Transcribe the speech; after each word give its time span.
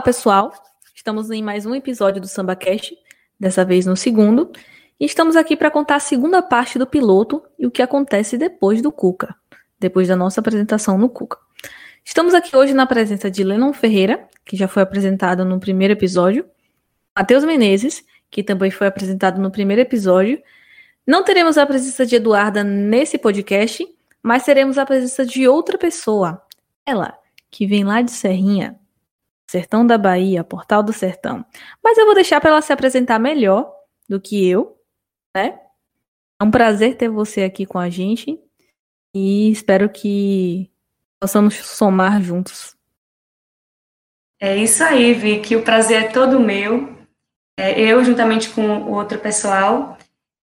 Olá, 0.00 0.04
pessoal. 0.06 0.50
Estamos 0.94 1.30
em 1.30 1.42
mais 1.42 1.66
um 1.66 1.74
episódio 1.74 2.22
do 2.22 2.26
SambaCast, 2.26 2.96
dessa 3.38 3.66
vez 3.66 3.84
no 3.84 3.94
segundo, 3.94 4.50
e 4.98 5.04
estamos 5.04 5.36
aqui 5.36 5.54
para 5.54 5.70
contar 5.70 5.96
a 5.96 6.00
segunda 6.00 6.40
parte 6.40 6.78
do 6.78 6.86
piloto 6.86 7.42
e 7.58 7.66
o 7.66 7.70
que 7.70 7.82
acontece 7.82 8.38
depois 8.38 8.80
do 8.80 8.90
Cuca, 8.90 9.36
depois 9.78 10.08
da 10.08 10.16
nossa 10.16 10.40
apresentação 10.40 10.96
no 10.96 11.10
Cuca. 11.10 11.36
Estamos 12.02 12.32
aqui 12.32 12.56
hoje 12.56 12.72
na 12.72 12.86
presença 12.86 13.30
de 13.30 13.44
Lennon 13.44 13.74
Ferreira, 13.74 14.26
que 14.42 14.56
já 14.56 14.66
foi 14.66 14.82
apresentado 14.82 15.44
no 15.44 15.60
primeiro 15.60 15.92
episódio, 15.92 16.46
Matheus 17.14 17.44
Menezes, 17.44 18.02
que 18.30 18.42
também 18.42 18.70
foi 18.70 18.86
apresentado 18.86 19.38
no 19.38 19.50
primeiro 19.50 19.82
episódio. 19.82 20.42
Não 21.06 21.22
teremos 21.22 21.58
a 21.58 21.66
presença 21.66 22.06
de 22.06 22.16
Eduarda 22.16 22.64
nesse 22.64 23.18
podcast, 23.18 23.86
mas 24.22 24.46
teremos 24.46 24.78
a 24.78 24.86
presença 24.86 25.26
de 25.26 25.46
outra 25.46 25.76
pessoa, 25.76 26.40
ela, 26.86 27.12
que 27.50 27.66
vem 27.66 27.84
lá 27.84 28.00
de 28.00 28.12
Serrinha, 28.12 28.80
Sertão 29.50 29.84
da 29.84 29.98
Bahia, 29.98 30.44
Portal 30.44 30.80
do 30.80 30.92
Sertão. 30.92 31.44
Mas 31.82 31.98
eu 31.98 32.06
vou 32.06 32.14
deixar 32.14 32.40
para 32.40 32.50
ela 32.50 32.62
se 32.62 32.72
apresentar 32.72 33.18
melhor 33.18 33.68
do 34.08 34.20
que 34.20 34.48
eu, 34.48 34.78
né? 35.34 35.58
É 36.40 36.44
um 36.44 36.52
prazer 36.52 36.96
ter 36.96 37.08
você 37.08 37.42
aqui 37.42 37.66
com 37.66 37.76
a 37.76 37.90
gente 37.90 38.38
e 39.12 39.50
espero 39.50 39.88
que 39.88 40.70
possamos 41.18 41.56
somar 41.56 42.22
juntos. 42.22 42.76
É 44.40 44.56
isso 44.56 44.84
aí, 44.84 45.12
Vicky. 45.12 45.56
O 45.56 45.64
prazer 45.64 46.04
é 46.04 46.08
todo 46.08 46.38
meu. 46.38 46.96
É, 47.58 47.78
eu, 47.80 48.04
juntamente 48.04 48.50
com 48.50 48.62
o 48.84 48.92
outro 48.92 49.18
pessoal, 49.18 49.98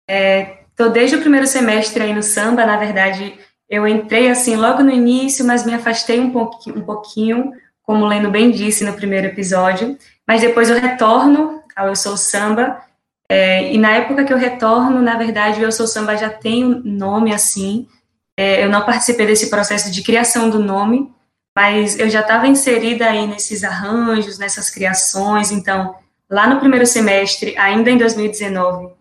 estou 0.05 0.87
é, 0.87 0.91
desde 0.91 1.15
o 1.15 1.21
primeiro 1.21 1.47
semestre 1.47 2.03
aí 2.03 2.13
no 2.13 2.21
samba. 2.21 2.65
Na 2.65 2.75
verdade, 2.75 3.39
eu 3.69 3.87
entrei 3.87 4.29
assim 4.29 4.57
logo 4.57 4.83
no 4.83 4.91
início, 4.91 5.45
mas 5.45 5.65
me 5.65 5.73
afastei 5.73 6.19
um 6.19 6.25
um 6.27 6.81
pouquinho 6.81 7.53
como 7.87 8.03
o 8.03 8.07
Leno 8.07 8.29
bem 8.29 8.51
disse 8.51 8.83
no 8.83 8.91
primeiro 8.91 9.27
episódio, 9.27 9.97
mas 10.27 10.41
depois 10.41 10.69
eu 10.69 10.77
retorno 10.77 11.63
ao 11.73 11.87
Eu 11.87 11.95
Sou 11.95 12.17
Samba, 12.17 12.81
é, 13.29 13.73
e 13.73 13.77
na 13.77 13.91
época 13.91 14.25
que 14.25 14.33
eu 14.33 14.37
retorno, 14.37 15.01
na 15.01 15.17
verdade, 15.17 15.61
o 15.61 15.63
Eu 15.63 15.71
Sou 15.71 15.87
Samba 15.87 16.17
já 16.17 16.29
tem 16.29 16.65
um 16.65 16.81
nome 16.83 17.33
assim, 17.33 17.87
é, 18.35 18.61
eu 18.61 18.69
não 18.69 18.85
participei 18.85 19.25
desse 19.25 19.49
processo 19.49 19.89
de 19.89 20.03
criação 20.03 20.49
do 20.49 20.59
nome, 20.59 21.09
mas 21.55 21.97
eu 21.97 22.09
já 22.09 22.19
estava 22.19 22.45
inserida 22.45 23.05
aí 23.05 23.25
nesses 23.25 23.63
arranjos, 23.63 24.37
nessas 24.37 24.69
criações, 24.69 25.49
então, 25.49 25.95
lá 26.29 26.45
no 26.45 26.59
primeiro 26.59 26.85
semestre, 26.85 27.57
ainda 27.57 27.89
em 27.89 27.97
2019, 27.97 28.93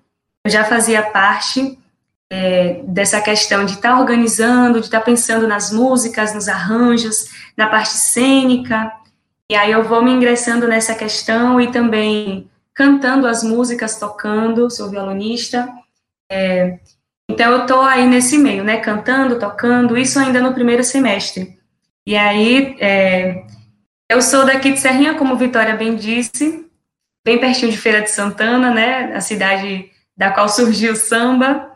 eu 0.45 0.51
já 0.51 0.65
fazia 0.65 1.03
parte 1.03 1.77
é, 2.31 2.83
dessa 2.85 3.21
questão 3.21 3.65
de 3.65 3.75
estar 3.75 3.95
tá 3.95 4.01
organizando, 4.01 4.81
de 4.81 4.87
estar 4.87 5.01
tá 5.01 5.05
pensando 5.05 5.47
nas 5.47 5.71
músicas, 5.71 6.35
nos 6.35 6.49
arranjos, 6.49 7.29
na 7.57 7.69
parte 7.69 7.93
cênica, 7.93 8.93
e 9.51 9.55
aí 9.55 9.71
eu 9.71 9.85
vou 9.85 10.03
me 10.03 10.11
ingressando 10.11 10.67
nessa 10.67 10.95
questão 10.95 11.61
e 11.61 11.71
também 11.71 12.51
cantando 12.75 13.27
as 13.27 13.43
músicas, 13.43 13.99
tocando, 13.99 14.71
sou 14.71 14.91
violonista, 14.91 15.69
é, 16.31 16.79
então 17.29 17.53
eu 17.53 17.63
estou 17.63 17.83
aí 17.83 18.07
nesse 18.07 18.39
meio, 18.39 18.63
né, 18.63 18.79
cantando, 18.79 19.39
tocando, 19.39 19.97
isso 19.97 20.19
ainda 20.19 20.41
no 20.41 20.55
primeiro 20.55 20.85
semestre. 20.85 21.59
E 22.07 22.17
aí, 22.17 22.77
é, 22.81 23.45
eu 24.09 24.23
sou 24.23 24.47
daqui 24.47 24.73
de 24.73 24.79
Serrinha, 24.79 25.15
como 25.15 25.37
Vitória 25.37 25.75
bem 25.75 25.97
disse, 25.97 26.67
bem 27.25 27.39
pertinho 27.39 27.73
de 27.73 27.79
Feira 27.79 28.03
de 28.03 28.11
Santana, 28.11 28.73
né, 28.73 29.13
a 29.15 29.21
cidade 29.21 29.91
da 30.17 30.31
qual 30.31 30.49
surgiu 30.49 30.93
o 30.93 30.97
samba, 30.97 31.76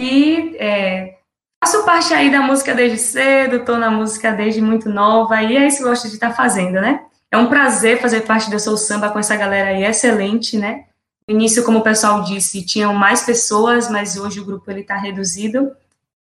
e 0.00 0.56
é, 0.58 1.18
faço 1.62 1.84
parte 1.84 2.12
aí 2.12 2.30
da 2.30 2.40
música 2.40 2.74
desde 2.74 2.98
cedo, 2.98 3.56
estou 3.56 3.78
na 3.78 3.90
música 3.90 4.32
desde 4.32 4.60
muito 4.60 4.88
nova, 4.88 5.42
e 5.42 5.56
é 5.56 5.66
isso 5.66 5.78
que 5.78 5.82
eu 5.84 5.88
gosto 5.88 6.08
de 6.08 6.14
estar 6.14 6.30
tá 6.30 6.34
fazendo, 6.34 6.80
né? 6.80 7.04
É 7.30 7.36
um 7.36 7.48
prazer 7.48 8.00
fazer 8.00 8.20
parte 8.20 8.50
do 8.50 8.60
Sou 8.60 8.76
Samba 8.76 9.10
com 9.10 9.18
essa 9.18 9.36
galera 9.36 9.70
aí 9.70 9.84
excelente, 9.84 10.56
né? 10.56 10.84
No 11.26 11.34
início, 11.34 11.64
como 11.64 11.78
o 11.78 11.82
pessoal 11.82 12.22
disse, 12.22 12.64
tinham 12.64 12.94
mais 12.94 13.22
pessoas, 13.22 13.88
mas 13.90 14.16
hoje 14.16 14.40
o 14.40 14.44
grupo 14.44 14.70
ele 14.70 14.82
está 14.82 14.96
reduzido. 14.96 15.74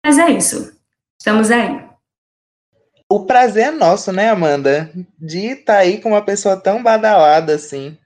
Mas 0.04 0.18
é 0.18 0.30
isso. 0.32 0.76
Estamos 1.20 1.52
aí. 1.52 1.84
O 3.10 3.26
prazer 3.26 3.68
é 3.68 3.72
nosso, 3.72 4.12
né, 4.12 4.30
Amanda? 4.30 4.92
De 5.20 5.48
estar 5.48 5.74
tá 5.74 5.80
aí 5.80 6.02
com 6.02 6.10
uma 6.10 6.22
pessoa 6.24 6.58
tão 6.58 6.82
badalada 6.82 7.54
assim. 7.54 7.98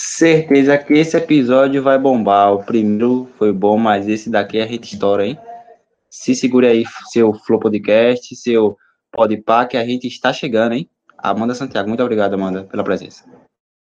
Certeza 0.00 0.78
que 0.78 0.94
esse 0.94 1.16
episódio 1.16 1.82
vai 1.82 1.98
bombar. 1.98 2.52
O 2.52 2.62
primeiro 2.62 3.28
foi 3.36 3.52
bom, 3.52 3.76
mas 3.76 4.06
esse 4.06 4.30
daqui 4.30 4.56
é 4.56 4.64
hit 4.64 4.94
história, 4.94 5.24
hein? 5.24 5.36
Se 6.08 6.36
segure 6.36 6.68
aí, 6.68 6.84
seu 7.10 7.34
Flow 7.34 7.58
Podcast, 7.58 8.36
seu 8.36 8.78
Podpah, 9.10 9.66
que 9.66 9.76
a 9.76 9.84
gente 9.84 10.06
está 10.06 10.32
chegando, 10.32 10.74
hein? 10.74 10.88
Amanda 11.18 11.52
Santiago, 11.52 11.88
muito 11.88 12.00
obrigado, 12.00 12.34
Amanda, 12.34 12.62
pela 12.62 12.84
presença. 12.84 13.24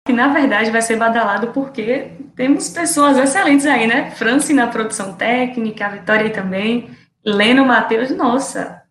Que 0.07 0.13
na 0.13 0.29
verdade 0.29 0.71
vai 0.71 0.83
ser 0.83 0.95
badalado 0.95 1.49
porque 1.49 2.13
temos 2.37 2.69
pessoas 2.69 3.19
excelentes 3.19 3.67
aí, 3.67 3.89
né? 3.89 4.13
Franci 4.13 4.55
na 4.55 4.69
produção 4.69 5.17
técnica, 5.17 5.87
a 5.87 5.91
Vitória 5.91 6.27
aí 6.27 6.33
também, 6.33 6.97
Leno 7.25 7.67
Matheus, 7.67 8.11
nossa. 8.11 8.85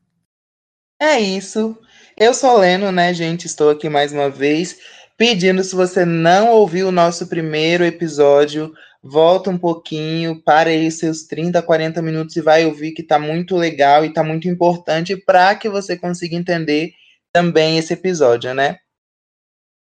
É 1.01 1.17
isso. 1.17 1.79
Eu 2.17 2.33
sou 2.33 2.57
Leno, 2.57 2.91
né, 2.91 3.13
gente? 3.13 3.45
Estou 3.45 3.69
aqui 3.69 3.87
mais 3.87 4.11
uma 4.11 4.29
vez 4.29 4.77
pedindo 5.17 5.63
se 5.63 5.75
você 5.75 6.05
não 6.05 6.49
ouviu 6.49 6.89
o 6.89 6.91
nosso 6.91 7.27
primeiro 7.27 7.83
episódio, 7.83 8.71
volta 9.01 9.49
um 9.49 9.57
pouquinho, 9.57 10.41
para 10.43 10.69
aí 10.69 10.91
seus 10.91 11.23
30, 11.23 11.61
40 11.61 12.01
minutos 12.01 12.35
e 12.35 12.41
vai 12.41 12.65
ouvir 12.65 12.91
que 12.91 13.01
tá 13.01 13.17
muito 13.17 13.55
legal 13.55 14.05
e 14.05 14.13
tá 14.13 14.23
muito 14.23 14.47
importante 14.47 15.17
para 15.17 15.55
que 15.55 15.67
você 15.67 15.97
consiga 15.97 16.35
entender 16.35 16.91
também 17.33 17.77
esse 17.77 17.93
episódio, 17.93 18.53
né? 18.53 18.77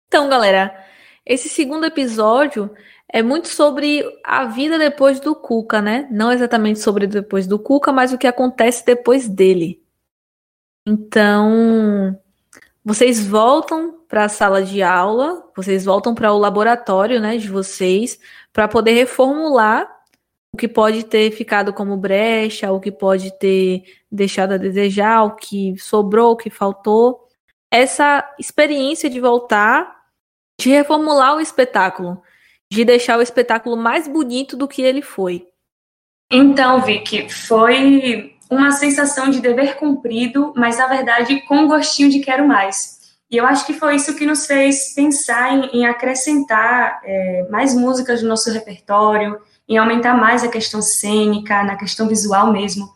Então, 0.07 0.29
galera, 0.29 0.85
esse 1.25 1.49
segundo 1.49 1.85
episódio 1.85 2.73
é 3.11 3.21
muito 3.21 3.47
sobre 3.47 4.03
a 4.23 4.45
vida 4.45 4.77
depois 4.77 5.19
do 5.19 5.35
Cuca, 5.35 5.81
né? 5.81 6.07
Não 6.11 6.31
exatamente 6.31 6.79
sobre 6.79 7.07
depois 7.07 7.45
do 7.45 7.59
Cuca, 7.59 7.91
mas 7.91 8.13
o 8.13 8.17
que 8.17 8.27
acontece 8.27 8.85
depois 8.85 9.27
dele. 9.27 9.83
Então, 10.87 12.19
vocês 12.83 13.25
voltam 13.25 13.99
para 14.07 14.25
a 14.25 14.29
sala 14.29 14.63
de 14.63 14.81
aula, 14.81 15.43
vocês 15.55 15.85
voltam 15.85 16.15
para 16.15 16.33
o 16.33 16.37
laboratório, 16.37 17.19
né, 17.19 17.37
de 17.37 17.49
vocês, 17.49 18.19
para 18.51 18.67
poder 18.67 18.93
reformular 18.93 19.87
o 20.53 20.57
que 20.57 20.67
pode 20.67 21.03
ter 21.03 21.31
ficado 21.31 21.71
como 21.71 21.95
brecha, 21.95 22.71
o 22.71 22.79
que 22.79 22.91
pode 22.91 23.37
ter 23.37 23.83
deixado 24.11 24.53
a 24.53 24.57
desejar, 24.57 25.23
o 25.23 25.35
que 25.35 25.77
sobrou, 25.77 26.31
o 26.31 26.37
que 26.37 26.49
faltou. 26.49 27.27
Essa 27.71 28.27
experiência 28.39 29.09
de 29.09 29.19
voltar, 29.19 29.95
de 30.59 30.69
reformular 30.69 31.35
o 31.35 31.41
espetáculo, 31.41 32.21
de 32.71 32.83
deixar 32.83 33.19
o 33.19 33.21
espetáculo 33.21 33.77
mais 33.77 34.07
bonito 34.07 34.57
do 34.57 34.67
que 34.67 34.81
ele 34.81 35.01
foi. 35.01 35.47
Então, 36.31 36.81
Vicky, 36.81 37.29
foi 37.29 38.38
uma 38.49 38.71
sensação 38.71 39.29
de 39.29 39.39
dever 39.39 39.77
cumprido, 39.77 40.53
mas 40.55 40.77
na 40.77 40.87
verdade 40.87 41.41
com 41.41 41.67
gostinho 41.67 42.09
de 42.09 42.19
quero 42.19 42.47
mais. 42.47 42.99
E 43.31 43.37
eu 43.37 43.45
acho 43.45 43.65
que 43.65 43.73
foi 43.73 43.95
isso 43.95 44.15
que 44.15 44.25
nos 44.25 44.47
fez 44.47 44.93
pensar 44.95 45.53
em, 45.53 45.81
em 45.81 45.85
acrescentar 45.85 46.99
é, 47.03 47.47
mais 47.51 47.75
músicas 47.75 48.23
no 48.23 48.29
nosso 48.29 48.51
repertório, 48.51 49.39
em 49.67 49.77
aumentar 49.77 50.15
mais 50.15 50.43
a 50.43 50.47
questão 50.47 50.81
cênica, 50.81 51.63
na 51.63 51.75
questão 51.75 52.07
visual 52.07 52.51
mesmo. 52.51 52.91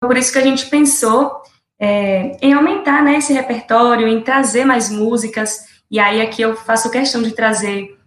Por 0.00 0.16
isso 0.16 0.32
que 0.32 0.38
a 0.38 0.42
gente 0.42 0.66
pensou 0.66 1.42
é, 1.78 2.36
em 2.40 2.54
aumentar 2.54 3.02
né, 3.02 3.16
esse 3.16 3.34
repertório, 3.34 4.08
em 4.08 4.22
trazer 4.22 4.64
mais 4.64 4.88
músicas. 4.88 5.66
E 5.90 6.00
aí 6.00 6.22
aqui 6.22 6.40
eu 6.40 6.56
faço 6.56 6.90
questão 6.90 7.22
de 7.22 7.32
trazer, 7.32 7.98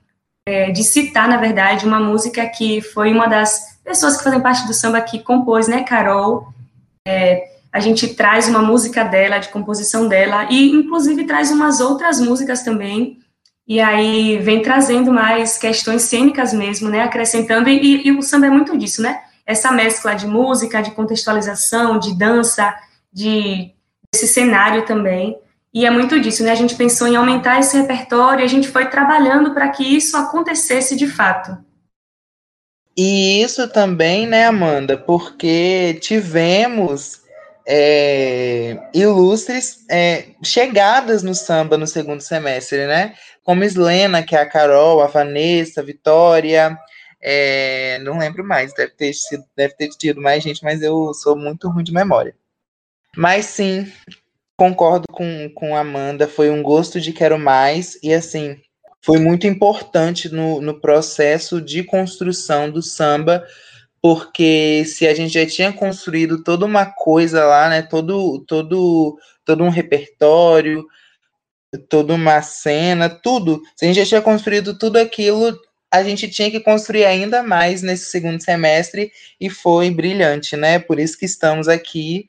é, 0.48 0.72
de 0.72 0.84
citar, 0.84 1.28
na 1.28 1.38
verdade, 1.38 1.86
uma 1.86 2.00
música 2.00 2.44
que 2.48 2.82
foi 2.82 3.12
uma 3.12 3.28
das 3.28 3.80
pessoas 3.84 4.18
que 4.18 4.24
fazem 4.24 4.42
parte 4.42 4.66
do 4.66 4.74
samba 4.74 5.00
que 5.00 5.20
compôs, 5.20 5.68
né, 5.68 5.84
Carol, 5.84 6.48
é, 7.08 7.52
a 7.72 7.80
gente 7.80 8.16
traz 8.16 8.48
uma 8.48 8.62
música 8.62 9.04
dela, 9.04 9.38
de 9.38 9.50
composição 9.50 10.08
dela, 10.08 10.48
e 10.50 10.72
inclusive 10.72 11.26
traz 11.26 11.52
umas 11.52 11.80
outras 11.80 12.20
músicas 12.20 12.64
também, 12.64 13.20
e 13.68 13.80
aí 13.80 14.38
vem 14.40 14.62
trazendo 14.62 15.12
mais 15.12 15.58
questões 15.58 16.04
cênicas 16.04 16.54
mesmo, 16.54 16.90
né, 16.90 17.02
acrescentando, 17.02 17.70
e, 17.70 18.08
e 18.08 18.12
o 18.12 18.22
samba 18.22 18.48
é 18.48 18.50
muito 18.50 18.78
disso, 18.78 19.02
né, 19.02 19.22
essa 19.46 19.72
mescla 19.72 20.14
de 20.14 20.28
música, 20.28 20.82
de 20.82 20.92
contextualização, 20.92 21.98
de 21.98 22.18
dança, 22.18 22.76
de 23.12 23.72
esse 24.14 24.28
cenário 24.28 24.86
também, 24.86 25.38
e 25.74 25.86
é 25.86 25.90
muito 25.90 26.20
disso, 26.20 26.44
né, 26.44 26.52
a 26.52 26.56
gente 26.56 26.76
pensou 26.76 27.08
em 27.08 27.16
aumentar 27.16 27.60
esse 27.60 27.78
repertório, 27.78 28.44
a 28.44 28.48
gente 28.48 28.68
foi 28.68 28.88
trabalhando 28.88 29.54
para 29.54 29.70
que 29.70 29.84
isso 29.84 30.18
acontecesse 30.18 30.96
de 30.96 31.08
fato. 31.08 31.58
E 32.98 33.44
isso 33.44 33.68
também, 33.68 34.26
né, 34.26 34.46
Amanda, 34.46 34.98
porque 34.98 36.00
tivemos 36.02 37.22
é, 37.68 38.78
ilustres 38.94 39.86
é, 39.90 40.30
chegadas 40.44 41.22
no 41.22 41.36
samba 41.36 41.78
no 41.78 41.86
segundo 41.86 42.22
semestre, 42.22 42.88
né? 42.88 43.14
Como 43.44 43.64
Slena, 43.64 44.24
que 44.24 44.36
é 44.36 44.40
a 44.40 44.50
Carol, 44.50 45.02
a 45.02 45.08
Vanessa, 45.08 45.82
a 45.82 45.84
Vitória, 45.84 46.78
é, 47.22 48.00
não 48.00 48.18
lembro 48.18 48.44
mais, 48.44 48.74
deve 48.74 48.94
ter, 48.94 49.14
sido, 49.14 49.44
deve 49.56 49.76
ter 49.76 49.90
tido 49.90 50.22
mais 50.22 50.42
gente, 50.44 50.64
mas 50.64 50.82
eu 50.82 51.14
sou 51.14 51.36
muito 51.36 51.70
ruim 51.70 51.84
de 51.84 51.94
memória. 51.94 52.36
Mas 53.16 53.46
sim, 53.46 53.92
concordo 54.58 55.06
com, 55.12 55.50
com 55.54 55.76
Amanda, 55.76 56.28
foi 56.28 56.50
um 56.50 56.64
gosto 56.64 57.00
de 57.00 57.14
quero 57.14 57.38
mais, 57.38 58.00
e 58.02 58.14
assim, 58.14 58.60
foi 59.08 59.20
muito 59.20 59.48
importante 59.48 60.28
no, 60.28 60.60
no 60.60 60.82
processo 60.82 61.62
de 61.62 61.82
construção 61.82 62.70
do 62.70 62.84
samba, 62.84 63.42
porque 64.02 64.84
se 64.86 65.08
a 65.08 65.14
gente 65.14 65.34
já 65.34 65.46
tinha 65.46 65.72
construído 65.72 66.44
toda 66.44 66.66
uma 66.66 66.86
coisa 66.86 67.46
lá, 67.46 67.70
né, 67.70 67.82
todo, 67.82 68.44
todo, 68.46 69.18
todo 69.46 69.64
um 69.64 69.70
repertório, 69.70 70.86
toda 71.88 72.14
uma 72.14 72.42
cena, 72.42 73.10
tudo, 73.10 73.62
se 73.78 73.86
a 73.86 73.88
gente 73.88 74.02
já 74.02 74.06
tinha 74.06 74.22
construído 74.22 74.78
tudo 74.78 74.98
aquilo, 74.98 75.58
a 75.90 76.04
gente 76.04 76.28
tinha 76.28 76.52
que 76.52 76.60
construir 76.60 77.06
ainda 77.06 77.42
mais 77.42 77.82
nesse 77.82 78.12
segundo 78.12 78.44
semestre 78.44 79.10
e 79.40 79.50
foi 79.50 79.90
brilhante, 79.90 80.58
né? 80.58 80.80
Por 80.80 81.00
isso 81.00 81.18
que 81.18 81.26
estamos 81.26 81.70
aqui. 81.70 82.28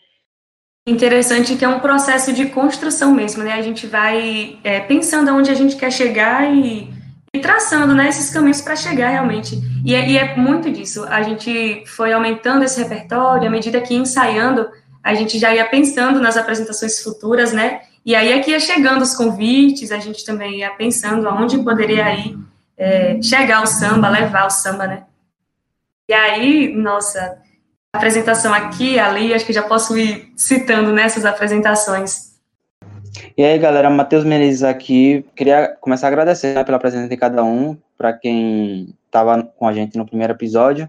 Interessante 0.89 1.55
que 1.55 1.65
é 1.67 1.69
um 1.69 1.81
processo 1.81 2.33
de 2.33 2.47
construção 2.47 3.13
mesmo, 3.13 3.45
né? 3.45 3.53
A 3.53 3.61
gente 3.61 3.87
vai 3.87 4.59
é, 4.65 4.81
pensando 4.81 5.29
aonde 5.29 5.51
a 5.51 5.55
gente 5.55 5.77
quer 5.77 5.93
chegar 5.93 6.51
e, 6.51 6.91
e 7.35 7.39
traçando 7.41 7.95
né, 7.95 8.09
esses 8.09 8.31
caminhos 8.31 8.63
para 8.63 8.75
chegar 8.75 9.11
realmente. 9.11 9.61
E 9.85 9.95
é, 9.95 10.09
e 10.09 10.17
é 10.17 10.35
muito 10.35 10.71
disso. 10.71 11.05
A 11.05 11.21
gente 11.21 11.85
foi 11.87 12.11
aumentando 12.11 12.65
esse 12.65 12.83
repertório, 12.83 13.49
à 13.49 13.51
medida 13.51 13.83
que 13.83 13.93
ia 13.93 14.01
ensaiando, 14.01 14.67
a 15.05 15.13
gente 15.13 15.39
já 15.39 15.55
ia 15.55 15.67
pensando 15.67 16.21
nas 16.21 16.39
apresentações 16.39 17.03
futuras, 17.03 17.53
né? 17.53 17.83
E 18.03 18.15
aí 18.15 18.33
é 18.33 18.39
que 18.39 18.53
ia 18.53 18.59
chegando 18.59 19.03
os 19.03 19.15
convites, 19.15 19.93
a 19.93 19.99
gente 19.99 20.25
também 20.25 20.61
ia 20.61 20.71
pensando 20.71 21.29
aonde 21.29 21.59
poderia 21.59 22.15
ir 22.15 22.35
é, 22.79 23.21
chegar 23.21 23.63
o 23.63 23.67
samba, 23.67 24.09
levar 24.09 24.47
o 24.47 24.51
samba, 24.51 24.87
né? 24.87 25.03
E 26.09 26.15
aí, 26.15 26.75
nossa, 26.75 27.37
apresentação 27.95 28.53
aqui, 28.53 28.99
ali, 28.99 29.33
acho 29.33 29.47
que 29.47 29.53
já 29.53 29.63
posso 29.63 29.97
ir 29.97 30.33
citando 30.37 30.93
nessas 30.93 31.25
apresentações. 31.25 32.29
E 33.37 33.43
aí, 33.43 33.59
galera, 33.59 33.89
Matheus 33.89 34.25
Menezes 34.25 34.63
aqui. 34.63 35.25
Queria 35.35 35.77
começar 35.81 36.07
a 36.07 36.09
agradecer 36.09 36.55
né, 36.55 36.65
pela 36.65 36.79
presença 36.79 37.09
de 37.09 37.17
cada 37.17 37.43
um, 37.43 37.77
para 37.97 38.13
quem 38.13 38.95
estava 39.07 39.43
com 39.43 39.67
a 39.67 39.73
gente 39.73 39.97
no 39.97 40.07
primeiro 40.07 40.33
episódio, 40.33 40.89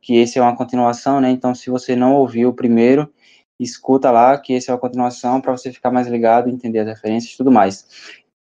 que 0.00 0.16
esse 0.16 0.38
é 0.38 0.42
uma 0.42 0.56
continuação, 0.56 1.20
né? 1.20 1.30
Então, 1.30 1.54
se 1.54 1.70
você 1.70 1.94
não 1.94 2.14
ouviu 2.14 2.48
o 2.48 2.54
primeiro, 2.54 3.12
escuta 3.58 4.10
lá, 4.10 4.36
que 4.36 4.54
esse 4.54 4.70
é 4.70 4.72
uma 4.72 4.80
continuação, 4.80 5.40
para 5.40 5.52
você 5.52 5.72
ficar 5.72 5.90
mais 5.90 6.08
ligado, 6.08 6.48
entender 6.48 6.80
as 6.80 6.88
referências 6.88 7.34
e 7.34 7.36
tudo 7.36 7.52
mais. 7.52 7.86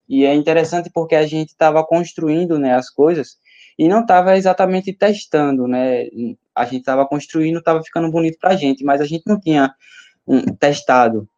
E 0.08 0.24
é 0.24 0.34
interessante 0.34 0.90
porque 0.90 1.14
a 1.14 1.26
gente 1.26 1.50
estava 1.50 1.84
construindo 1.84 2.58
né, 2.58 2.74
as 2.74 2.88
coisas 2.88 3.36
e 3.78 3.86
não 3.86 4.00
estava 4.00 4.36
exatamente 4.36 4.92
testando, 4.92 5.68
né? 5.68 6.06
A 6.58 6.64
gente 6.64 6.80
estava 6.80 7.06
construindo, 7.06 7.58
estava 7.58 7.82
ficando 7.82 8.10
bonito 8.10 8.38
para 8.40 8.50
a 8.50 8.56
gente, 8.56 8.84
mas 8.84 9.00
a 9.00 9.04
gente 9.06 9.22
não 9.26 9.38
tinha 9.38 9.74
um, 10.26 10.40
testado, 10.54 11.28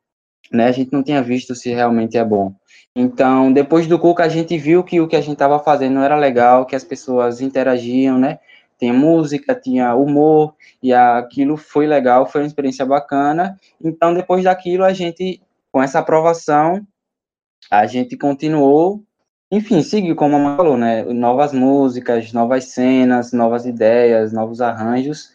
né? 0.50 0.66
A 0.66 0.72
gente 0.72 0.92
não 0.92 1.02
tinha 1.02 1.22
visto 1.22 1.54
se 1.54 1.70
realmente 1.70 2.16
é 2.16 2.24
bom. 2.24 2.54
Então, 2.94 3.52
depois 3.52 3.86
do 3.86 3.98
Cuca, 3.98 4.24
a 4.24 4.28
gente 4.28 4.56
viu 4.58 4.82
que 4.82 5.00
o 5.00 5.06
que 5.06 5.16
a 5.16 5.20
gente 5.20 5.34
estava 5.34 5.58
fazendo 5.58 5.94
não 5.94 6.02
era 6.02 6.16
legal, 6.16 6.66
que 6.66 6.74
as 6.74 6.82
pessoas 6.82 7.40
interagiam, 7.40 8.18
né? 8.18 8.38
Tinha 8.78 8.92
música, 8.92 9.54
tinha 9.54 9.94
humor, 9.94 10.54
e 10.82 10.92
aquilo 10.92 11.56
foi 11.56 11.86
legal, 11.86 12.26
foi 12.26 12.40
uma 12.40 12.46
experiência 12.46 12.84
bacana. 12.84 13.56
Então, 13.82 14.14
depois 14.14 14.44
daquilo, 14.44 14.84
a 14.84 14.92
gente, 14.92 15.40
com 15.70 15.82
essa 15.82 15.98
aprovação, 15.98 16.84
a 17.70 17.86
gente 17.86 18.16
continuou, 18.16 19.04
enfim, 19.50 19.82
seguiu, 19.82 20.14
como 20.14 20.36
a 20.36 20.38
mãe 20.38 20.56
falou, 20.56 20.76
né? 20.76 21.02
Novas 21.04 21.52
músicas, 21.52 22.32
novas 22.32 22.66
cenas, 22.66 23.32
novas 23.32 23.66
ideias, 23.66 24.32
novos 24.32 24.60
arranjos, 24.60 25.32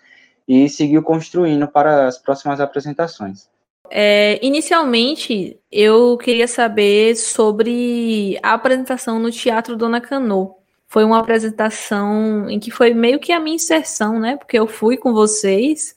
e 0.48 0.70
seguiu 0.70 1.04
construindo 1.04 1.68
para 1.68 2.08
as 2.08 2.18
próximas 2.18 2.62
apresentações. 2.62 3.50
É, 3.90 4.40
inicialmente, 4.42 5.60
eu 5.72 6.18
queria 6.18 6.48
saber 6.48 7.16
sobre 7.16 8.40
a 8.42 8.54
apresentação 8.54 9.20
no 9.20 9.32
Teatro 9.32 9.76
Dona 9.76 10.00
Cano. 10.00 10.56
Foi 10.88 11.04
uma 11.04 11.20
apresentação 11.20 12.50
em 12.50 12.60
que 12.60 12.72
foi 12.72 12.94
meio 12.94 13.20
que 13.20 13.32
a 13.34 13.40
minha 13.40 13.56
inserção, 13.56 14.20
né? 14.20 14.38
Porque 14.38 14.58
eu 14.58 14.66
fui 14.66 14.98
com 14.98 15.14
vocês 15.14 15.96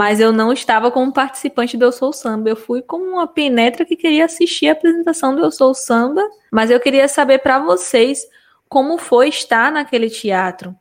mas 0.00 0.18
eu 0.18 0.32
não 0.32 0.50
estava 0.50 0.90
como 0.90 1.12
participante 1.12 1.76
do 1.76 1.84
Eu 1.84 1.92
Sou 1.92 2.10
Samba. 2.10 2.48
Eu 2.48 2.56
fui 2.56 2.80
como 2.80 3.04
uma 3.04 3.26
penetra 3.26 3.84
que 3.84 3.94
queria 3.94 4.24
assistir 4.24 4.66
a 4.66 4.72
apresentação 4.72 5.36
do 5.36 5.42
Eu 5.42 5.50
Sou 5.50 5.74
Samba, 5.74 6.26
mas 6.50 6.70
eu 6.70 6.80
queria 6.80 7.06
saber 7.06 7.40
para 7.40 7.58
vocês 7.58 8.26
como 8.66 8.96
foi 8.96 9.28
estar 9.28 9.70
naquele 9.70 10.08
teatro, 10.08 10.74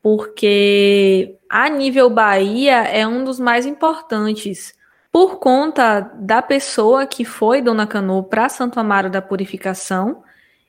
porque 0.00 1.36
a 1.50 1.68
nível 1.68 2.08
Bahia 2.08 2.82
é 2.82 3.04
um 3.04 3.24
dos 3.24 3.40
mais 3.40 3.66
importantes. 3.66 4.72
Por 5.10 5.40
conta 5.40 5.98
da 6.14 6.40
pessoa 6.40 7.06
que 7.08 7.24
foi 7.24 7.60
Dona 7.60 7.88
Cano 7.88 8.22
para 8.22 8.48
Santo 8.48 8.78
Amaro 8.78 9.10
da 9.10 9.20
Purificação, 9.20 10.22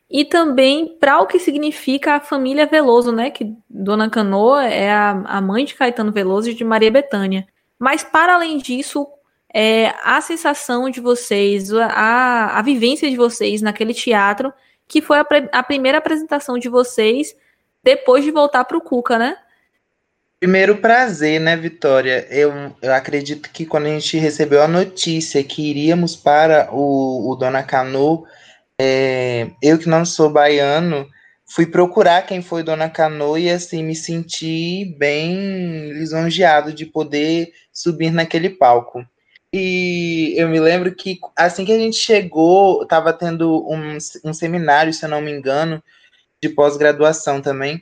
e 0.10 0.26
também 0.26 0.98
para 1.00 1.20
o 1.22 1.28
que 1.28 1.38
significa 1.38 2.16
a 2.16 2.20
família 2.20 2.66
Veloso, 2.66 3.12
né? 3.12 3.30
Que 3.30 3.56
Dona 3.70 4.10
Cano 4.10 4.56
é 4.56 4.92
a, 4.92 5.12
a 5.26 5.40
mãe 5.40 5.66
de 5.66 5.76
Caetano 5.76 6.12
Veloso 6.12 6.50
e 6.50 6.56
de 6.56 6.64
Maria 6.64 6.90
Bethânia. 6.90 7.46
Mas, 7.86 8.04
para 8.04 8.34
além 8.34 8.58
disso, 8.58 9.08
é, 9.54 9.94
a 10.04 10.20
sensação 10.20 10.90
de 10.90 11.00
vocês, 11.00 11.72
a, 11.72 12.58
a 12.58 12.62
vivência 12.64 13.08
de 13.08 13.16
vocês 13.16 13.62
naquele 13.62 13.94
teatro, 13.94 14.52
que 14.88 15.04
foi 15.04 15.20
a, 15.20 15.26
a 15.52 15.62
primeira 15.62 16.00
apresentação 16.00 16.58
de 16.58 16.68
vocês 16.68 17.36
depois 17.84 18.24
de 18.24 18.32
voltar 18.32 18.66
para 18.66 18.76
o 18.76 18.82
Cuca, 18.82 19.20
né? 19.20 19.38
Primeiro 20.40 20.78
prazer, 20.78 21.40
né, 21.40 21.56
Vitória? 21.56 22.26
Eu, 22.32 22.76
eu 22.82 22.92
acredito 22.92 23.52
que 23.52 23.68
quando 23.68 23.86
a 23.86 23.90
gente 23.90 24.18
recebeu 24.18 24.64
a 24.64 24.68
notícia 24.68 25.44
que 25.44 25.70
iríamos 25.70 26.16
para 26.16 26.70
o, 26.72 27.32
o 27.32 27.36
Dona 27.36 27.62
Cano, 27.62 28.26
é, 28.82 29.52
eu 29.62 29.78
que 29.78 29.88
não 29.88 30.04
sou 30.06 30.28
baiano, 30.32 31.08
fui 31.46 31.66
procurar 31.66 32.24
quem 32.24 32.42
foi 32.42 32.64
Dona 32.64 32.90
Cano 32.90 33.38
e 33.38 33.50
assim 33.50 33.84
me 33.84 33.96
senti 33.96 34.96
bem 34.98 35.92
lisonjeado 35.94 36.74
de 36.74 36.86
poder 36.86 37.54
subir 37.72 38.12
naquele 38.12 38.50
palco. 38.50 39.06
E 39.54 40.34
eu 40.36 40.50
me 40.50 40.60
lembro 40.60 40.94
que 40.94 41.18
assim 41.36 41.64
que 41.64 41.72
a 41.72 41.80
gente 41.80 41.98
chegou, 41.98 42.84
estava 42.84 43.14
tendo 43.14 43.66
um, 43.70 43.98
um 44.26 44.34
seminário, 44.34 44.94
se 44.94 45.06
eu 45.06 45.10
não 45.10 45.22
me 45.22 45.32
engano, 45.32 45.82
de 46.42 46.50
pós-graduação 46.50 47.42
também 47.42 47.82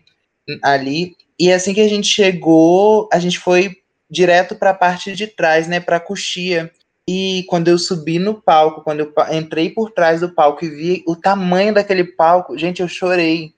ali. 0.62 1.16
E 1.40 1.52
assim 1.52 1.74
que 1.74 1.82
a 1.82 1.88
gente 1.88 2.08
chegou, 2.08 3.10
a 3.12 3.18
gente 3.18 3.40
foi 3.40 3.76
direto 4.10 4.56
para 4.56 4.70
a 4.70 4.76
parte 4.76 5.14
de 5.16 5.26
trás, 5.26 5.68
né, 5.68 5.80
para 5.80 5.98
a 5.98 6.00
coxia. 6.00 6.72
E 7.08 7.44
quando 7.50 7.68
eu 7.68 7.78
subi 7.78 8.20
no 8.20 8.36
palco, 8.40 8.82
quando 8.82 9.00
eu 9.00 9.14
entrei 9.32 9.70
por 9.70 9.92
trás 9.92 10.22
do 10.22 10.30
palco 10.30 10.64
e 10.64 10.70
vi 10.70 11.04
o 11.08 11.16
tamanho 11.16 11.74
daquele 11.74 12.04
palco, 12.04 12.58
gente, 12.58 12.82
eu 12.82 12.88
chorei. 12.88 13.54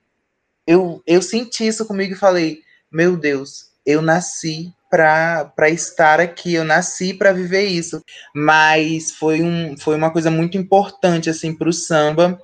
Eu, 0.67 1.01
eu 1.05 1.21
senti 1.21 1.67
isso 1.67 1.85
comigo 1.85 2.13
e 2.13 2.17
falei: 2.17 2.59
Meu 2.91 3.15
Deus, 3.17 3.71
eu 3.85 4.01
nasci 4.01 4.73
para 4.89 5.69
estar 5.69 6.19
aqui, 6.19 6.53
eu 6.53 6.63
nasci 6.63 7.13
para 7.13 7.33
viver 7.33 7.65
isso. 7.65 8.01
Mas 8.33 9.11
foi, 9.11 9.41
um, 9.41 9.77
foi 9.77 9.95
uma 9.95 10.11
coisa 10.11 10.31
muito 10.31 10.57
importante 10.57 11.29
assim 11.29 11.53
para 11.53 11.69
o 11.69 11.73
samba, 11.73 12.39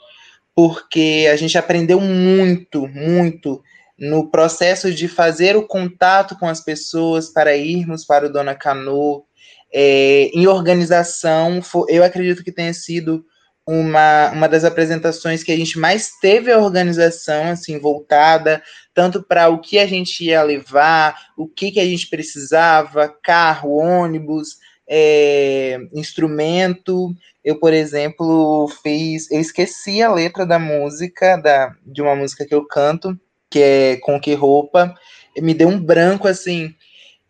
porque 0.53 1.27
a 1.31 1.35
gente 1.35 1.57
aprendeu 1.57 1.99
muito, 1.99 2.87
muito 2.87 3.63
no 3.97 4.29
processo 4.29 4.91
de 4.91 5.07
fazer 5.07 5.55
o 5.55 5.67
contato 5.67 6.35
com 6.37 6.47
as 6.47 6.59
pessoas 6.59 7.29
para 7.29 7.55
irmos 7.55 8.03
para 8.03 8.25
o 8.25 8.31
Dona 8.31 8.55
Cano, 8.55 9.23
é, 9.71 10.31
em 10.33 10.47
organização, 10.47 11.61
eu 11.87 12.03
acredito 12.03 12.43
que 12.43 12.51
tenha 12.51 12.73
sido 12.73 13.23
uma, 13.67 14.31
uma 14.31 14.49
das 14.49 14.63
apresentações 14.63 15.43
que 15.43 15.51
a 15.51 15.57
gente 15.57 15.79
mais 15.79 16.11
teve 16.19 16.51
a 16.51 16.59
organização 16.59 17.49
assim 17.49 17.79
voltada 17.79 18.61
tanto 18.93 19.23
para 19.23 19.49
o 19.49 19.59
que 19.59 19.79
a 19.79 19.87
gente 19.87 20.25
ia 20.25 20.43
levar, 20.43 21.15
o 21.37 21.47
que, 21.47 21.71
que 21.71 21.79
a 21.79 21.85
gente 21.85 22.09
precisava, 22.09 23.07
carro, 23.23 23.77
ônibus, 23.77 24.57
é, 24.87 25.79
instrumento. 25.93 27.13
Eu, 27.43 27.59
por 27.59 27.73
exemplo, 27.73 28.67
fiz, 28.83 29.31
eu 29.31 29.39
esqueci 29.39 30.01
a 30.01 30.11
letra 30.11 30.45
da 30.45 30.59
música 30.59 31.37
da 31.37 31.73
de 31.85 32.01
uma 32.01 32.15
música 32.15 32.45
que 32.45 32.53
eu 32.53 32.65
canto, 32.65 33.17
que 33.49 33.59
é 33.59 33.97
Com 33.97 34.19
que 34.19 34.33
roupa, 34.33 34.93
me 35.37 35.53
deu 35.53 35.69
um 35.69 35.79
branco 35.79 36.27
assim 36.27 36.75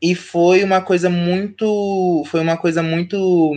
e 0.01 0.15
foi 0.15 0.63
uma 0.63 0.81
coisa 0.81 1.09
muito 1.09 2.23
foi 2.27 2.41
uma 2.41 2.57
coisa 2.57 2.81
muito 2.81 3.53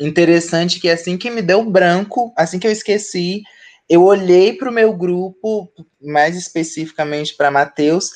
interessante 0.00 0.80
que 0.80 0.88
assim 0.88 1.16
que 1.16 1.30
me 1.30 1.42
deu 1.42 1.64
branco 1.64 2.32
assim 2.36 2.58
que 2.58 2.66
eu 2.66 2.72
esqueci 2.72 3.42
eu 3.88 4.04
olhei 4.04 4.54
para 4.54 4.70
o 4.70 4.72
meu 4.72 4.92
grupo 4.96 5.70
mais 6.00 6.36
especificamente 6.36 7.36
para 7.36 7.50
Mateus 7.50 8.10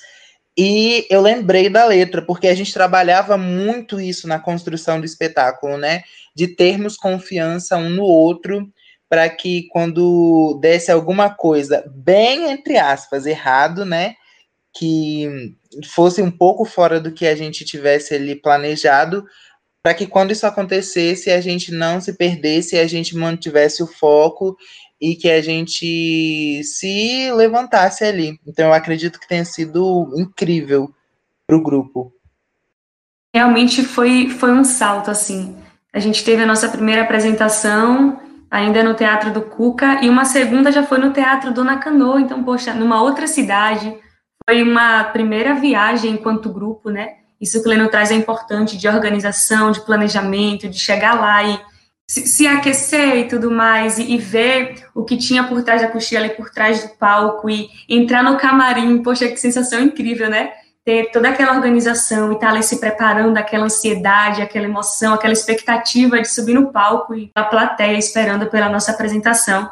e 0.58 1.06
eu 1.10 1.20
lembrei 1.20 1.68
da 1.68 1.84
letra 1.84 2.22
porque 2.22 2.48
a 2.48 2.54
gente 2.54 2.72
trabalhava 2.72 3.36
muito 3.36 4.00
isso 4.00 4.26
na 4.26 4.38
construção 4.38 4.98
do 4.98 5.04
espetáculo 5.04 5.76
né? 5.76 6.02
De 6.34 6.48
termos 6.48 6.96
confiança 6.96 7.76
um 7.76 7.90
no 7.90 8.04
outro 8.04 8.66
para 9.08 9.28
que 9.28 9.68
quando 9.68 10.58
desse 10.60 10.90
alguma 10.90 11.28
coisa 11.28 11.84
bem 11.94 12.50
entre 12.50 12.78
aspas 12.78 13.26
errado 13.26 13.84
né? 13.84 14.14
Que 14.74 15.54
fosse 15.84 16.22
um 16.22 16.30
pouco 16.30 16.64
fora 16.64 16.98
do 16.98 17.12
que 17.12 17.26
a 17.26 17.36
gente 17.36 17.64
tivesse 17.64 18.14
ali 18.14 18.34
planejado, 18.34 19.26
para 19.86 19.94
que 19.94 20.04
quando 20.04 20.32
isso 20.32 20.44
acontecesse, 20.44 21.30
a 21.30 21.40
gente 21.40 21.70
não 21.70 22.00
se 22.00 22.12
perdesse, 22.12 22.76
a 22.76 22.88
gente 22.88 23.16
mantivesse 23.16 23.84
o 23.84 23.86
foco 23.86 24.56
e 25.00 25.14
que 25.14 25.30
a 25.30 25.40
gente 25.40 26.60
se 26.64 27.30
levantasse 27.30 28.02
ali. 28.02 28.36
Então 28.44 28.66
eu 28.66 28.72
acredito 28.72 29.20
que 29.20 29.28
tenha 29.28 29.44
sido 29.44 30.12
incrível 30.16 30.92
para 31.46 31.56
o 31.56 31.62
grupo. 31.62 32.12
Realmente 33.32 33.84
foi, 33.84 34.28
foi 34.28 34.50
um 34.50 34.64
salto, 34.64 35.08
assim. 35.08 35.56
A 35.92 36.00
gente 36.00 36.24
teve 36.24 36.42
a 36.42 36.46
nossa 36.46 36.68
primeira 36.68 37.02
apresentação 37.02 38.20
ainda 38.50 38.82
no 38.82 38.94
Teatro 38.94 39.32
do 39.32 39.42
Cuca 39.42 40.04
e 40.04 40.08
uma 40.08 40.24
segunda 40.24 40.72
já 40.72 40.82
foi 40.82 40.98
no 40.98 41.12
Teatro 41.12 41.54
Dona 41.54 41.78
Canoa, 41.78 42.20
então, 42.20 42.42
poxa, 42.42 42.74
numa 42.74 43.00
outra 43.00 43.28
cidade. 43.28 43.96
Foi 44.50 44.64
uma 44.64 45.04
primeira 45.04 45.54
viagem 45.54 46.10
enquanto 46.14 46.52
grupo, 46.52 46.90
né? 46.90 47.18
Isso 47.40 47.60
que 47.62 47.68
o 47.68 47.70
Leno 47.70 47.88
traz 47.88 48.10
é 48.10 48.14
importante, 48.14 48.76
de 48.76 48.88
organização, 48.88 49.70
de 49.70 49.80
planejamento, 49.80 50.68
de 50.68 50.78
chegar 50.78 51.14
lá 51.20 51.42
e 51.44 51.60
se, 52.08 52.26
se 52.26 52.46
aquecer 52.46 53.16
e 53.16 53.28
tudo 53.28 53.50
mais, 53.50 53.98
e, 53.98 54.12
e, 54.12 54.18
ver 54.18 54.86
o 54.94 55.04
que 55.04 55.16
tinha 55.16 55.44
por 55.44 55.62
trás 55.62 55.82
da 55.82 55.88
coxinha 55.88 56.20
ali, 56.20 56.30
por 56.30 56.50
trás 56.50 56.82
do 56.82 56.90
palco, 56.90 57.50
e 57.50 57.68
entrar 57.88 58.22
no 58.22 58.36
camarim, 58.36 59.02
poxa, 59.02 59.28
que 59.28 59.36
sensação 59.36 59.80
incrível, 59.80 60.30
né? 60.30 60.52
Ter 60.84 61.10
toda 61.10 61.30
aquela 61.30 61.56
organização 61.56 62.30
e 62.30 62.34
estar 62.36 62.46
tá 62.46 62.52
ali 62.52 62.62
se 62.62 62.78
preparando, 62.78 63.36
aquela 63.36 63.64
ansiedade, 63.64 64.40
aquela 64.40 64.66
emoção, 64.66 65.14
aquela 65.14 65.32
expectativa 65.32 66.20
de 66.20 66.28
subir 66.28 66.54
no 66.54 66.70
palco 66.70 67.12
e 67.12 67.30
a 67.34 67.42
plateia 67.42 67.98
esperando 67.98 68.46
pela 68.46 68.68
nossa 68.68 68.92
apresentação. 68.92 69.68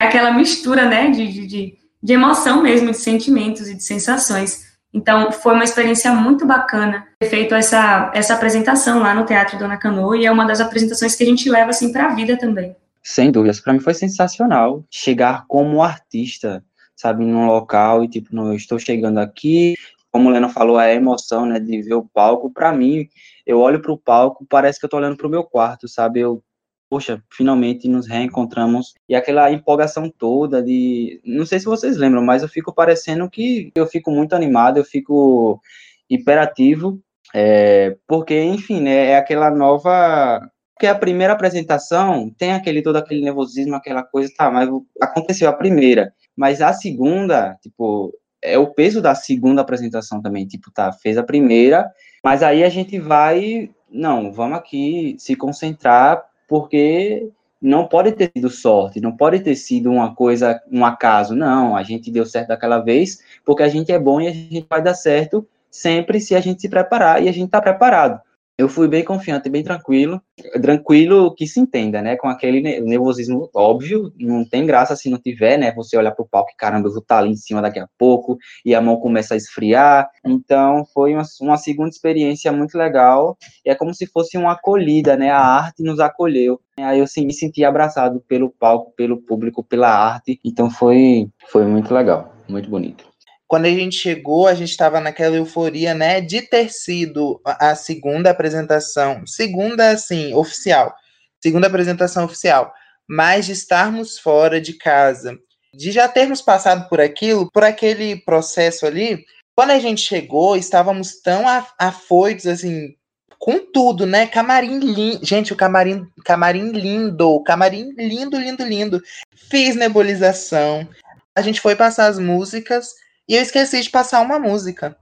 Aquela 0.00 0.32
mistura, 0.32 0.86
né, 0.86 1.10
de, 1.10 1.46
de, 1.46 1.78
de 2.02 2.12
emoção 2.12 2.62
mesmo, 2.62 2.92
de 2.92 2.96
sentimentos 2.96 3.68
e 3.68 3.74
de 3.74 3.84
sensações. 3.84 4.63
Então, 4.94 5.32
foi 5.32 5.54
uma 5.54 5.64
experiência 5.64 6.12
muito 6.14 6.46
bacana 6.46 7.08
ter 7.18 7.28
feito 7.28 7.52
essa, 7.52 8.12
essa 8.14 8.34
apresentação 8.34 9.00
lá 9.00 9.12
no 9.12 9.26
Teatro 9.26 9.58
Dona 9.58 9.76
Canoa, 9.76 10.16
e 10.16 10.24
é 10.24 10.30
uma 10.30 10.46
das 10.46 10.60
apresentações 10.60 11.16
que 11.16 11.24
a 11.24 11.26
gente 11.26 11.50
leva, 11.50 11.70
assim, 11.70 11.90
para 11.90 12.06
a 12.06 12.14
vida 12.14 12.38
também. 12.38 12.76
Sem 13.02 13.32
dúvidas, 13.32 13.58
para 13.58 13.72
mim 13.72 13.80
foi 13.80 13.92
sensacional 13.92 14.84
chegar 14.88 15.46
como 15.48 15.82
artista, 15.82 16.64
sabe, 16.94 17.24
num 17.24 17.44
local 17.46 18.04
e, 18.04 18.08
tipo, 18.08 18.28
não, 18.32 18.48
eu 18.48 18.54
estou 18.54 18.78
chegando 18.78 19.18
aqui, 19.18 19.74
como 20.12 20.28
o 20.28 20.32
Leno 20.32 20.48
falou, 20.48 20.78
a 20.78 20.88
emoção, 20.88 21.44
né, 21.44 21.58
de 21.58 21.82
ver 21.82 21.94
o 21.94 22.04
palco, 22.04 22.48
para 22.48 22.72
mim, 22.72 23.08
eu 23.44 23.58
olho 23.58 23.82
para 23.82 23.92
o 23.92 23.98
palco, 23.98 24.46
parece 24.48 24.78
que 24.78 24.84
eu 24.84 24.86
estou 24.86 25.00
olhando 25.00 25.16
para 25.16 25.26
o 25.26 25.30
meu 25.30 25.42
quarto, 25.42 25.88
sabe, 25.88 26.20
eu 26.20 26.40
poxa, 26.88 27.22
finalmente 27.30 27.88
nos 27.88 28.06
reencontramos. 28.06 28.94
E 29.08 29.14
aquela 29.14 29.50
empolgação 29.50 30.10
toda 30.10 30.62
de. 30.62 31.20
Não 31.24 31.46
sei 31.46 31.58
se 31.58 31.66
vocês 31.66 31.96
lembram, 31.96 32.22
mas 32.22 32.42
eu 32.42 32.48
fico 32.48 32.72
parecendo 32.72 33.28
que 33.28 33.72
eu 33.74 33.86
fico 33.86 34.10
muito 34.10 34.34
animado, 34.34 34.78
eu 34.78 34.84
fico 34.84 35.60
hiperativo, 36.08 37.00
é, 37.34 37.96
porque, 38.06 38.40
enfim, 38.42 38.80
né, 38.80 39.10
é 39.10 39.16
aquela 39.16 39.50
nova. 39.50 40.40
Porque 40.74 40.86
a 40.86 40.94
primeira 40.94 41.32
apresentação 41.32 42.30
tem 42.36 42.52
aquele 42.52 42.82
todo 42.82 42.96
aquele 42.96 43.22
nervosismo, 43.22 43.76
aquela 43.76 44.02
coisa, 44.02 44.32
tá, 44.36 44.50
mas 44.50 44.68
aconteceu 45.00 45.48
a 45.48 45.52
primeira. 45.52 46.12
Mas 46.36 46.60
a 46.60 46.72
segunda, 46.72 47.56
tipo, 47.62 48.12
é 48.42 48.58
o 48.58 48.66
peso 48.74 49.00
da 49.00 49.14
segunda 49.14 49.62
apresentação 49.62 50.20
também, 50.20 50.46
tipo, 50.46 50.70
tá, 50.72 50.92
fez 50.92 51.16
a 51.16 51.22
primeira, 51.22 51.88
mas 52.22 52.42
aí 52.42 52.64
a 52.64 52.68
gente 52.68 52.98
vai, 52.98 53.70
não, 53.90 54.32
vamos 54.32 54.58
aqui 54.58 55.14
se 55.18 55.36
concentrar 55.36 56.24
porque 56.48 57.28
não 57.60 57.86
pode 57.86 58.12
ter 58.12 58.30
sido 58.36 58.50
sorte, 58.50 59.00
não 59.00 59.16
pode 59.16 59.40
ter 59.40 59.56
sido 59.56 59.90
uma 59.90 60.14
coisa, 60.14 60.60
um 60.70 60.84
acaso, 60.84 61.34
não, 61.34 61.76
a 61.76 61.82
gente 61.82 62.10
deu 62.10 62.26
certo 62.26 62.48
daquela 62.48 62.78
vez, 62.78 63.20
porque 63.44 63.62
a 63.62 63.68
gente 63.68 63.90
é 63.90 63.98
bom 63.98 64.20
e 64.20 64.28
a 64.28 64.32
gente 64.32 64.66
vai 64.68 64.82
dar 64.82 64.94
certo 64.94 65.46
sempre 65.70 66.20
se 66.20 66.34
a 66.34 66.40
gente 66.40 66.60
se 66.60 66.68
preparar 66.68 67.22
e 67.22 67.28
a 67.28 67.32
gente 67.32 67.46
está 67.46 67.60
preparado 67.60 68.20
eu 68.56 68.68
fui 68.68 68.86
bem 68.86 69.04
confiante, 69.04 69.48
bem 69.48 69.64
tranquilo, 69.64 70.22
tranquilo 70.62 71.34
que 71.34 71.46
se 71.46 71.58
entenda, 71.58 72.00
né, 72.00 72.16
com 72.16 72.28
aquele 72.28 72.60
nervosismo 72.80 73.50
óbvio, 73.52 74.12
não 74.18 74.44
tem 74.44 74.64
graça 74.64 74.94
se 74.94 75.10
não 75.10 75.18
tiver, 75.18 75.58
né, 75.58 75.72
você 75.72 75.96
olhar 75.96 76.12
pro 76.12 76.26
palco 76.26 76.52
e 76.52 76.56
caramba, 76.56 76.86
eu 76.86 76.92
vou 76.92 77.02
estar 77.02 77.16
tá 77.16 77.20
ali 77.20 77.32
em 77.32 77.36
cima 77.36 77.60
daqui 77.60 77.80
a 77.80 77.88
pouco, 77.98 78.38
e 78.64 78.74
a 78.74 78.80
mão 78.80 78.96
começa 78.96 79.34
a 79.34 79.36
esfriar, 79.36 80.08
então 80.24 80.84
foi 80.94 81.14
uma, 81.14 81.24
uma 81.40 81.56
segunda 81.56 81.88
experiência 81.88 82.52
muito 82.52 82.78
legal, 82.78 83.36
e 83.64 83.70
é 83.70 83.74
como 83.74 83.92
se 83.92 84.06
fosse 84.06 84.38
uma 84.38 84.52
acolhida, 84.52 85.16
né, 85.16 85.30
a 85.30 85.40
arte 85.40 85.82
nos 85.82 85.98
acolheu, 85.98 86.60
aí 86.78 87.00
eu 87.00 87.06
sim, 87.08 87.26
me 87.26 87.32
senti 87.32 87.64
abraçado 87.64 88.22
pelo 88.28 88.50
palco, 88.50 88.92
pelo 88.96 89.20
público, 89.20 89.64
pela 89.64 89.88
arte, 89.88 90.38
então 90.44 90.70
foi, 90.70 91.28
foi 91.48 91.64
muito 91.66 91.92
legal, 91.92 92.32
muito 92.48 92.70
bonito 92.70 93.13
quando 93.54 93.66
a 93.66 93.70
gente 93.70 93.96
chegou, 93.96 94.48
a 94.48 94.54
gente 94.54 94.70
estava 94.70 94.98
naquela 94.98 95.36
euforia, 95.36 95.94
né, 95.94 96.20
de 96.20 96.42
ter 96.42 96.72
sido 96.72 97.40
a 97.44 97.76
segunda 97.76 98.28
apresentação, 98.28 99.24
segunda, 99.28 99.90
assim, 99.90 100.34
oficial, 100.34 100.92
segunda 101.40 101.68
apresentação 101.68 102.24
oficial, 102.24 102.74
mas 103.08 103.46
de 103.46 103.52
estarmos 103.52 104.18
fora 104.18 104.60
de 104.60 104.72
casa, 104.72 105.38
de 105.72 105.92
já 105.92 106.08
termos 106.08 106.42
passado 106.42 106.88
por 106.88 107.00
aquilo, 107.00 107.48
por 107.52 107.62
aquele 107.62 108.16
processo 108.16 108.86
ali. 108.86 109.24
Quando 109.54 109.70
a 109.70 109.78
gente 109.78 110.00
chegou, 110.00 110.56
estávamos 110.56 111.20
tão 111.22 111.44
afoitos, 111.78 112.48
assim, 112.48 112.92
com 113.38 113.60
tudo, 113.72 114.04
né? 114.04 114.26
Camarim 114.26 114.80
lindo. 114.80 115.24
Gente, 115.24 115.52
o 115.52 115.56
camarim, 115.56 116.04
camarim 116.24 116.72
lindo. 116.72 117.40
Camarim 117.44 117.92
lindo, 117.96 118.36
lindo, 118.36 118.64
lindo. 118.64 119.00
Fiz 119.48 119.76
nebulização. 119.76 120.88
A 121.36 121.40
gente 121.40 121.60
foi 121.60 121.76
passar 121.76 122.08
as 122.08 122.18
músicas 122.18 123.03
e 123.28 123.34
eu 123.34 123.42
esqueci 123.42 123.80
de 123.80 123.90
passar 123.90 124.20
uma 124.20 124.38
música. 124.38 124.96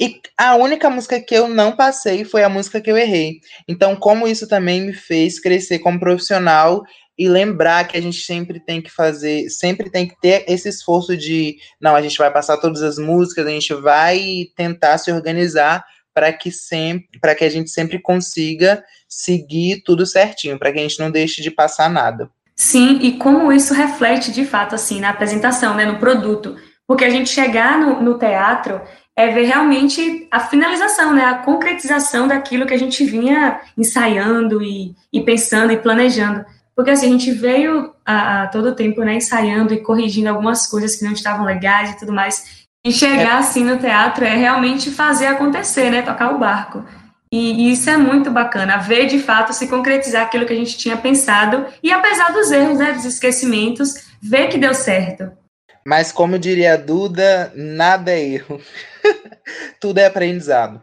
E 0.00 0.18
a 0.36 0.56
única 0.56 0.88
música 0.88 1.20
que 1.20 1.34
eu 1.34 1.46
não 1.46 1.72
passei 1.72 2.24
foi 2.24 2.42
a 2.42 2.48
música 2.48 2.80
que 2.80 2.90
eu 2.90 2.96
errei. 2.96 3.40
Então, 3.68 3.94
como 3.94 4.26
isso 4.26 4.48
também 4.48 4.80
me 4.80 4.94
fez 4.94 5.38
crescer 5.38 5.78
como 5.78 6.00
profissional 6.00 6.82
e 7.18 7.28
lembrar 7.28 7.86
que 7.86 7.98
a 7.98 8.00
gente 8.00 8.22
sempre 8.22 8.58
tem 8.58 8.80
que 8.80 8.90
fazer, 8.90 9.50
sempre 9.50 9.90
tem 9.90 10.08
que 10.08 10.18
ter 10.18 10.46
esse 10.48 10.70
esforço 10.70 11.14
de, 11.14 11.56
não, 11.78 11.94
a 11.94 12.00
gente 12.00 12.16
vai 12.16 12.32
passar 12.32 12.56
todas 12.56 12.82
as 12.82 12.96
músicas, 12.98 13.46
a 13.46 13.50
gente 13.50 13.74
vai 13.74 14.46
tentar 14.56 14.96
se 14.96 15.12
organizar 15.12 15.84
para 16.14 16.32
que 16.32 16.50
sempre, 16.50 17.20
para 17.20 17.34
que 17.34 17.44
a 17.44 17.50
gente 17.50 17.68
sempre 17.68 17.98
consiga 17.98 18.82
seguir 19.06 19.82
tudo 19.84 20.06
certinho, 20.06 20.58
para 20.58 20.72
que 20.72 20.78
a 20.78 20.82
gente 20.82 20.98
não 20.98 21.10
deixe 21.10 21.42
de 21.42 21.50
passar 21.50 21.90
nada. 21.90 22.30
Sim, 22.56 22.98
e 23.02 23.18
como 23.18 23.52
isso 23.52 23.74
reflete 23.74 24.32
de 24.32 24.46
fato 24.46 24.74
assim 24.74 24.98
na 24.98 25.10
apresentação, 25.10 25.74
né, 25.74 25.84
no 25.84 25.98
produto. 25.98 26.56
Porque 26.90 27.04
a 27.04 27.08
gente 27.08 27.30
chegar 27.30 27.78
no, 27.78 28.02
no 28.02 28.18
teatro 28.18 28.80
é 29.14 29.28
ver 29.28 29.44
realmente 29.44 30.26
a 30.28 30.40
finalização, 30.40 31.14
né, 31.14 31.24
a 31.24 31.36
concretização 31.36 32.26
daquilo 32.26 32.66
que 32.66 32.74
a 32.74 32.76
gente 32.76 33.04
vinha 33.04 33.60
ensaiando 33.78 34.60
e, 34.60 34.96
e 35.12 35.20
pensando 35.20 35.72
e 35.72 35.76
planejando. 35.76 36.44
Porque 36.74 36.90
assim, 36.90 37.06
a 37.06 37.10
gente 37.10 37.30
veio 37.30 37.94
a, 38.04 38.42
a 38.42 38.46
todo 38.48 38.74
tempo 38.74 39.02
né, 39.02 39.14
ensaiando 39.14 39.72
e 39.72 39.80
corrigindo 39.80 40.30
algumas 40.30 40.66
coisas 40.66 40.96
que 40.96 41.04
não 41.04 41.12
estavam 41.12 41.44
legais 41.46 41.92
e 41.92 41.98
tudo 42.00 42.12
mais. 42.12 42.66
E 42.84 42.90
chegar 42.90 43.38
assim 43.38 43.62
no 43.62 43.78
teatro 43.78 44.24
é 44.24 44.34
realmente 44.34 44.90
fazer 44.90 45.28
acontecer, 45.28 45.90
né, 45.90 46.02
tocar 46.02 46.34
o 46.34 46.38
barco. 46.38 46.84
E, 47.30 47.68
e 47.68 47.72
isso 47.72 47.88
é 47.88 47.96
muito 47.96 48.32
bacana, 48.32 48.78
ver 48.78 49.06
de 49.06 49.20
fato 49.20 49.52
se 49.52 49.68
concretizar 49.68 50.24
aquilo 50.24 50.44
que 50.44 50.52
a 50.52 50.56
gente 50.56 50.76
tinha 50.76 50.96
pensado 50.96 51.66
e 51.84 51.92
apesar 51.92 52.32
dos 52.32 52.50
erros, 52.50 52.78
né, 52.78 52.90
dos 52.94 53.04
esquecimentos, 53.04 53.94
ver 54.20 54.48
que 54.48 54.58
deu 54.58 54.74
certo. 54.74 55.38
Mas 55.86 56.12
como 56.12 56.38
diria 56.38 56.74
a 56.74 56.76
Duda, 56.76 57.52
nada 57.54 58.10
é 58.10 58.34
erro. 58.34 58.60
Tudo 59.80 59.98
é 59.98 60.06
aprendizado. 60.06 60.80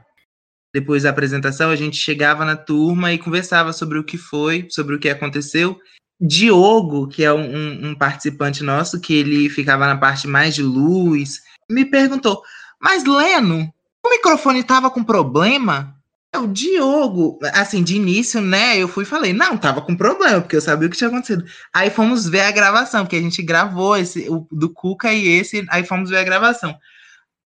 Depois 0.73 1.03
da 1.03 1.09
apresentação, 1.09 1.69
a 1.69 1.75
gente 1.75 1.97
chegava 1.97 2.43
na 2.43 2.55
turma 2.55 3.13
e 3.13 3.17
conversava 3.17 3.73
sobre 3.73 3.97
o 3.97 4.03
que 4.03 4.17
foi, 4.17 4.67
sobre 4.69 4.95
o 4.95 4.99
que 4.99 5.09
aconteceu. 5.09 5.79
Diogo, 6.19 7.07
que 7.07 7.23
é 7.23 7.31
um, 7.31 7.89
um 7.89 7.95
participante 7.95 8.63
nosso, 8.63 8.99
que 8.99 9.13
ele 9.13 9.49
ficava 9.49 9.85
na 9.85 9.97
parte 9.97 10.27
mais 10.27 10.55
de 10.55 10.63
luz, 10.63 11.41
me 11.69 11.85
perguntou: 11.85 12.41
Mas 12.81 13.05
Leno, 13.05 13.71
o 14.05 14.09
microfone 14.09 14.59
estava 14.59 14.89
com 14.89 15.03
problema? 15.03 15.96
O 16.35 16.45
Diogo, 16.45 17.39
assim, 17.53 17.83
de 17.83 17.95
início, 17.95 18.41
né, 18.41 18.77
eu 18.77 18.87
fui 18.87 19.03
e 19.03 19.07
falei, 19.07 19.33
não, 19.33 19.57
tava 19.57 19.81
com 19.81 19.95
problema, 19.95 20.41
porque 20.41 20.55
eu 20.55 20.61
sabia 20.61 20.87
o 20.87 20.91
que 20.91 20.97
tinha 20.97 21.07
acontecido. 21.07 21.43
Aí 21.73 21.89
fomos 21.89 22.27
ver 22.27 22.41
a 22.41 22.51
gravação, 22.51 23.03
porque 23.03 23.15
a 23.15 23.21
gente 23.21 23.41
gravou 23.41 23.97
esse, 23.97 24.29
o 24.29 24.47
do 24.51 24.69
Cuca 24.69 25.11
e 25.11 25.27
esse, 25.27 25.65
aí 25.69 25.83
fomos 25.83 26.09
ver 26.09 26.17
a 26.17 26.23
gravação. 26.23 26.77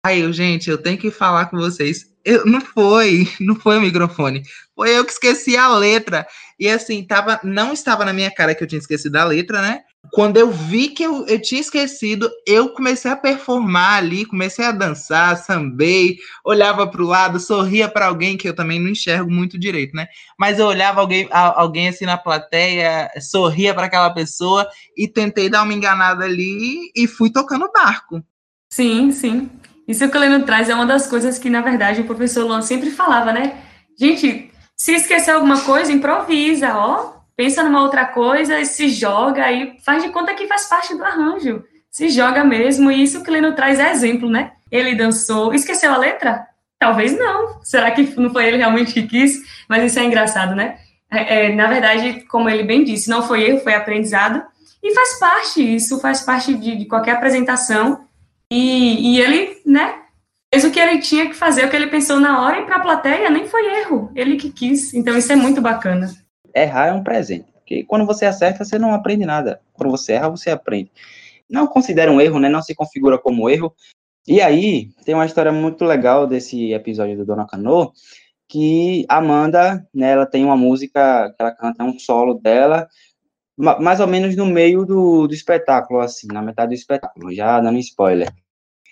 Aí 0.04 0.20
eu, 0.20 0.32
gente, 0.32 0.70
eu 0.70 0.78
tenho 0.78 0.98
que 0.98 1.10
falar 1.10 1.46
com 1.46 1.58
vocês. 1.58 2.10
Eu, 2.24 2.46
não 2.46 2.60
foi, 2.60 3.28
não 3.38 3.54
foi 3.54 3.78
o 3.78 3.80
microfone. 3.80 4.42
Foi 4.74 4.96
eu 4.96 5.04
que 5.04 5.12
esqueci 5.12 5.56
a 5.56 5.68
letra. 5.68 6.26
E 6.58 6.68
assim, 6.68 7.04
tava, 7.04 7.38
não 7.44 7.72
estava 7.72 8.04
na 8.04 8.12
minha 8.12 8.30
cara 8.30 8.54
que 8.54 8.64
eu 8.64 8.68
tinha 8.68 8.78
esquecido 8.78 9.16
a 9.16 9.24
letra, 9.24 9.60
né? 9.60 9.82
Quando 10.12 10.38
eu 10.38 10.50
vi 10.50 10.88
que 10.88 11.02
eu, 11.02 11.26
eu 11.26 11.40
tinha 11.40 11.60
esquecido, 11.60 12.28
eu 12.46 12.70
comecei 12.70 13.10
a 13.10 13.16
performar 13.16 13.98
ali, 13.98 14.24
comecei 14.24 14.64
a 14.64 14.72
dançar, 14.72 15.36
sambei, 15.36 16.18
olhava 16.44 16.86
para 16.86 17.02
o 17.02 17.06
lado, 17.06 17.38
sorria 17.38 17.88
para 17.88 18.06
alguém 18.06 18.36
que 18.36 18.48
eu 18.48 18.54
também 18.54 18.80
não 18.80 18.88
enxergo 18.88 19.30
muito 19.30 19.58
direito, 19.58 19.94
né? 19.94 20.08
Mas 20.38 20.58
eu 20.58 20.66
olhava 20.66 21.00
alguém, 21.00 21.28
alguém 21.30 21.88
assim 21.88 22.06
na 22.06 22.18
plateia, 22.18 23.08
sorria 23.20 23.72
para 23.72 23.86
aquela 23.86 24.10
pessoa 24.10 24.66
e 24.96 25.06
tentei 25.06 25.48
dar 25.48 25.62
uma 25.62 25.74
enganada 25.74 26.24
ali 26.24 26.90
e 26.96 27.06
fui 27.06 27.30
tocando 27.30 27.70
barco. 27.70 28.20
Sim, 28.72 29.12
sim. 29.12 29.48
Isso 29.86 30.08
que 30.08 30.16
o 30.16 30.20
Leno 30.20 30.44
traz 30.44 30.68
é 30.68 30.74
uma 30.74 30.86
das 30.86 31.06
coisas 31.06 31.38
que, 31.38 31.50
na 31.50 31.60
verdade, 31.60 32.00
o 32.00 32.06
professor 32.06 32.44
Luan 32.46 32.62
sempre 32.62 32.90
falava, 32.90 33.32
né? 33.32 33.62
Gente, 33.98 34.50
Se 34.80 34.92
esquecer 34.92 35.32
alguma 35.32 35.60
coisa, 35.60 35.92
improvisa, 35.92 36.74
ó. 36.74 37.19
Pensa 37.40 37.62
numa 37.62 37.80
outra 37.80 38.04
coisa 38.04 38.60
e 38.60 38.66
se 38.66 38.90
joga 38.90 39.50
e 39.50 39.78
faz 39.80 40.02
de 40.02 40.10
conta 40.10 40.34
que 40.34 40.46
faz 40.46 40.68
parte 40.68 40.94
do 40.94 41.02
arranjo. 41.02 41.64
Se 41.90 42.10
joga 42.10 42.44
mesmo, 42.44 42.92
e 42.92 43.02
isso 43.02 43.22
que 43.22 43.30
Leno 43.30 43.54
traz 43.54 43.80
é 43.80 43.90
exemplo, 43.90 44.28
né? 44.28 44.52
Ele 44.70 44.94
dançou. 44.94 45.54
Esqueceu 45.54 45.90
a 45.90 45.96
letra? 45.96 46.46
Talvez 46.78 47.18
não. 47.18 47.62
Será 47.62 47.92
que 47.92 48.02
não 48.20 48.28
foi 48.28 48.44
ele 48.44 48.58
realmente 48.58 48.92
que 48.92 49.04
quis? 49.06 49.38
Mas 49.66 49.84
isso 49.84 49.98
é 49.98 50.04
engraçado, 50.04 50.54
né? 50.54 50.80
É, 51.10 51.46
é, 51.46 51.54
na 51.54 51.66
verdade, 51.66 52.26
como 52.28 52.46
ele 52.46 52.62
bem 52.62 52.84
disse, 52.84 53.08
não 53.08 53.22
foi 53.22 53.44
erro, 53.44 53.60
foi 53.60 53.72
aprendizado. 53.72 54.42
E 54.82 54.94
faz 54.94 55.18
parte, 55.18 55.62
isso 55.62 55.98
faz 55.98 56.20
parte 56.20 56.52
de, 56.52 56.76
de 56.76 56.84
qualquer 56.84 57.12
apresentação. 57.12 58.04
E, 58.52 59.14
e, 59.14 59.18
ele, 59.18 59.62
né, 59.64 59.94
fez 60.52 60.62
o 60.62 60.70
que 60.70 60.78
ele 60.78 60.98
tinha 60.98 61.26
que 61.26 61.34
fazer, 61.34 61.64
o 61.64 61.70
que 61.70 61.76
ele 61.76 61.86
pensou 61.86 62.20
na 62.20 62.42
hora, 62.42 62.60
e 62.60 62.66
para 62.66 62.76
a 62.76 62.80
plateia 62.80 63.30
nem 63.30 63.48
foi 63.48 63.64
erro, 63.78 64.12
ele 64.14 64.36
que 64.36 64.50
quis. 64.50 64.92
Então 64.92 65.16
isso 65.16 65.32
é 65.32 65.36
muito 65.36 65.62
bacana. 65.62 66.14
Errar 66.54 66.88
é 66.88 66.92
um 66.92 67.02
presente, 67.02 67.50
porque 67.52 67.84
quando 67.84 68.06
você 68.06 68.26
acerta, 68.26 68.64
você 68.64 68.78
não 68.78 68.94
aprende 68.94 69.24
nada. 69.24 69.60
Quando 69.72 69.90
você 69.90 70.14
erra, 70.14 70.28
você 70.28 70.50
aprende. 70.50 70.90
Não 71.48 71.66
considera 71.66 72.10
um 72.10 72.20
erro, 72.20 72.38
né, 72.38 72.48
não 72.48 72.62
se 72.62 72.74
configura 72.74 73.18
como 73.18 73.50
erro, 73.50 73.74
e 74.28 74.40
aí, 74.40 74.90
tem 75.04 75.14
uma 75.14 75.26
história 75.26 75.50
muito 75.50 75.84
legal 75.84 76.26
desse 76.26 76.72
episódio 76.72 77.16
do 77.16 77.24
Dona 77.24 77.46
Cano, 77.46 77.92
que 78.48 79.04
Amanda, 79.08 79.86
né, 79.94 80.12
ela 80.12 80.26
tem 80.26 80.44
uma 80.44 80.56
música 80.56 81.30
que 81.30 81.42
ela 81.42 81.52
canta 81.52 81.84
um 81.84 81.98
solo 81.98 82.34
dela, 82.34 82.86
mais 83.56 83.98
ou 84.00 84.06
menos 84.06 84.36
no 84.36 84.46
meio 84.46 84.84
do, 84.84 85.26
do 85.26 85.34
espetáculo, 85.34 86.00
assim, 86.00 86.26
na 86.28 86.42
metade 86.42 86.70
do 86.70 86.74
espetáculo, 86.74 87.34
já 87.34 87.60
dando 87.60 87.78
spoiler. 87.78 88.32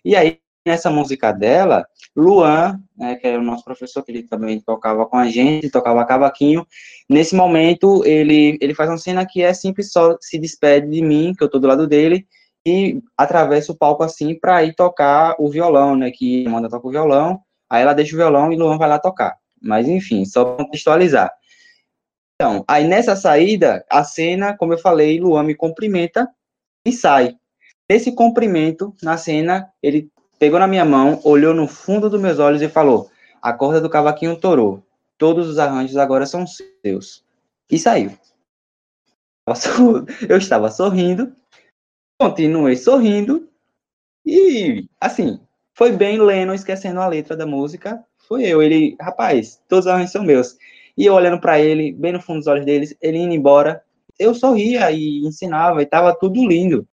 E 0.05 0.17
aí, 0.17 0.41
nessa 0.69 0.91
música 0.91 1.33
dela, 1.33 1.87
Luan, 2.15 2.81
né, 2.97 3.17
que 3.17 3.27
é 3.27 3.37
o 3.37 3.43
nosso 3.43 3.65
professor, 3.65 4.03
que 4.05 4.13
ele 4.13 4.23
também 4.23 4.61
tocava 4.61 5.07
com 5.07 5.17
a 5.17 5.29
gente, 5.29 5.71
tocava 5.71 6.05
cavaquinho, 6.05 6.67
nesse 7.09 7.35
momento, 7.35 8.05
ele, 8.05 8.57
ele 8.61 8.75
faz 8.75 8.89
uma 8.89 8.99
cena 8.99 9.27
que 9.27 9.43
é 9.43 9.53
simples, 9.53 9.91
só 9.91 10.17
se 10.21 10.39
despede 10.39 10.89
de 10.89 11.03
mim, 11.03 11.35
que 11.37 11.43
eu 11.43 11.51
tô 11.51 11.59
do 11.59 11.67
lado 11.67 11.87
dele, 11.87 12.27
e 12.67 13.03
atravessa 13.17 13.73
o 13.73 13.77
palco 13.77 14.03
assim 14.03 14.39
para 14.39 14.63
ir 14.63 14.75
tocar 14.75 15.35
o 15.39 15.49
violão, 15.51 15.97
né? 15.97 16.11
Que 16.11 16.47
manda 16.49 16.69
tocar 16.69 16.89
o 16.89 16.91
violão, 16.91 17.41
aí 17.71 17.83
ela 17.83 17.95
deixa 17.95 18.15
o 18.15 18.19
violão 18.19 18.53
e 18.53 18.57
Luan 18.57 18.77
vai 18.77 18.89
lá 18.89 18.99
tocar. 18.99 19.37
Mas 19.61 19.89
enfim, 19.89 20.25
só 20.25 20.57
contextualizar. 20.57 21.31
Então, 22.35 22.65
aí 22.69 22.87
nessa 22.87 23.17
saída, 23.17 23.85
a 23.91 24.05
cena, 24.05 24.57
como 24.57 24.73
eu 24.73 24.79
falei, 24.79 25.19
Luan 25.19 25.43
me 25.43 25.55
cumprimenta 25.55 26.29
e 26.85 26.93
sai. 26.93 27.37
Nesse 27.91 28.13
cumprimento, 28.13 28.95
na 29.03 29.17
cena, 29.17 29.73
ele 29.83 30.11
pegou 30.39 30.59
na 30.59 30.67
minha 30.67 30.85
mão, 30.85 31.21
olhou 31.25 31.55
no 31.55 31.67
fundo 31.67 32.09
dos 32.09 32.21
meus 32.21 32.39
olhos 32.39 32.63
e 32.63 32.69
falou: 32.69 33.11
A 33.43 33.53
corda 33.53 33.81
do 33.81 33.91
cavaquinho 33.91 34.37
torou. 34.37 34.83
Todos 35.17 35.49
os 35.49 35.59
arranjos 35.59 35.97
agora 35.97 36.27
são 36.27 36.45
seus. 36.47 37.25
E 37.71 37.79
saiu. 37.79 38.13
Eu 40.29 40.37
estava 40.39 40.71
sorrindo, 40.71 41.35
continuei 42.21 42.77
sorrindo 42.77 43.49
e, 44.25 44.87
assim, 45.01 45.41
foi 45.75 45.93
bem 45.93 46.21
Leno 46.21 46.53
esquecendo 46.53 47.01
a 47.01 47.09
letra 47.09 47.37
da 47.37 47.47
música. 47.47 48.05
Foi 48.29 48.45
eu, 48.45 48.63
ele, 48.63 48.95
rapaz, 49.01 49.63
todos 49.69 49.87
os 49.87 49.91
arranjos 49.91 50.13
são 50.13 50.23
meus. 50.23 50.57
E 50.97 51.07
eu 51.07 51.15
olhando 51.15 51.41
para 51.41 51.59
ele, 51.59 51.93
bem 51.93 52.13
no 52.13 52.21
fundo 52.21 52.39
dos 52.39 52.47
olhos 52.47 52.67
deles, 52.67 52.95
ele 53.01 53.17
indo 53.17 53.33
embora, 53.33 53.83
eu 54.19 54.35
sorria 54.35 54.91
e 54.91 55.25
ensinava 55.25 55.81
e 55.81 55.87
tava 55.87 56.15
tudo 56.15 56.47
lindo. 56.47 56.87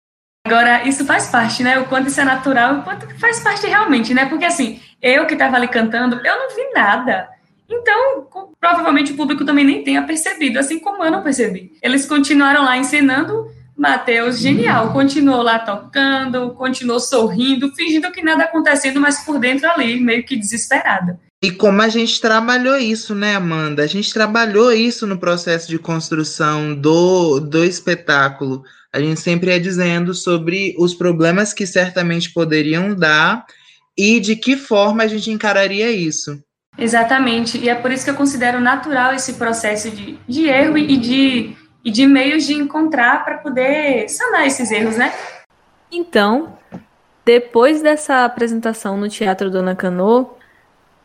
Agora, 0.46 0.88
isso 0.88 1.04
faz 1.06 1.28
parte, 1.28 1.64
né? 1.64 1.80
O 1.80 1.86
quanto 1.86 2.08
isso 2.08 2.22
é 2.22 2.24
natural, 2.24 2.75
o 2.75 2.84
quanto 2.84 3.08
faz 3.20 3.40
parte 3.40 3.66
realmente, 3.66 4.14
né? 4.14 4.28
Porque 4.28 4.46
assim, 4.46 4.80
eu 5.02 5.25
que 5.25 5.34
estava 5.34 5.56
ali 5.56 5.68
cantando, 5.68 6.22
eu 6.24 6.38
não 6.38 6.56
vi 6.56 6.72
nada. 6.72 7.28
Então, 7.68 8.28
provavelmente 8.62 9.12
o 9.12 9.16
público 9.16 9.44
também 9.44 9.66
nem 9.66 9.84
tenha 9.84 10.04
percebido, 10.04 10.60
assim 10.60 10.78
como 10.80 11.04
eu 11.04 11.10
não 11.10 11.24
percebi. 11.24 11.72
Eles 11.82 12.06
continuaram 12.06 12.64
lá 12.64 12.78
ensinando 12.78 13.50
Matheus, 13.75 14.40
genial, 14.40 14.94
continuou 14.94 15.42
lá 15.42 15.60
tocando, 15.60 16.51
continuou 16.51 17.00
sorrindo, 17.00 17.74
fingindo 17.75 18.12
que 18.12 18.24
nada 18.24 18.44
acontecendo, 18.46 19.01
mas 19.01 19.25
por 19.25 19.38
dentro 19.38 19.70
ali, 19.70 20.00
meio 20.00 20.24
que 20.24 20.38
desesperada. 20.38 21.20
E 21.44 21.51
como 21.51 21.81
a 21.81 21.90
gente 21.90 22.22
trabalhou 22.22 22.77
isso, 22.77 23.14
né, 23.14 23.36
Amanda? 23.36 23.84
A 23.84 23.88
gente 23.88 24.14
trabalhou 24.14 24.72
isso 24.72 25.05
no 25.05 25.18
processo 25.18 25.68
de 25.68 25.77
construção 25.77 26.74
do, 26.74 27.40
do 27.40 27.64
espetáculo. 27.66 28.64
A 28.96 29.00
gente 29.01 29.20
sempre 29.20 29.51
ia 29.51 29.60
dizendo 29.60 30.14
sobre 30.14 30.74
os 30.79 30.94
problemas 30.94 31.51
que 31.51 31.68
certamente 31.68 32.31
poderiam 32.31 32.96
dar 32.96 33.46
e 33.98 34.22
de 34.22 34.38
que 34.38 34.55
forma 34.55 35.03
a 35.03 35.08
gente 35.08 35.29
encararia 35.29 35.92
isso. 35.92 36.42
Exatamente, 36.77 37.58
e 37.58 37.68
é 37.68 37.75
por 37.75 37.92
isso 37.92 38.05
que 38.05 38.12
eu 38.12 38.16
considero 38.16 38.62
natural 38.62 39.14
esse 39.14 39.34
processo 39.34 39.92
de, 39.92 40.18
de 40.25 40.48
erro 40.48 40.77
e 40.77 40.96
de 40.96 41.58
e 41.84 41.92
de 41.92 42.08
meios 42.08 42.46
de 42.46 42.53
encontrar 42.53 43.25
para 43.25 43.38
poder 43.40 44.08
sanar 44.08 44.48
esses 44.48 44.72
erros, 44.72 44.96
né? 44.96 45.14
Então, 45.92 46.58
depois 47.25 47.81
dessa 47.81 48.24
apresentação 48.24 48.96
no 48.98 49.10
Teatro 49.10 49.51
Dona 49.51 49.75
Cano, 49.75 50.31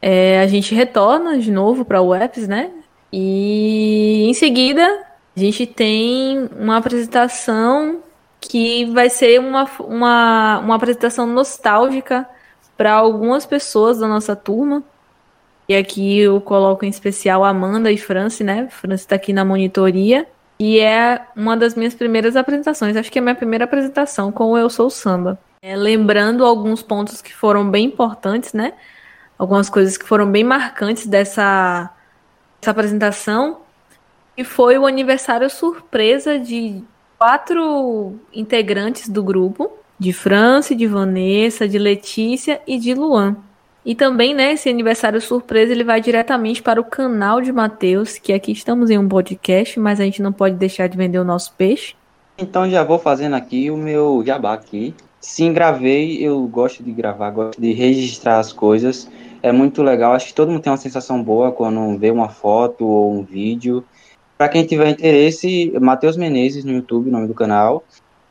é, 0.00 0.40
a 0.40 0.46
gente 0.46 0.74
retorna 0.76 1.38
de 1.38 1.50
novo 1.50 1.85
para 1.85 2.00
o 2.00 2.11
UEPS, 2.11 2.46
né? 2.46 2.70
E 3.12 4.26
em 4.31 4.33
seguida 4.33 5.10
a 5.40 5.42
gente 5.42 5.66
tem 5.66 6.50
uma 6.59 6.76
apresentação 6.76 8.03
que 8.38 8.85
vai 8.92 9.09
ser 9.09 9.40
uma, 9.40 9.64
uma, 9.81 10.59
uma 10.59 10.74
apresentação 10.74 11.26
nostálgica 11.26 12.29
para 12.76 12.92
algumas 12.92 13.46
pessoas 13.46 13.98
da 13.98 14.07
nossa 14.07 14.37
turma. 14.37 14.83
E 15.66 15.74
aqui 15.74 16.18
eu 16.18 16.40
coloco 16.42 16.85
em 16.85 16.88
especial 16.88 17.42
Amanda 17.42 17.90
e 17.90 17.96
Franci, 17.96 18.44
né? 18.44 18.68
Franci 18.68 19.05
está 19.05 19.16
aqui 19.16 19.33
na 19.33 19.44
monitoria. 19.44 20.26
E 20.59 20.79
é 20.79 21.22
uma 21.35 21.57
das 21.57 21.74
minhas 21.74 21.94
primeiras 21.94 22.37
apresentações. 22.37 22.96
Acho 22.96 23.11
que 23.11 23.18
é 23.18 23.22
a 23.22 23.22
minha 23.22 23.35
primeira 23.35 23.64
apresentação 23.64 24.31
com 24.31 24.50
o 24.50 24.59
Eu 24.59 24.68
Sou 24.68 24.90
Samba. 24.90 25.38
É, 25.62 25.74
lembrando 25.74 26.44
alguns 26.44 26.83
pontos 26.83 27.22
que 27.22 27.35
foram 27.35 27.70
bem 27.70 27.87
importantes, 27.87 28.53
né? 28.53 28.74
Algumas 29.38 29.70
coisas 29.70 29.96
que 29.96 30.05
foram 30.05 30.31
bem 30.31 30.44
marcantes 30.44 31.07
dessa, 31.07 31.90
dessa 32.61 32.70
apresentação. 32.70 33.61
E 34.40 34.44
foi 34.44 34.79
o 34.79 34.87
aniversário 34.87 35.50
surpresa 35.50 36.38
de 36.38 36.83
quatro 37.18 38.14
integrantes 38.33 39.07
do 39.07 39.22
grupo: 39.22 39.70
de 39.98 40.14
Franci, 40.14 40.74
de 40.74 40.87
Vanessa, 40.87 41.68
de 41.68 41.79
Letícia 41.79 42.59
e 42.66 42.79
de 42.79 42.94
Luan. 42.94 43.37
E 43.85 43.94
também, 43.94 44.33
né, 44.33 44.55
esse 44.55 44.70
aniversário 44.70 45.20
surpresa, 45.20 45.72
ele 45.72 45.85
vai 45.85 46.00
diretamente 46.00 46.62
para 46.62 46.81
o 46.81 46.85
canal 46.85 47.42
de 47.42 47.53
Matheus, 47.53 48.16
que 48.16 48.33
aqui 48.33 48.53
estamos 48.53 48.88
em 48.88 48.96
um 48.96 49.07
podcast, 49.07 49.79
mas 49.79 50.00
a 50.00 50.05
gente 50.05 50.22
não 50.22 50.33
pode 50.33 50.57
deixar 50.57 50.87
de 50.87 50.96
vender 50.96 51.18
o 51.18 51.24
nosso 51.24 51.53
peixe. 51.53 51.94
Então 52.38 52.66
já 52.70 52.83
vou 52.83 52.98
fazendo 52.98 53.37
aqui 53.37 53.70
o 53.70 53.76
meu 53.76 54.22
jabá 54.24 54.55
aqui. 54.55 54.94
Sim, 55.20 55.53
gravei, 55.53 56.16
eu 56.16 56.46
gosto 56.46 56.83
de 56.83 56.92
gravar, 56.92 57.31
gosto 57.31 57.61
de 57.61 57.74
registrar 57.74 58.38
as 58.38 58.55
coisas. 58.55 59.07
É 59.42 59.53
muito 59.53 59.83
legal, 59.83 60.14
acho 60.14 60.29
que 60.29 60.35
todo 60.35 60.50
mundo 60.50 60.62
tem 60.62 60.72
uma 60.72 60.79
sensação 60.79 61.22
boa 61.22 61.53
quando 61.53 61.98
vê 61.98 62.11
uma 62.11 62.31
foto 62.31 62.87
ou 62.87 63.12
um 63.12 63.22
vídeo. 63.22 63.85
Para 64.40 64.48
quem 64.48 64.64
tiver 64.64 64.88
interesse, 64.88 65.70
Matheus 65.79 66.16
Menezes 66.16 66.64
no 66.64 66.72
YouTube, 66.72 67.11
nome 67.11 67.26
do 67.26 67.35
canal. 67.35 67.85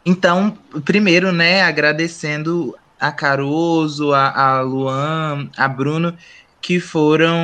Então, 0.04 0.58
primeiro, 0.84 1.32
né, 1.32 1.62
agradecendo 1.62 2.76
a 3.00 3.12
Caruso, 3.12 4.12
a, 4.12 4.32
a 4.32 4.62
Luan, 4.62 5.48
a 5.56 5.67
Bruno, 5.67 6.17
que 6.60 6.80
foram 6.80 7.38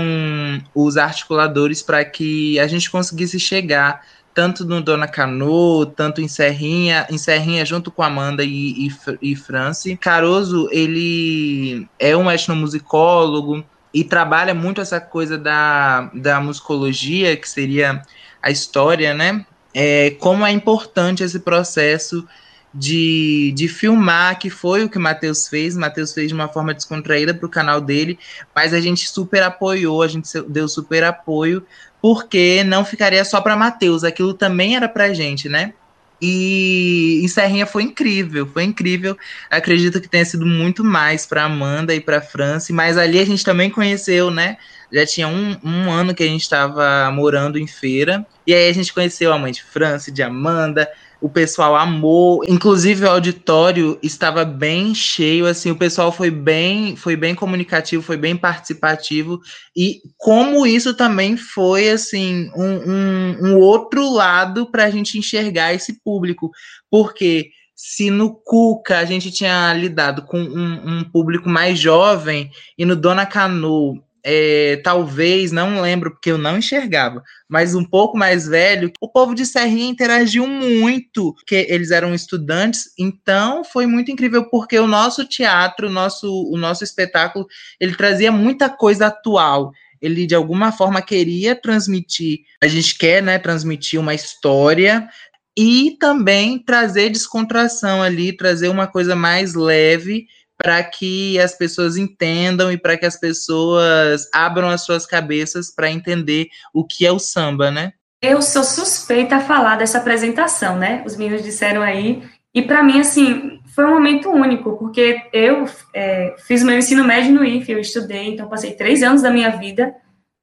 os 0.74 0.98
articuladores 0.98 1.84
para 1.84 2.04
que 2.04 2.60
a 2.60 2.66
gente 2.66 2.90
conseguisse 2.90 3.40
chegar 3.40 4.04
tanto 4.34 4.66
no 4.66 4.82
Dona 4.82 5.08
Cano, 5.08 5.86
tanto 5.86 6.20
em 6.20 6.28
Serrinha, 6.28 7.06
em 7.12 7.20
Serrinha 7.20 7.64
junto 7.64 7.92
com 7.92 8.02
Amanda 8.02 8.44
e, 8.44 8.88
e, 8.88 8.92
e. 9.22 9.96
Caruso, 9.98 10.68
ele 10.72 11.88
é 12.00 12.18
um 12.18 12.32
etnomusicólogo 12.32 13.64
e 13.94 14.04
trabalha 14.04 14.56
muito 14.56 14.82
essa 14.82 15.00
coisa 15.00 15.38
da, 15.38 16.10
da 16.16 16.42
musicologia, 16.42 17.38
que 17.38 17.48
seria 17.48 18.02
a 18.46 18.52
história, 18.52 19.12
né? 19.16 19.44
É, 19.74 20.12
como 20.20 20.46
é 20.46 20.52
importante 20.52 21.24
esse 21.24 21.40
processo 21.40 22.26
de, 22.72 23.52
de 23.56 23.68
filmar, 23.68 24.38
que 24.38 24.52
foi 24.52 24.84
o 24.84 24.90
que 24.90 25.00
Matheus 25.00 25.48
fez. 25.48 25.76
Matheus 25.76 26.14
fez 26.14 26.28
de 26.28 26.36
uma 26.36 26.48
forma 26.48 26.72
descontraída 26.72 27.34
para 27.34 27.48
o 27.48 27.50
canal 27.50 27.82
dele, 27.82 28.20
mas 28.54 28.72
a 28.72 28.80
gente 28.80 29.10
super 29.10 29.42
apoiou, 29.42 30.04
a 30.04 30.08
gente 30.08 30.30
deu 30.48 30.68
super 30.68 31.04
apoio, 31.04 31.66
porque 32.00 32.64
não 32.64 32.86
ficaria 32.86 33.26
só 33.26 33.42
para 33.42 33.56
Matheus, 33.56 34.04
aquilo 34.04 34.36
também 34.36 34.76
era 34.76 34.88
para 34.88 35.12
gente, 35.12 35.50
né? 35.50 35.74
E 36.22 37.20
em 37.24 37.28
Serrinha 37.28 37.66
foi 37.66 37.84
incrível, 37.84 38.48
foi 38.48 38.64
incrível. 38.64 39.18
Acredito 39.50 40.00
que 40.00 40.08
tenha 40.08 40.24
sido 40.24 40.46
muito 40.46 40.84
mais 40.84 41.26
para 41.26 41.44
Amanda 41.44 41.96
e 41.96 42.00
para 42.00 42.22
Franci, 42.22 42.72
mas 42.72 42.96
ali 42.98 43.20
a 43.20 43.26
gente 43.26 43.44
também 43.44 43.70
conheceu, 43.70 44.30
né? 44.30 44.58
Já 44.96 45.06
tinha 45.06 45.28
um, 45.28 45.58
um 45.62 45.92
ano 45.92 46.16
que 46.16 46.24
a 46.24 46.26
gente 46.26 46.44
estava 46.44 47.12
morando 47.12 47.60
em 47.60 47.68
feira, 47.68 48.26
e 48.48 48.54
aí 48.54 48.70
a 48.70 48.74
gente 48.74 48.94
conheceu 48.94 49.34
a 49.34 49.38
mãe 49.38 49.52
de 49.52 49.62
Franci, 49.62 50.10
de 50.10 50.24
Amanda, 50.24 50.90
o 51.20 51.28
pessoal 51.28 51.76
amou, 51.76 52.46
inclusive 52.48 53.04
o 53.04 53.10
auditório 53.10 54.00
estava 54.02 54.46
bem 54.46 54.96
cheio, 54.96 55.48
assim, 55.48 55.70
o 55.70 55.76
pessoal 55.76 56.14
foi 56.14 56.32
bem, 56.32 56.96
foi 56.96 57.18
bem 57.18 57.36
comunicativo, 57.36 58.02
foi 58.02 58.16
bem 58.16 58.38
participativo, 58.38 59.42
e 59.76 60.00
como 60.18 60.66
isso 60.66 60.94
também 60.94 61.36
foi, 61.36 61.90
assim, 61.90 62.50
um, 62.56 62.92
um, 62.92 63.38
um 63.42 63.60
outro 63.60 64.10
lado 64.14 64.66
para 64.66 64.86
a 64.86 64.90
gente 64.90 65.18
enxergar 65.18 65.74
esse 65.74 66.02
público, 66.02 66.52
porque 66.90 67.50
se 67.76 68.10
no 68.10 68.34
Cuca 68.34 69.00
a 69.00 69.04
gente 69.04 69.30
tinha 69.30 69.74
lidado 69.74 70.22
com 70.22 70.40
um, 70.40 71.00
um 71.00 71.04
público 71.04 71.50
mais 71.50 71.78
jovem 71.78 72.50
e 72.78 72.86
no 72.86 72.96
Dona 72.96 73.26
Canu 73.26 74.02
é, 74.28 74.82
talvez, 74.84 75.52
não 75.52 75.80
lembro 75.80 76.10
porque 76.10 76.32
eu 76.32 76.38
não 76.38 76.58
enxergava, 76.58 77.24
mas 77.48 77.76
um 77.76 77.84
pouco 77.86 78.18
mais 78.18 78.48
velho, 78.48 78.92
o 79.00 79.08
povo 79.08 79.36
de 79.36 79.46
Serrinha 79.46 79.92
interagiu 79.92 80.48
muito, 80.48 81.36
porque 81.36 81.68
eles 81.70 81.92
eram 81.92 82.12
estudantes, 82.12 82.86
então 82.98 83.64
foi 83.64 83.86
muito 83.86 84.10
incrível 84.10 84.50
porque 84.50 84.80
o 84.80 84.88
nosso 84.88 85.26
teatro, 85.26 85.88
o 85.88 85.92
nosso, 85.92 86.28
o 86.52 86.58
nosso 86.58 86.84
espetáculo, 86.84 87.46
ele 87.80 87.96
trazia 87.96 88.32
muita 88.32 88.68
coisa 88.68 89.08
atual. 89.08 89.72
Ele 90.02 90.26
de 90.26 90.34
alguma 90.34 90.72
forma 90.72 91.04
queria 91.04 91.56
transmitir, 91.56 92.40
a 92.62 92.68
gente 92.68 92.98
quer, 92.98 93.22
né, 93.22 93.38
transmitir 93.38 94.00
uma 94.00 94.16
história 94.16 95.08
e 95.56 95.96
também 96.00 96.58
trazer 96.58 97.12
descontração 97.12 98.02
ali, 98.02 98.36
trazer 98.36 98.70
uma 98.70 98.88
coisa 98.88 99.16
mais 99.16 99.54
leve 99.54 100.26
para 100.58 100.84
que 100.84 101.40
as 101.40 101.58
pessoas 101.58 101.98
entendam 101.98 102.72
e 102.72 102.78
para 102.78 102.98
que 102.98 103.06
as 103.06 103.20
pessoas 103.20 104.28
abram 104.34 104.70
as 104.70 104.82
suas 104.82 105.06
cabeças 105.06 105.74
para 105.74 105.92
entender 105.92 106.48
o 106.74 106.86
que 106.86 107.06
é 107.06 107.12
o 107.12 107.20
samba, 107.20 107.70
né? 107.70 107.94
Eu 108.22 108.42
sou 108.42 108.64
suspeita 108.64 109.36
a 109.36 109.42
falar 109.42 109.76
dessa 109.76 109.98
apresentação, 109.98 110.78
né? 110.78 111.04
Os 111.06 111.16
meninos 111.16 111.44
disseram 111.44 111.82
aí. 111.82 112.24
E 112.54 112.62
para 112.62 112.82
mim, 112.82 113.00
assim, 113.00 113.60
foi 113.76 113.86
um 113.86 113.94
momento 113.94 114.30
único, 114.30 114.78
porque 114.78 115.22
eu 115.34 115.66
é, 115.94 116.34
fiz 116.48 116.64
meu 116.64 116.78
ensino 116.78 117.04
médio 117.04 117.34
no 117.34 117.44
IFE, 117.44 117.74
eu 117.74 117.80
estudei, 117.80 118.30
então 118.30 118.48
passei 118.48 118.74
três 118.74 119.04
anos 119.04 119.22
da 119.22 119.30
minha 119.30 119.50
vida 119.50 119.94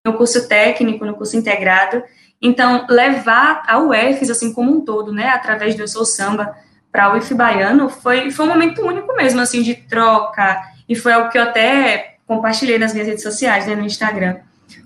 no 0.07 0.15
curso 0.15 0.47
técnico, 0.47 1.07
no 1.07 1.15
curso 1.15 1.37
integrado. 1.37 2.03
Então, 2.41 2.87
levar 2.91 3.63
a 3.67 3.79
UFES, 3.79 4.31
assim, 4.31 4.53
como 4.53 4.71
um 4.71 4.85
todo, 4.85 5.13
né, 5.13 5.29
através 5.29 5.75
do 5.75 5.83
Eu 5.83 5.89
Sou 5.89 6.05
Samba, 6.05 6.55
para 6.93 7.13
o 7.13 7.17
IF 7.17 7.35
Baiano 7.35 7.89
foi, 7.89 8.31
foi 8.31 8.45
um 8.45 8.49
momento 8.51 8.83
único 8.83 9.17
mesmo, 9.17 9.41
assim, 9.41 9.63
de 9.63 9.75
troca, 9.75 10.61
e 10.87 10.95
foi 10.95 11.13
algo 11.13 11.31
que 11.31 11.39
eu 11.39 11.43
até 11.43 12.17
compartilhei 12.27 12.79
nas 12.79 12.93
minhas 12.93 13.09
redes 13.09 13.23
sociais, 13.23 13.67
né, 13.67 13.75
no 13.75 13.87
Instagram. 13.87 14.37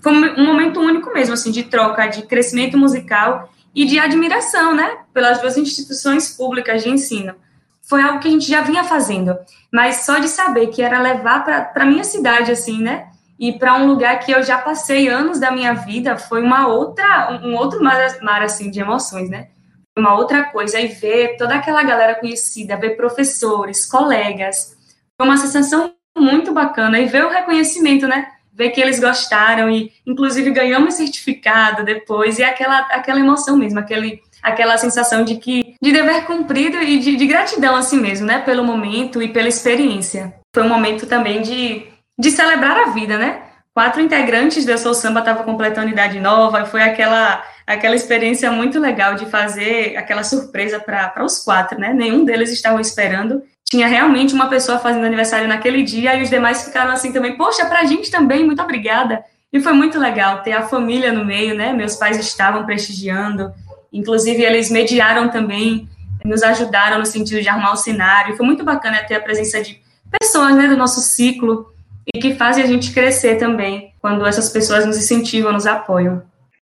Foi 0.01 0.13
um, 0.13 0.45
momento 0.45 0.79
único 0.79 1.13
mesmo, 1.13 1.33
assim, 1.33 1.51
de 1.51 1.63
troca, 1.63 2.07
de 2.07 2.21
crescimento 2.23 2.77
musical 2.77 3.51
e 3.75 3.85
de 3.85 3.99
admiração, 3.99 4.73
né, 4.73 4.99
pelas 5.13 5.41
duas 5.41 5.57
instituições 5.57 6.29
públicas 6.29 6.81
de 6.81 6.89
ensino. 6.89 7.35
Foi 7.81 8.01
algo 8.01 8.19
que 8.19 8.27
a 8.27 8.31
gente 8.31 8.47
já 8.47 8.61
vinha 8.61 8.83
fazendo, 8.85 9.37
mas 9.71 10.05
só 10.05 10.17
de 10.17 10.29
saber 10.29 10.67
que 10.67 10.81
era 10.81 11.01
levar 11.01 11.43
para 11.43 11.83
a 11.83 11.85
minha 11.85 12.05
cidade, 12.05 12.51
assim, 12.51 12.81
né, 12.81 13.07
e 13.37 13.51
para 13.51 13.75
um 13.75 13.85
lugar 13.85 14.19
que 14.19 14.31
eu 14.31 14.41
já 14.41 14.57
passei 14.57 15.09
anos 15.09 15.39
da 15.39 15.51
minha 15.51 15.73
vida, 15.73 16.17
foi 16.17 16.41
uma 16.41 16.67
outra, 16.67 17.39
um 17.43 17.53
outro 17.55 17.83
mar, 17.83 18.17
mar 18.21 18.41
assim, 18.41 18.71
de 18.71 18.79
emoções, 18.79 19.29
né, 19.29 19.49
uma 19.99 20.15
outra 20.15 20.43
coisa, 20.43 20.79
e 20.79 20.87
ver 20.87 21.37
toda 21.37 21.55
aquela 21.55 21.83
galera 21.83 22.15
conhecida, 22.15 22.77
ver 22.77 22.95
professores, 22.95 23.85
colegas, 23.85 24.75
foi 25.17 25.27
uma 25.27 25.37
sensação 25.37 25.93
muito 26.17 26.53
bacana, 26.53 26.99
e 26.99 27.05
ver 27.05 27.25
o 27.25 27.29
reconhecimento, 27.29 28.07
né, 28.07 28.27
ver 28.53 28.71
que 28.71 28.81
eles 28.81 28.99
gostaram, 28.99 29.69
e 29.69 29.91
inclusive 30.05 30.49
ganhamos 30.51 30.95
certificado 30.95 31.85
depois, 31.85 32.39
e 32.39 32.43
aquela, 32.43 32.79
aquela 32.91 33.19
emoção 33.19 33.55
mesmo, 33.55 33.79
aquele, 33.79 34.19
aquela 34.41 34.77
sensação 34.77 35.23
de 35.23 35.35
que, 35.35 35.75
de 35.79 35.91
dever 35.91 36.25
cumprido 36.25 36.77
e 36.77 36.97
de, 36.97 37.15
de 37.15 37.27
gratidão 37.27 37.75
assim 37.75 37.99
mesmo, 37.99 38.25
né, 38.25 38.39
pelo 38.39 38.63
momento 38.63 39.21
e 39.21 39.27
pela 39.27 39.47
experiência. 39.47 40.33
Foi 40.55 40.63
um 40.63 40.69
momento 40.69 41.05
também 41.05 41.41
de, 41.41 41.85
de 42.17 42.31
celebrar 42.31 42.77
a 42.77 42.89
vida, 42.89 43.17
né, 43.17 43.43
quatro 43.75 44.01
integrantes 44.01 44.65
do 44.65 44.71
Eu 44.71 44.77
Sou 44.79 44.95
Samba 44.95 45.19
estavam 45.19 45.43
completando 45.43 45.89
idade 45.89 46.19
nova, 46.19 46.61
e 46.61 46.65
foi 46.65 46.81
aquela 46.81 47.43
aquela 47.67 47.95
experiência 47.95 48.49
muito 48.49 48.79
legal 48.79 49.15
de 49.15 49.25
fazer 49.25 49.97
aquela 49.97 50.23
surpresa 50.23 50.79
para 50.79 51.23
os 51.25 51.39
quatro, 51.39 51.77
né? 51.77 51.93
Nenhum 51.93 52.23
deles 52.23 52.49
estava 52.49 52.79
esperando. 52.79 53.43
Tinha 53.65 53.87
realmente 53.87 54.33
uma 54.33 54.47
pessoa 54.47 54.79
fazendo 54.79 55.05
aniversário 55.05 55.49
naquele 55.49 55.83
dia 55.83 56.15
e 56.15 56.23
os 56.23 56.29
demais 56.29 56.63
ficaram 56.63 56.93
assim 56.93 57.11
também, 57.11 57.35
poxa, 57.35 57.65
para 57.65 57.81
a 57.81 57.85
gente 57.85 58.09
também, 58.09 58.45
muito 58.45 58.61
obrigada. 58.61 59.21
E 59.51 59.59
foi 59.59 59.73
muito 59.73 59.99
legal 59.99 60.41
ter 60.41 60.53
a 60.53 60.63
família 60.63 61.11
no 61.11 61.25
meio, 61.25 61.53
né? 61.53 61.73
Meus 61.73 61.97
pais 61.97 62.17
estavam 62.17 62.65
prestigiando, 62.65 63.51
inclusive 63.91 64.41
eles 64.41 64.71
mediaram 64.71 65.29
também, 65.29 65.89
nos 66.23 66.43
ajudaram 66.43 66.99
no 66.99 67.05
sentido 67.05 67.41
de 67.41 67.49
armar 67.49 67.73
o 67.73 67.77
cenário. 67.77 68.37
Foi 68.37 68.45
muito 68.45 68.63
bacana 68.63 69.03
ter 69.03 69.15
a 69.15 69.19
presença 69.19 69.61
de 69.61 69.81
pessoas 70.21 70.55
né, 70.55 70.67
do 70.67 70.77
nosso 70.77 71.01
ciclo 71.01 71.73
e 72.13 72.19
que 72.19 72.35
fazem 72.35 72.63
a 72.63 72.67
gente 72.67 72.93
crescer 72.93 73.35
também 73.35 73.93
quando 74.01 74.25
essas 74.25 74.49
pessoas 74.49 74.85
nos 74.85 74.97
incentivam, 74.97 75.51
nos 75.51 75.67
apoiam. 75.67 76.23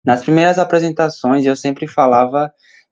Nas 0.03 0.23
primeiras 0.23 0.57
apresentações, 0.57 1.45
eu 1.45 1.55
sempre 1.55 1.87
falava 1.87 2.51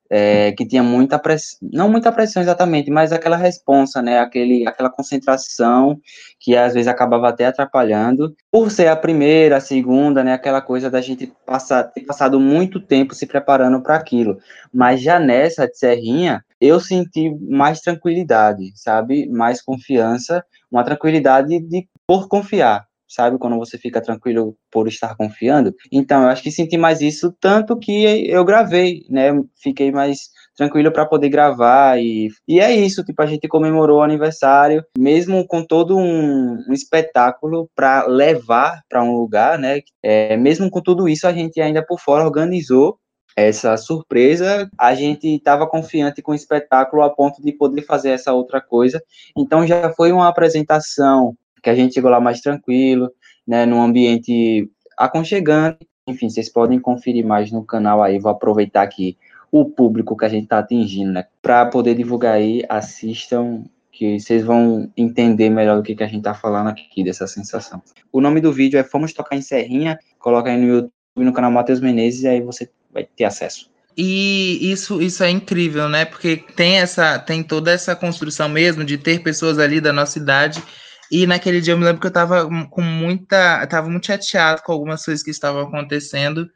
é, 0.10 0.52
que 0.54 0.66
tinha 0.66 0.82
muita 0.82 1.20
pressão, 1.20 1.60
não 1.72 1.90
muita 1.90 2.12
pressão 2.12 2.42
exatamente, 2.42 2.90
mas 2.90 3.12
aquela 3.12 3.38
responsa, 3.38 4.02
né, 4.02 4.20
aquele, 4.20 4.68
aquela 4.68 4.90
concentração 4.90 6.00
que 6.40 6.58
às 6.58 6.74
vezes 6.74 6.88
acabava 6.88 7.30
até 7.30 7.46
atrapalhando, 7.46 8.36
por 8.52 8.72
ser 8.72 8.88
a 8.88 8.96
primeira, 8.96 9.58
a 9.58 9.62
segunda, 9.62 10.24
né, 10.24 10.34
aquela 10.34 10.62
coisa 10.62 10.90
da 10.90 11.00
gente 11.00 11.32
passar, 11.46 11.84
ter 11.84 12.02
passado 12.02 12.40
muito 12.40 12.80
tempo 12.80 13.14
se 13.14 13.28
preparando 13.28 13.82
para 13.84 13.96
aquilo, 13.96 14.40
mas 14.74 15.02
já 15.02 15.20
nessa 15.20 15.68
de 15.68 15.78
Serrinha, 15.78 16.44
eu 16.60 16.80
senti 16.80 17.30
mais 17.48 17.80
tranquilidade, 17.80 18.72
sabe, 18.76 19.30
mais 19.30 19.62
confiança, 19.62 20.44
uma 20.72 20.84
tranquilidade 20.84 21.60
de 21.60 21.88
por 22.08 22.28
confiar, 22.28 22.89
sabe? 23.10 23.38
Quando 23.38 23.58
você 23.58 23.78
fica 23.78 24.02
tranquilo 24.02 24.56
por 24.72 24.88
estar 24.88 25.16
confiando. 25.16 25.74
Então, 25.92 26.24
eu 26.24 26.30
acho 26.30 26.44
que 26.44 26.52
senti 26.52 26.78
mais 26.78 27.02
isso, 27.02 27.36
tanto 27.42 27.78
que 27.78 28.30
eu 28.30 28.46
gravei, 28.46 29.04
né? 29.10 29.32
Fiquei 29.62 29.92
mais 29.92 30.30
tranquilo 30.56 30.92
para 30.92 31.06
poder 31.06 31.30
gravar 31.30 31.98
e, 32.00 32.28
e 32.46 32.60
é 32.60 32.76
isso, 32.76 33.04
tipo, 33.04 33.22
a 33.22 33.26
gente 33.26 33.48
comemorou 33.48 34.00
o 34.00 34.04
aniversário, 34.04 34.84
mesmo 34.98 35.48
com 35.48 35.64
todo 35.66 35.98
um, 35.98 36.58
um 36.68 36.74
espetáculo 36.74 37.70
para 37.74 38.06
levar 38.06 38.82
para 38.90 39.02
um 39.02 39.16
lugar, 39.16 39.58
né? 39.58 39.80
É, 40.04 40.36
mesmo 40.38 40.70
com 40.70 40.82
tudo 40.82 41.08
isso, 41.08 41.26
a 41.28 41.34
gente 41.34 41.62
ainda 41.62 41.86
por 41.86 42.00
fora 42.00 42.26
organizou 42.26 43.00
essa 43.36 43.78
surpresa, 43.78 44.70
a 44.78 44.94
gente 44.94 45.28
estava 45.28 45.66
confiante 45.66 46.22
com 46.22 46.34
o 46.34 46.36
espetáculo 46.36 47.04
a 47.04 47.10
ponto 47.10 47.42
de 47.42 47.54
poder 47.54 47.84
fazer 47.84 48.10
essa 48.10 48.34
outra 48.34 48.60
coisa. 48.60 49.02
Então 49.38 49.66
já 49.66 49.94
foi 49.94 50.12
uma 50.12 50.28
apresentação 50.28 51.36
que 51.62 51.70
a 51.70 51.76
gente 51.76 51.94
chegou 51.94 52.10
lá 52.10 52.20
mais 52.20 52.42
tranquilo, 52.42 53.12
né, 53.48 53.66
num 53.66 53.82
ambiente 53.82 54.70
aconchegante. 54.98 55.80
Enfim, 56.08 56.30
vocês 56.30 56.50
podem 56.50 56.80
conferir 56.80 57.26
mais 57.26 57.52
no 57.52 57.64
canal 57.64 58.02
aí, 58.02 58.20
vou 58.20 58.32
aproveitar 58.32 58.82
aqui 58.82 59.18
o 59.52 59.66
público 59.66 60.16
que 60.16 60.26
a 60.26 60.30
gente 60.30 60.44
está 60.44 60.60
atingindo, 60.60 61.12
né, 61.12 61.26
para 61.42 61.66
poder 61.66 61.96
divulgar 61.96 62.36
aí, 62.36 62.64
assistam, 62.70 63.64
que 63.92 64.20
vocês 64.20 64.44
vão 64.44 64.90
entender 64.96 65.50
melhor 65.50 65.78
do 65.78 65.84
que, 65.84 65.96
que 65.96 66.04
a 66.04 66.08
gente 66.08 66.20
está 66.20 66.34
falando 66.34 66.68
aqui, 66.68 67.04
dessa 67.04 67.28
sensação. 67.28 67.82
O 68.12 68.22
nome 68.22 68.40
do 68.40 68.54
vídeo 68.54 68.80
é 68.80 68.84
Fomos 68.84 69.12
Tocar 69.12 69.36
em 69.36 69.42
Serrinha, 69.42 70.00
coloca 70.18 70.50
aí 70.50 70.58
no 70.58 70.68
YouTube, 70.68 70.92
no 71.18 71.34
canal 71.34 71.52
Matheus 71.52 71.82
Menezes, 71.82 72.24
e 72.24 72.28
aí 72.28 72.42
você 72.42 72.70
vai 72.94 73.04
ter 73.04 73.26
acesso. 73.26 73.70
E 73.98 74.72
isso, 74.72 75.02
isso 75.02 75.22
é 75.22 75.30
incrível, 75.30 75.90
né? 75.90 76.06
Porque 76.06 76.38
tem 76.56 76.78
essa, 76.78 77.20
tem 77.20 77.44
toda 77.44 77.72
essa 77.72 77.94
construção 77.94 78.48
mesmo 78.48 78.86
de 78.86 78.98
ter 78.98 79.22
pessoas 79.22 79.60
ali 79.60 79.82
da 79.82 79.92
nossa 79.92 80.18
idade 80.18 80.64
e 81.12 81.26
naquele 81.28 81.62
dia 81.62 81.74
eu 81.74 81.78
me 81.78 81.86
lembro 81.86 82.02
que 82.02 82.08
eu 82.08 82.12
tava 82.12 82.48
com 82.70 82.82
muita. 82.82 83.66
tava 83.68 83.90
muito 83.90 84.08
chateado 84.08 84.62
com 84.64 84.72
algumas 84.72 85.04
coisas 85.04 85.24
que 85.24 85.32
estavam 85.32 85.62
acontecendo. 85.62 86.50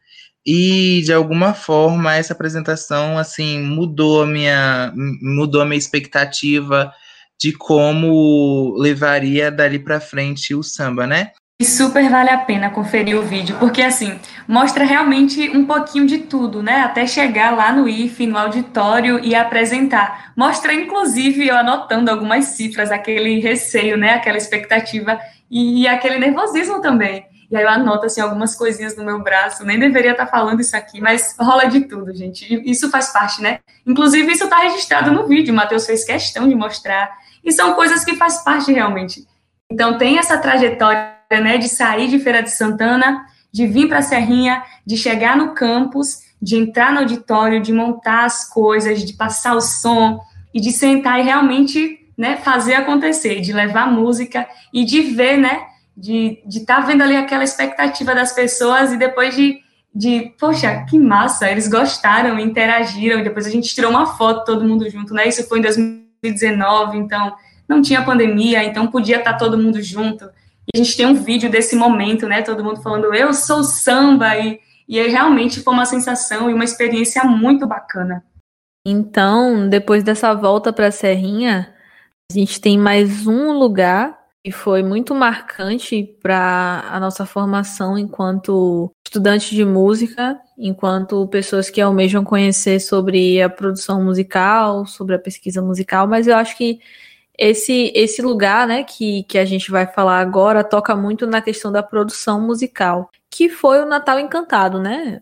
E 0.45 1.01
de 1.05 1.13
alguma 1.13 1.53
forma 1.53 2.15
essa 2.15 2.33
apresentação 2.33 3.17
assim 3.17 3.61
mudou 3.61 4.23
a 4.23 4.25
minha 4.27 4.93
mudou 4.95 5.61
a 5.61 5.65
minha 5.65 5.77
expectativa 5.77 6.93
de 7.39 7.53
como 7.53 8.75
levaria 8.77 9.51
dali 9.51 9.79
para 9.79 10.01
frente 10.01 10.53
o 10.53 10.63
samba, 10.63 11.07
né? 11.07 11.31
E 11.61 11.65
super 11.65 12.09
vale 12.09 12.29
a 12.29 12.37
pena 12.37 12.69
conferir 12.69 13.17
o 13.17 13.21
vídeo, 13.21 13.55
porque 13.59 13.81
assim, 13.81 14.19
mostra 14.47 14.83
realmente 14.83 15.49
um 15.55 15.65
pouquinho 15.65 16.05
de 16.05 16.17
tudo, 16.17 16.61
né? 16.61 16.81
Até 16.81 17.07
chegar 17.07 17.55
lá 17.55 17.71
no 17.71 17.87
IF, 17.87 18.25
no 18.25 18.37
auditório 18.37 19.23
e 19.23 19.33
apresentar. 19.33 20.33
Mostra, 20.35 20.73
inclusive, 20.73 21.47
eu 21.47 21.55
anotando 21.55 22.11
algumas 22.11 22.45
cifras, 22.45 22.91
aquele 22.91 23.39
receio, 23.39 23.97
né? 23.97 24.15
Aquela 24.15 24.37
expectativa 24.37 25.19
e, 25.49 25.83
e 25.83 25.87
aquele 25.87 26.19
nervosismo 26.19 26.81
também. 26.81 27.25
E 27.49 27.55
aí 27.55 27.63
eu 27.63 27.69
anoto, 27.69 28.07
assim, 28.07 28.19
algumas 28.19 28.55
coisinhas 28.55 28.97
no 28.97 29.05
meu 29.05 29.21
braço, 29.21 29.63
nem 29.63 29.77
deveria 29.77 30.11
estar 30.11 30.25
falando 30.25 30.59
isso 30.59 30.75
aqui, 30.75 30.99
mas 30.99 31.35
rola 31.39 31.65
de 31.65 31.81
tudo, 31.81 32.11
gente. 32.13 32.61
Isso 32.69 32.89
faz 32.89 33.13
parte, 33.13 33.41
né? 33.43 33.59
Inclusive, 33.85 34.31
isso 34.31 34.45
está 34.45 34.57
registrado 34.57 35.11
no 35.11 35.27
vídeo, 35.27 35.53
o 35.53 35.55
Matheus 35.55 35.85
fez 35.85 36.03
questão 36.03 36.49
de 36.49 36.55
mostrar. 36.55 37.11
E 37.43 37.51
são 37.51 37.73
coisas 37.73 38.03
que 38.03 38.15
faz 38.15 38.43
parte 38.43 38.73
realmente. 38.73 39.27
Então, 39.71 39.99
tem 39.99 40.17
essa 40.17 40.37
trajetória 40.37 41.12
né, 41.39 41.57
de 41.57 41.67
sair 41.69 42.07
de 42.07 42.19
Feira 42.19 42.41
de 42.41 42.51
Santana, 42.51 43.25
de 43.51 43.67
vir 43.67 43.87
para 43.87 43.99
a 43.99 44.01
Serrinha, 44.01 44.63
de 44.85 44.97
chegar 44.97 45.37
no 45.37 45.53
campus, 45.53 46.23
de 46.41 46.57
entrar 46.57 46.91
no 46.91 46.99
auditório, 46.99 47.61
de 47.61 47.71
montar 47.71 48.25
as 48.25 48.49
coisas, 48.49 49.03
de 49.03 49.13
passar 49.13 49.55
o 49.55 49.61
som 49.61 50.19
e 50.53 50.59
de 50.59 50.71
sentar 50.71 51.19
e 51.19 51.23
realmente 51.23 51.99
né, 52.17 52.37
fazer 52.37 52.75
acontecer, 52.75 53.41
de 53.41 53.53
levar 53.53 53.91
música 53.91 54.47
e 54.73 54.83
de 54.83 55.01
ver, 55.01 55.37
né, 55.37 55.61
de 55.95 56.41
estar 56.47 56.81
tá 56.81 56.87
vendo 56.87 57.01
ali 57.01 57.15
aquela 57.15 57.43
expectativa 57.43 58.13
das 58.13 58.33
pessoas 58.33 58.91
e 58.91 58.97
depois 58.97 59.35
de, 59.35 59.59
de, 59.93 60.33
poxa, 60.39 60.85
que 60.89 60.99
massa, 60.99 61.49
eles 61.49 61.67
gostaram, 61.67 62.39
interagiram, 62.39 63.19
e 63.19 63.23
depois 63.23 63.45
a 63.45 63.49
gente 63.49 63.73
tirou 63.73 63.91
uma 63.91 64.05
foto 64.05 64.45
todo 64.45 64.67
mundo 64.67 64.89
junto, 64.89 65.13
né, 65.13 65.27
isso 65.27 65.47
foi 65.47 65.59
em 65.59 65.61
2019, 65.61 66.97
então 66.97 67.35
não 67.67 67.81
tinha 67.81 68.03
pandemia, 68.03 68.63
então 68.63 68.87
podia 68.87 69.17
estar 69.17 69.33
tá 69.33 69.37
todo 69.37 69.57
mundo 69.57 69.81
junto, 69.81 70.29
e 70.67 70.77
a 70.79 70.83
gente 70.83 70.95
tem 70.95 71.05
um 71.05 71.15
vídeo 71.15 71.49
desse 71.49 71.75
momento, 71.75 72.27
né, 72.27 72.41
todo 72.41 72.63
mundo 72.63 72.81
falando, 72.81 73.13
eu 73.13 73.33
sou 73.33 73.63
samba, 73.63 74.37
e, 74.37 74.59
e 74.87 75.01
realmente 75.07 75.61
foi 75.61 75.73
uma 75.73 75.85
sensação 75.85 76.49
e 76.49 76.53
uma 76.53 76.63
experiência 76.63 77.23
muito 77.23 77.67
bacana. 77.67 78.23
Então, 78.85 79.67
depois 79.69 80.03
dessa 80.03 80.33
volta 80.33 80.73
para 80.73 80.87
a 80.87 80.91
Serrinha, 80.91 81.73
a 82.31 82.33
gente 82.33 82.59
tem 82.59 82.77
mais 82.77 83.25
um 83.27 83.51
lugar 83.53 84.21
que 84.43 84.51
foi 84.51 84.83
muito 84.83 85.15
marcante 85.15 86.03
para 86.21 86.83
a 86.91 86.99
nossa 86.99 87.25
formação 87.25 87.97
enquanto 87.97 88.91
estudantes 89.07 89.49
de 89.51 89.63
música, 89.63 90.37
enquanto 90.57 91.25
pessoas 91.27 91.69
que 91.69 91.79
almejam 91.79 92.25
conhecer 92.25 92.81
sobre 92.81 93.41
a 93.41 93.49
produção 93.49 94.03
musical, 94.03 94.85
sobre 94.85 95.15
a 95.15 95.19
pesquisa 95.19 95.61
musical, 95.61 96.07
mas 96.07 96.27
eu 96.27 96.35
acho 96.35 96.57
que 96.57 96.79
esse, 97.37 97.91
esse 97.95 98.21
lugar, 98.21 98.67
né, 98.67 98.83
que, 98.83 99.23
que 99.23 99.37
a 99.37 99.45
gente 99.45 99.71
vai 99.71 99.87
falar 99.87 100.19
agora, 100.19 100.63
toca 100.63 100.95
muito 100.95 101.25
na 101.25 101.41
questão 101.41 101.71
da 101.71 101.81
produção 101.81 102.39
musical, 102.39 103.09
que 103.29 103.49
foi 103.49 103.81
o 103.81 103.85
Natal 103.85 104.19
Encantado, 104.19 104.79
né? 104.79 105.21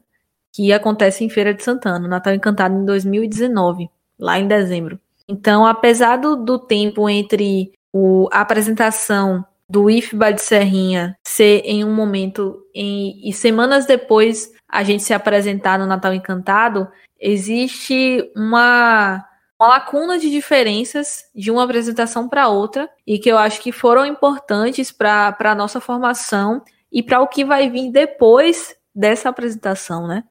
Que 0.54 0.74
acontece 0.74 1.24
em 1.24 1.30
Feira 1.30 1.54
de 1.54 1.64
Santana, 1.64 2.08
Natal 2.08 2.34
Encantado 2.34 2.76
em 2.76 2.86
2019, 2.86 3.90
lá 4.20 4.38
em 4.38 4.48
dezembro. 4.48 5.00
Então, 5.28 5.66
apesar 5.66 6.18
do, 6.18 6.36
do 6.36 6.60
tempo 6.60 7.10
entre 7.10 7.72
o, 7.94 8.28
a 8.32 8.42
apresentação 8.42 9.46
do 9.70 9.90
IFBA 9.90 10.34
de 10.34 10.42
Serrinha 10.42 11.18
ser 11.24 11.62
em 11.64 11.86
um 11.86 11.96
momento 11.96 12.62
em, 12.76 13.22
e 13.24 13.32
semanas 13.32 13.86
depois 13.86 14.52
a 14.68 14.84
gente 14.84 15.04
se 15.04 15.14
apresentar 15.14 15.80
no 15.80 15.86
Natal 15.86 16.14
Encantado, 16.14 16.90
existe 17.18 18.30
uma, 18.36 19.26
uma 19.62 19.68
lacuna 19.68 20.18
de 20.18 20.32
diferenças 20.32 21.26
de 21.36 21.52
uma 21.52 21.64
apresentação 21.64 22.28
para 22.28 22.50
outra 22.50 22.90
e 23.06 23.20
que 23.20 23.30
eu 23.30 23.38
acho 23.38 23.62
que 23.62 23.72
foram 23.72 24.04
importantes 24.08 24.92
para 24.92 25.38
a 25.40 25.54
nossa 25.54 25.80
formação 25.80 26.64
e 26.92 27.04
para 27.04 27.22
o 27.22 27.28
que 27.28 27.46
vai 27.46 27.70
vir 27.70 27.92
depois 27.92 28.76
dessa 28.94 29.30
apresentação, 29.30 30.08
né? 30.08 30.24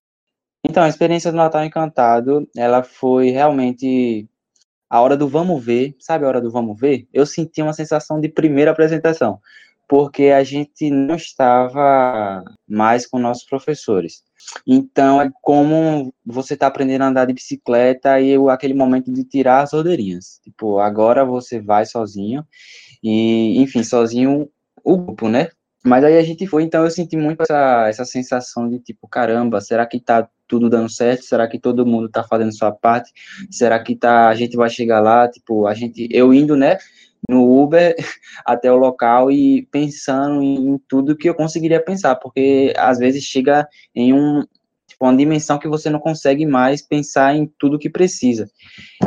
Então, 0.64 0.82
a 0.82 0.88
experiência 0.88 1.30
do 1.30 1.36
Natal 1.36 1.64
Encantado, 1.64 2.44
ela 2.56 2.82
foi 2.82 3.30
realmente 3.30 4.28
a 4.90 5.00
hora 5.00 5.16
do 5.16 5.28
vamos 5.28 5.64
ver, 5.64 5.94
sabe 6.00 6.24
a 6.24 6.28
hora 6.28 6.40
do 6.40 6.50
vamos 6.50 6.78
ver? 6.78 7.06
Eu 7.12 7.24
senti 7.24 7.62
uma 7.62 7.72
sensação 7.72 8.20
de 8.20 8.28
primeira 8.28 8.72
apresentação, 8.72 9.38
porque 9.88 10.24
a 10.24 10.42
gente 10.42 10.90
não 10.90 11.14
estava 11.14 12.42
mais 12.68 13.06
com 13.06 13.16
nossos 13.16 13.44
professores. 13.44 14.24
Então, 14.66 15.20
é 15.20 15.30
como 15.42 16.12
você 16.24 16.54
está 16.54 16.66
aprendendo 16.66 17.02
a 17.02 17.08
andar 17.08 17.24
de 17.26 17.34
bicicleta 17.34 18.20
e 18.20 18.34
aquele 18.48 18.74
momento 18.74 19.12
de 19.12 19.24
tirar 19.24 19.62
as 19.62 19.72
rodeirinhas. 19.72 20.40
Tipo, 20.42 20.78
agora 20.78 21.24
você 21.24 21.60
vai 21.60 21.86
sozinho 21.86 22.44
e, 23.02 23.60
enfim, 23.60 23.82
sozinho 23.82 24.48
o 24.84 24.96
grupo, 24.96 25.28
né? 25.28 25.48
Mas 25.84 26.04
aí 26.04 26.18
a 26.18 26.22
gente 26.22 26.46
foi, 26.46 26.62
então 26.62 26.84
eu 26.84 26.90
senti 26.90 27.16
muito 27.16 27.42
essa, 27.42 27.88
essa 27.88 28.04
sensação 28.04 28.68
de 28.68 28.78
tipo, 28.80 29.08
caramba, 29.08 29.60
será 29.62 29.86
que 29.86 29.98
tá 29.98 30.28
tudo 30.46 30.68
dando 30.68 30.90
certo? 30.90 31.24
Será 31.24 31.48
que 31.48 31.58
todo 31.58 31.86
mundo 31.86 32.08
tá 32.08 32.22
fazendo 32.22 32.54
sua 32.54 32.70
parte? 32.70 33.10
Será 33.50 33.82
que 33.82 33.96
tá, 33.96 34.28
a 34.28 34.34
gente 34.34 34.56
vai 34.56 34.68
chegar 34.68 35.00
lá, 35.00 35.26
tipo, 35.28 35.66
a 35.66 35.72
gente, 35.72 36.06
eu 36.10 36.34
indo, 36.34 36.54
né, 36.54 36.76
no 37.28 37.62
Uber 37.62 37.94
até 38.44 38.70
o 38.70 38.76
local 38.76 39.30
e 39.30 39.66
pensando 39.66 40.42
em, 40.42 40.78
tudo 40.88 41.16
que 41.16 41.28
eu 41.28 41.34
conseguiria 41.34 41.82
pensar, 41.82 42.16
porque 42.16 42.72
às 42.76 42.98
vezes 42.98 43.24
chega 43.24 43.68
em 43.94 44.12
um, 44.12 44.44
tipo, 45.00 45.06
uma 45.06 45.16
dimensão 45.16 45.58
que 45.58 45.66
você 45.66 45.88
não 45.88 45.98
consegue 45.98 46.44
mais 46.46 46.82
pensar 46.82 47.34
em 47.34 47.50
tudo 47.58 47.78
que 47.78 47.88
precisa. 47.88 48.48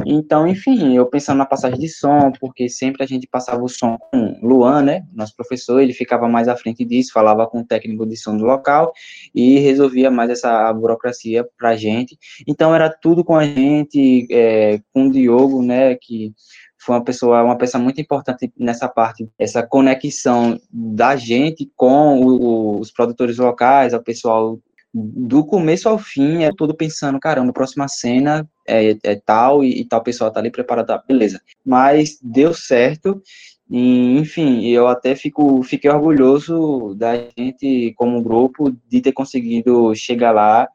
Então, 0.06 0.48
enfim, 0.48 0.96
eu 0.96 1.06
pensando 1.06 1.38
na 1.38 1.46
passagem 1.46 1.80
de 1.80 1.88
som, 1.88 2.32
porque 2.40 2.68
sempre 2.68 3.04
a 3.04 3.08
gente 3.08 3.28
passava 3.28 3.64
o 3.64 3.70
som 3.70 3.98
com 3.98 4.40
Luan, 4.42 4.82
né, 4.82 5.04
nosso 5.14 5.36
professor, 5.36 5.80
ele 5.80 5.94
ficava 5.94 6.28
mais 6.28 6.48
à 6.48 6.58
frente 6.58 6.84
disso, 6.84 7.14
falava 7.14 7.46
com 7.48 7.62
o 7.62 7.66
técnico 7.66 8.06
de 8.06 8.18
som 8.18 8.36
do 8.36 8.44
local 8.44 8.92
e 9.34 9.60
resolvia 9.60 10.10
mais 10.10 10.32
essa 10.32 10.74
burocracia 10.74 11.48
pra 11.58 11.76
gente. 11.76 12.18
Então, 12.48 12.74
era 12.74 12.90
tudo 12.90 13.24
com 13.24 13.36
a 13.36 13.46
gente, 13.46 14.28
é, 14.32 14.82
com 14.92 15.08
o 15.08 15.12
Diogo, 15.12 15.62
né, 15.62 15.96
que 15.96 16.34
foi 16.80 16.96
uma 16.96 17.04
pessoa, 17.04 17.42
uma 17.44 17.58
peça 17.58 17.80
muito 17.80 18.02
importante 18.02 18.52
nessa 18.58 18.90
parte, 18.90 19.30
essa 19.40 19.66
conexão 19.66 20.60
da 20.70 21.16
gente 21.16 21.72
com 21.78 22.20
o, 22.22 22.80
os 22.80 22.92
produtores 22.92 23.38
locais, 23.38 23.94
o 23.94 24.04
pessoal 24.04 24.60
do 24.94 25.44
começo 25.44 25.90
ao 25.90 25.98
fim, 25.98 26.44
é 26.44 26.52
tudo 26.56 26.76
pensando, 26.76 27.20
caramba, 27.20 27.52
próxima 27.52 27.88
cena 27.88 28.48
é, 28.68 28.96
é 29.04 29.16
tal 29.16 29.64
e, 29.64 29.82
e, 29.82 29.86
tal 29.86 30.04
pessoa 30.04 30.32
tá 30.32 30.40
ali 30.40 30.52
preparada, 30.52 31.00
tá, 31.00 31.04
beleza. 31.08 31.42
Mas 31.66 32.20
deu 32.22 32.54
certo, 32.54 33.22
e, 33.70 34.18
enfim, 34.18 34.68
eu 34.68 34.88
até 34.88 35.16
fico, 35.16 35.64
fiquei 35.64 35.90
orgulhoso 35.90 36.94
da 36.96 37.16
gente, 37.36 37.94
como 37.96 38.22
grupo, 38.22 38.72
de 38.88 39.02
ter 39.02 39.14
conseguido 39.14 39.96
chegar 39.96 40.32
lá 40.32 40.68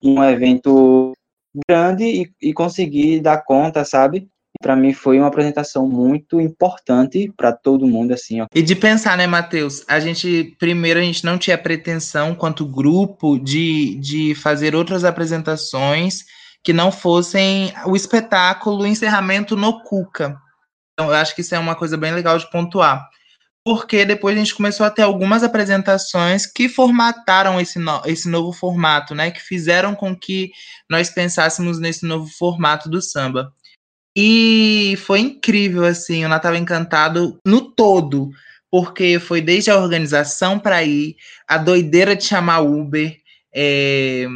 em 0.00 0.16
um 0.16 0.22
evento 0.22 1.12
grande 1.68 2.04
e, 2.04 2.48
e 2.50 2.52
conseguir 2.52 3.20
dar 3.20 3.42
conta, 3.42 3.84
sabe? 3.84 4.28
Para 4.60 4.76
mim 4.76 4.92
foi 4.92 5.18
uma 5.18 5.28
apresentação 5.28 5.86
muito 5.88 6.40
importante 6.40 7.32
para 7.36 7.52
todo 7.52 7.86
mundo 7.86 8.12
assim. 8.12 8.40
Ó. 8.40 8.46
E 8.54 8.62
de 8.62 8.74
pensar, 8.74 9.16
né, 9.16 9.26
Matheus? 9.26 9.84
A 9.88 10.00
gente 10.00 10.56
primeiro 10.58 11.00
a 11.00 11.02
gente 11.02 11.24
não 11.24 11.38
tinha 11.38 11.58
pretensão 11.58 12.34
quanto 12.34 12.66
grupo 12.66 13.38
de, 13.38 13.96
de 13.96 14.34
fazer 14.34 14.74
outras 14.74 15.04
apresentações 15.04 16.24
que 16.66 16.72
não 16.72 16.90
fossem 16.90 17.72
o 17.86 17.94
espetáculo, 17.94 18.82
o 18.82 18.86
encerramento 18.86 19.54
no 19.54 19.84
Cuca. 19.84 20.36
Então, 20.92 21.10
eu 21.10 21.14
acho 21.14 21.34
que 21.34 21.42
isso 21.42 21.54
é 21.54 21.58
uma 21.58 21.76
coisa 21.76 21.96
bem 21.96 22.12
legal 22.12 22.36
de 22.36 22.50
pontuar. 22.50 23.08
Porque 23.64 24.04
depois 24.04 24.34
a 24.34 24.38
gente 24.38 24.54
começou 24.54 24.86
a 24.86 24.90
ter 24.90 25.02
algumas 25.02 25.42
apresentações 25.42 26.46
que 26.46 26.68
formataram 26.68 27.60
esse, 27.60 27.78
no, 27.78 28.00
esse 28.04 28.28
novo 28.28 28.52
formato, 28.52 29.14
né? 29.14 29.30
Que 29.30 29.40
fizeram 29.40 29.94
com 29.94 30.16
que 30.16 30.50
nós 30.90 31.10
pensássemos 31.10 31.78
nesse 31.78 32.04
novo 32.06 32.26
formato 32.26 32.88
do 32.88 33.02
samba. 33.02 33.52
E 34.18 34.96
foi 35.04 35.20
incrível, 35.20 35.84
assim, 35.84 36.24
o 36.24 36.28
Natal 36.28 36.54
Encantado 36.54 37.38
no 37.46 37.60
todo, 37.60 38.30
porque 38.70 39.18
foi 39.20 39.42
desde 39.42 39.70
a 39.70 39.76
organização 39.76 40.58
para 40.58 40.82
ir, 40.82 41.16
a 41.46 41.58
doideira 41.58 42.16
de 42.16 42.24
chamar 42.24 42.60
Uber. 42.60 43.14
É, 43.54 44.26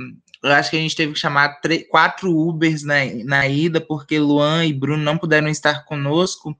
eu 0.42 0.52
acho 0.52 0.70
que 0.70 0.76
a 0.76 0.80
gente 0.80 0.94
teve 0.94 1.14
que 1.14 1.18
chamar 1.18 1.60
três, 1.60 1.86
quatro 1.88 2.30
Ubers 2.30 2.82
na, 2.82 2.96
na 3.24 3.48
ida, 3.48 3.80
porque 3.80 4.18
Luan 4.18 4.66
e 4.66 4.72
Bruno 4.74 5.02
não 5.02 5.16
puderam 5.16 5.48
estar 5.48 5.84
conosco. 5.86 6.54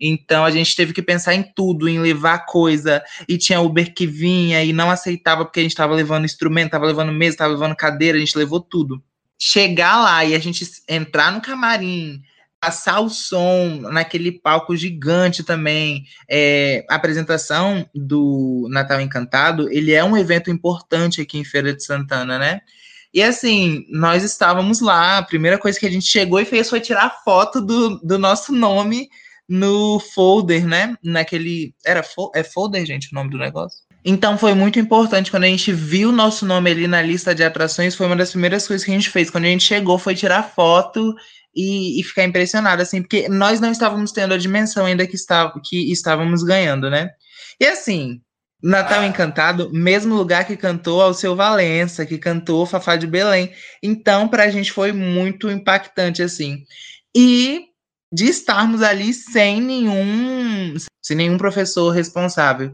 Então 0.00 0.44
a 0.44 0.50
gente 0.50 0.74
teve 0.74 0.94
que 0.94 1.02
pensar 1.02 1.34
em 1.34 1.42
tudo, 1.42 1.88
em 1.88 1.98
levar 1.98 2.46
coisa. 2.46 3.02
E 3.28 3.36
tinha 3.36 3.60
Uber 3.60 3.94
que 3.94 4.06
vinha 4.06 4.64
e 4.64 4.72
não 4.72 4.90
aceitava 4.90 5.44
porque 5.44 5.60
a 5.60 5.62
gente 5.62 5.72
estava 5.72 5.94
levando 5.94 6.24
instrumento, 6.24 6.66
estava 6.66 6.86
levando 6.86 7.12
mesa, 7.12 7.34
estava 7.34 7.52
levando 7.52 7.76
cadeira, 7.76 8.16
a 8.16 8.20
gente 8.20 8.36
levou 8.36 8.60
tudo. 8.60 9.02
Chegar 9.38 10.02
lá 10.02 10.24
e 10.24 10.34
a 10.34 10.38
gente 10.38 10.64
entrar 10.88 11.32
no 11.32 11.40
camarim, 11.40 12.22
passar 12.62 13.00
o 13.00 13.10
som 13.10 13.80
naquele 13.90 14.30
palco 14.30 14.76
gigante 14.76 15.42
também. 15.42 16.04
É, 16.30 16.86
a 16.88 16.94
apresentação 16.94 17.84
do 17.92 18.68
Natal 18.70 19.00
Encantado, 19.00 19.68
ele 19.72 19.92
é 19.92 20.04
um 20.04 20.16
evento 20.16 20.48
importante 20.48 21.20
aqui 21.20 21.36
em 21.36 21.44
Feira 21.44 21.74
de 21.74 21.84
Santana, 21.84 22.38
né? 22.38 22.60
E 23.12 23.20
assim, 23.20 23.84
nós 23.90 24.22
estávamos 24.22 24.80
lá, 24.80 25.18
a 25.18 25.22
primeira 25.24 25.58
coisa 25.58 25.78
que 25.78 25.86
a 25.86 25.90
gente 25.90 26.06
chegou 26.06 26.38
e 26.38 26.44
fez 26.44 26.70
foi 26.70 26.80
tirar 26.80 27.22
foto 27.24 27.60
do, 27.60 27.98
do 27.98 28.16
nosso 28.16 28.52
nome 28.52 29.08
no 29.48 29.98
folder, 29.98 30.64
né? 30.64 30.96
Naquele. 31.02 31.74
Era 31.84 32.04
fo 32.04 32.30
é 32.32 32.44
folder, 32.44 32.86
gente, 32.86 33.08
o 33.10 33.14
nome 33.16 33.30
do 33.30 33.38
negócio? 33.38 33.80
Então 34.04 34.38
foi 34.38 34.54
muito 34.54 34.78
importante 34.78 35.32
quando 35.32 35.44
a 35.44 35.48
gente 35.48 35.72
viu 35.72 36.10
o 36.10 36.12
nosso 36.12 36.46
nome 36.46 36.70
ali 36.70 36.86
na 36.86 37.02
lista 37.02 37.34
de 37.34 37.42
atrações, 37.42 37.94
foi 37.94 38.06
uma 38.06 38.16
das 38.16 38.30
primeiras 38.30 38.66
coisas 38.66 38.84
que 38.84 38.90
a 38.90 38.94
gente 38.94 39.10
fez. 39.10 39.30
Quando 39.30 39.44
a 39.44 39.48
gente 39.48 39.64
chegou, 39.64 39.98
foi 39.98 40.14
tirar 40.14 40.44
foto 40.44 41.14
e, 41.54 42.00
e 42.00 42.04
ficar 42.04 42.24
impressionado, 42.24 42.82
assim, 42.82 43.02
porque 43.02 43.28
nós 43.28 43.60
não 43.60 43.70
estávamos 43.70 44.12
tendo 44.12 44.34
a 44.34 44.38
dimensão 44.38 44.86
ainda 44.86 45.06
que, 45.06 45.16
está, 45.16 45.52
que 45.64 45.92
estávamos 45.92 46.42
ganhando, 46.42 46.90
né? 46.90 47.10
E 47.60 47.66
assim, 47.66 48.20
Natal 48.62 49.04
Encantado, 49.04 49.70
mesmo 49.72 50.14
lugar 50.14 50.46
que 50.46 50.56
cantou 50.56 51.02
ao 51.02 51.12
seu 51.12 51.34
Valença, 51.34 52.06
que 52.06 52.16
cantou 52.16 52.64
Fafá 52.64 52.96
de 52.96 53.06
Belém. 53.06 53.52
Então, 53.82 54.28
para 54.28 54.44
a 54.44 54.50
gente 54.50 54.72
foi 54.72 54.92
muito 54.92 55.50
impactante, 55.50 56.22
assim. 56.22 56.62
E 57.14 57.66
de 58.12 58.26
estarmos 58.26 58.82
ali 58.82 59.12
sem 59.12 59.60
nenhum 59.60 60.74
sem 61.02 61.16
nenhum 61.16 61.36
professor 61.36 61.90
responsável. 61.90 62.72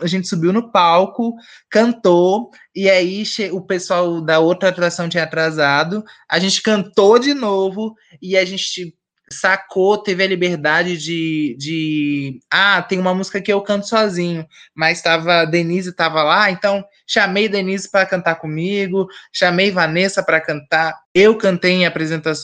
A 0.00 0.06
gente 0.06 0.28
subiu 0.28 0.52
no 0.52 0.70
palco, 0.70 1.34
cantou, 1.68 2.50
e 2.74 2.88
aí 2.88 3.22
o 3.52 3.60
pessoal 3.60 4.20
da 4.20 4.38
outra 4.38 4.68
atração 4.68 5.08
tinha 5.08 5.24
atrasado. 5.24 6.04
A 6.30 6.38
gente 6.38 6.62
cantou 6.62 7.18
de 7.18 7.34
novo 7.34 7.94
e 8.20 8.36
a 8.36 8.44
gente 8.44 8.94
sacou, 9.32 9.96
teve 9.96 10.24
a 10.24 10.26
liberdade 10.26 10.96
de, 10.96 11.56
de 11.58 12.40
ah, 12.50 12.82
tem 12.82 12.98
uma 12.98 13.14
música 13.14 13.40
que 13.40 13.52
eu 13.52 13.60
canto 13.62 13.86
sozinho, 13.86 14.44
mas 14.74 15.00
tava 15.00 15.44
Denise 15.44 15.90
estava 15.90 16.22
lá, 16.24 16.50
então 16.50 16.84
chamei 17.06 17.48
Denise 17.48 17.88
para 17.88 18.06
cantar 18.06 18.36
comigo, 18.36 19.06
chamei 19.32 19.70
Vanessa 19.70 20.22
para 20.22 20.40
cantar. 20.40 20.94
Eu 21.12 21.36
cantei 21.36 21.72
em 21.72 21.90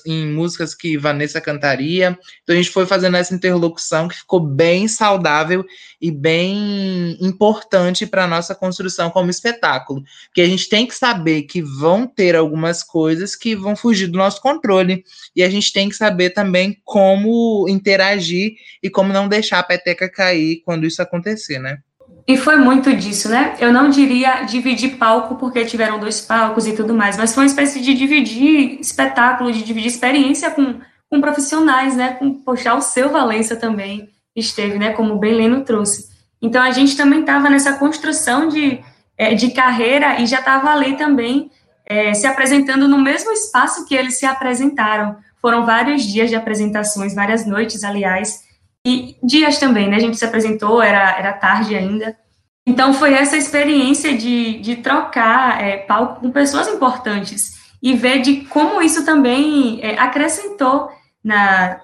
em 0.07 0.27
músicas 0.27 0.75
que 0.75 0.99
Vanessa 0.99 1.41
cantaria. 1.41 2.19
Então 2.43 2.53
a 2.53 2.57
gente 2.57 2.71
foi 2.71 2.85
fazendo 2.85 3.17
essa 3.17 3.33
interlocução 3.33 4.09
que 4.09 4.17
ficou 4.17 4.41
bem 4.41 4.89
saudável 4.89 5.65
e 6.01 6.11
bem 6.11 7.17
importante 7.21 8.07
para 8.07 8.27
nossa 8.27 8.57
construção 8.57 9.09
como 9.09 9.31
espetáculo, 9.31 10.03
porque 10.27 10.41
a 10.41 10.47
gente 10.47 10.69
tem 10.69 10.85
que 10.87 10.95
saber 10.95 11.43
que 11.43 11.63
vão 11.63 12.09
ter 12.09 12.35
algumas 12.35 12.83
coisas 12.83 13.37
que 13.37 13.55
vão 13.55 13.77
fugir 13.77 14.09
do 14.09 14.19
nosso 14.19 14.41
controle 14.41 15.05
e 15.35 15.45
a 15.45 15.49
gente 15.49 15.73
tem 15.73 15.89
que 15.89 15.95
saber 15.95 16.31
também 16.31 16.77
como 16.85 17.69
interagir 17.69 18.57
e 18.83 18.91
como 18.91 19.13
não 19.13 19.29
deixar 19.29 19.61
a 19.61 19.63
peteca 19.63 20.11
cair 20.11 20.61
quando 20.65 20.87
isso 20.87 21.01
acontecer, 21.01 21.61
né? 21.61 21.79
E 22.29 22.37
foi 22.37 22.57
muito 22.57 22.95
disso, 22.95 23.29
né? 23.29 23.55
Eu 23.61 23.73
não 23.73 23.89
diria 23.89 24.43
dividir 24.43 24.97
palco 24.97 25.37
porque 25.37 25.65
tiveram 25.65 26.01
dois 26.01 26.21
palcos 26.21 26.67
e 26.67 26.73
tudo 26.73 26.93
mais, 26.93 27.17
mas 27.17 27.33
foi 27.33 27.45
uma 27.45 27.49
espécie 27.49 27.81
de 27.81 27.95
dividir 27.95 28.81
espetáculo, 28.81 29.53
de 29.53 29.63
dividir 29.63 29.87
experiência 29.87 30.51
com, 30.51 30.81
com 31.09 31.21
profissionais, 31.21 31.95
né? 31.95 32.15
Com, 32.15 32.35
poxa, 32.35 32.75
o 32.75 32.81
seu 32.81 33.11
Valença 33.11 33.55
também 33.55 34.09
esteve, 34.35 34.77
né? 34.77 34.93
Como 34.93 35.15
o 35.15 35.19
Beleno 35.19 35.63
trouxe. 35.63 36.09
Então 36.43 36.61
a 36.61 36.73
gente 36.73 36.97
também 36.97 37.21
estava 37.21 37.49
nessa 37.49 37.75
construção 37.75 38.49
de, 38.49 38.81
é, 39.17 39.35
de 39.35 39.53
carreira 39.53 40.21
e 40.21 40.27
já 40.27 40.41
estava 40.41 40.71
ali 40.71 40.97
também 40.97 41.49
é, 41.87 42.13
se 42.13 42.27
apresentando 42.27 42.89
no 42.89 42.99
mesmo 42.99 43.31
espaço 43.31 43.87
que 43.87 43.95
eles 43.95 44.19
se 44.19 44.27
apresentaram. 44.27 45.17
Foram 45.41 45.65
vários 45.65 46.03
dias 46.03 46.29
de 46.29 46.35
apresentações, 46.35 47.15
várias 47.15 47.47
noites, 47.47 47.85
aliás, 47.85 48.46
e 48.87 49.17
dias 49.21 49.59
também, 49.59 49.89
né? 49.89 49.97
A 49.97 50.01
gente 50.01 50.17
se 50.17 50.25
apresentou, 50.25 50.81
era, 50.81 51.19
era 51.19 51.33
tarde 51.33 51.75
ainda. 51.75 52.17
Então, 52.65 52.95
foi 52.95 53.15
essa 53.15 53.37
experiência 53.37 54.17
de, 54.17 54.61
de 54.61 54.77
trocar 54.77 55.61
é, 55.61 55.79
palco 55.79 56.21
com 56.21 56.31
pessoas 56.31 56.69
importantes 56.69 57.57
e 57.83 57.95
ver 57.95 58.21
de 58.21 58.43
como 58.43 58.81
isso 58.81 59.05
também 59.05 59.81
é, 59.83 59.99
acrescentou 59.99 60.89
na, 61.23 61.81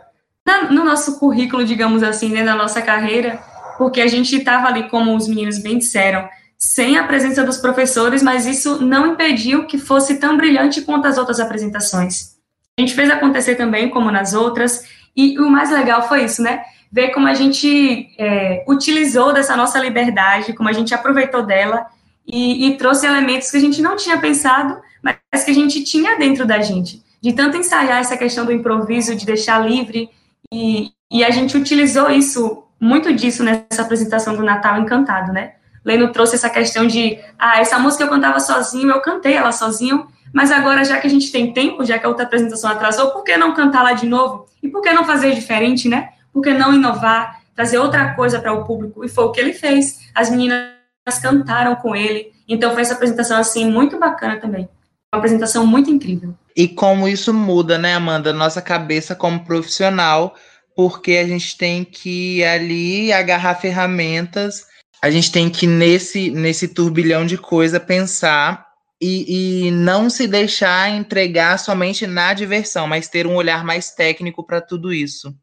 na, 0.46 0.70
no 0.70 0.84
nosso 0.84 1.18
currículo, 1.18 1.64
digamos 1.64 2.04
assim, 2.04 2.28
né, 2.28 2.44
na 2.44 2.54
nossa 2.54 2.80
carreira, 2.80 3.42
porque 3.76 4.00
a 4.00 4.06
gente 4.06 4.36
estava 4.36 4.68
ali, 4.68 4.88
como 4.88 5.16
os 5.16 5.26
meninos 5.26 5.58
bem 5.58 5.78
disseram, 5.78 6.28
sem 6.56 6.96
a 6.96 7.04
presença 7.04 7.42
dos 7.42 7.56
professores, 7.56 8.22
mas 8.22 8.46
isso 8.46 8.80
não 8.80 9.08
impediu 9.08 9.66
que 9.66 9.76
fosse 9.76 10.20
tão 10.20 10.36
brilhante 10.36 10.82
quanto 10.82 11.08
as 11.08 11.18
outras 11.18 11.40
apresentações. 11.40 12.36
A 12.78 12.80
gente 12.80 12.94
fez 12.94 13.10
acontecer 13.10 13.56
também, 13.56 13.90
como 13.90 14.08
nas 14.08 14.34
outras, 14.34 14.84
e 15.16 15.36
o 15.40 15.50
mais 15.50 15.70
legal 15.72 16.06
foi 16.06 16.24
isso, 16.24 16.40
né? 16.40 16.62
Ver 16.92 17.08
como 17.08 17.26
a 17.26 17.32
gente 17.32 18.14
é, 18.18 18.62
utilizou 18.68 19.32
dessa 19.32 19.56
nossa 19.56 19.78
liberdade, 19.78 20.52
como 20.52 20.68
a 20.68 20.72
gente 20.72 20.94
aproveitou 20.94 21.42
dela 21.42 21.86
e, 22.26 22.66
e, 22.66 22.76
trouxe 22.76 23.06
elementos 23.06 23.50
que 23.50 23.56
a 23.56 23.60
gente 23.60 23.80
não 23.80 23.96
tinha 23.96 24.18
pensado, 24.18 24.78
mas 25.02 25.42
que 25.42 25.50
a 25.50 25.54
gente 25.54 25.82
tinha 25.82 26.18
dentro 26.18 26.46
da 26.46 26.60
gente. 26.60 27.02
De 27.20 27.32
tanto 27.32 27.56
ensaiar 27.56 28.00
essa 28.00 28.16
questão 28.16 28.44
do 28.44 28.52
improviso, 28.52 29.16
de 29.16 29.24
deixar 29.24 29.66
livre, 29.66 30.10
e, 30.52 30.90
e 31.10 31.24
a 31.24 31.30
gente 31.30 31.56
utilizou 31.56 32.10
isso, 32.10 32.64
muito 32.78 33.12
disso 33.12 33.42
nessa 33.42 33.82
apresentação 33.82 34.36
do 34.36 34.42
Natal 34.42 34.78
Encantado, 34.80 35.32
né? 35.32 35.52
Leno 35.84 36.12
trouxe 36.12 36.36
essa 36.36 36.50
questão 36.50 36.86
de, 36.86 37.18
ah, 37.38 37.58
essa 37.58 37.78
música 37.78 38.04
eu 38.04 38.08
cantava 38.08 38.38
sozinho, 38.38 38.90
eu 38.90 39.00
cantei 39.00 39.32
ela 39.32 39.50
sozinho, 39.50 40.06
mas 40.32 40.52
agora, 40.52 40.84
já 40.84 40.98
que 40.98 41.06
a 41.06 41.10
gente 41.10 41.32
tem 41.32 41.52
tempo, 41.52 41.84
já 41.84 41.98
que 41.98 42.06
a 42.06 42.08
outra 42.08 42.24
apresentação 42.24 42.70
atrasou, 42.70 43.10
por 43.10 43.24
que 43.24 43.36
não 43.36 43.54
cantar 43.54 43.82
lá 43.82 43.92
de 43.92 44.06
novo? 44.06 44.46
E 44.62 44.68
por 44.68 44.80
que 44.80 44.92
não 44.92 45.04
fazer 45.04 45.34
diferente, 45.34 45.88
né? 45.88 46.10
Por 46.32 46.42
que 46.42 46.52
não 46.52 46.74
inovar, 46.74 47.40
trazer 47.54 47.78
outra 47.78 48.14
coisa 48.14 48.40
para 48.40 48.52
o 48.52 48.64
público? 48.64 49.04
E 49.04 49.08
foi 49.08 49.24
o 49.24 49.32
que 49.32 49.40
ele 49.40 49.52
fez. 49.52 50.10
As 50.14 50.30
meninas 50.30 50.72
cantaram 51.20 51.76
com 51.76 51.94
ele. 51.94 52.32
Então 52.48 52.72
foi 52.72 52.82
essa 52.82 52.94
apresentação 52.94 53.38
assim 53.38 53.70
muito 53.70 53.98
bacana 53.98 54.40
também. 54.40 54.68
Uma 55.14 55.18
apresentação 55.18 55.66
muito 55.66 55.90
incrível. 55.90 56.34
E 56.56 56.68
como 56.68 57.08
isso 57.08 57.32
muda, 57.32 57.78
né, 57.78 57.94
Amanda, 57.94 58.32
nossa 58.32 58.62
cabeça 58.62 59.14
como 59.14 59.44
profissional, 59.44 60.34
porque 60.76 61.12
a 61.12 61.26
gente 61.26 61.56
tem 61.56 61.84
que 61.84 62.42
ali 62.44 63.12
agarrar 63.12 63.54
ferramentas, 63.54 64.66
a 65.02 65.10
gente 65.10 65.32
tem 65.32 65.50
que 65.50 65.66
nesse 65.66 66.30
nesse 66.30 66.68
turbilhão 66.68 67.26
de 67.26 67.36
coisa 67.36 67.80
pensar 67.80 68.66
e, 69.02 69.66
e, 69.66 69.70
não 69.72 70.08
se 70.08 70.28
deixar 70.28 70.88
entregar 70.88 71.58
somente 71.58 72.06
na 72.06 72.32
diversão, 72.32 72.86
mas 72.86 73.08
ter 73.08 73.26
um 73.26 73.34
olhar 73.34 73.64
mais 73.64 73.90
técnico 73.90 74.46
para 74.46 74.60
tudo 74.60 74.94
isso. 74.94 75.34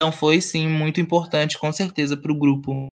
Então 0.00 0.12
foi 0.12 0.40
sim 0.40 0.68
muito 0.68 1.00
importante, 1.00 1.58
com 1.58 1.72
certeza, 1.72 2.16
para 2.16 2.30
o 2.30 2.38
grupo. 2.38 2.86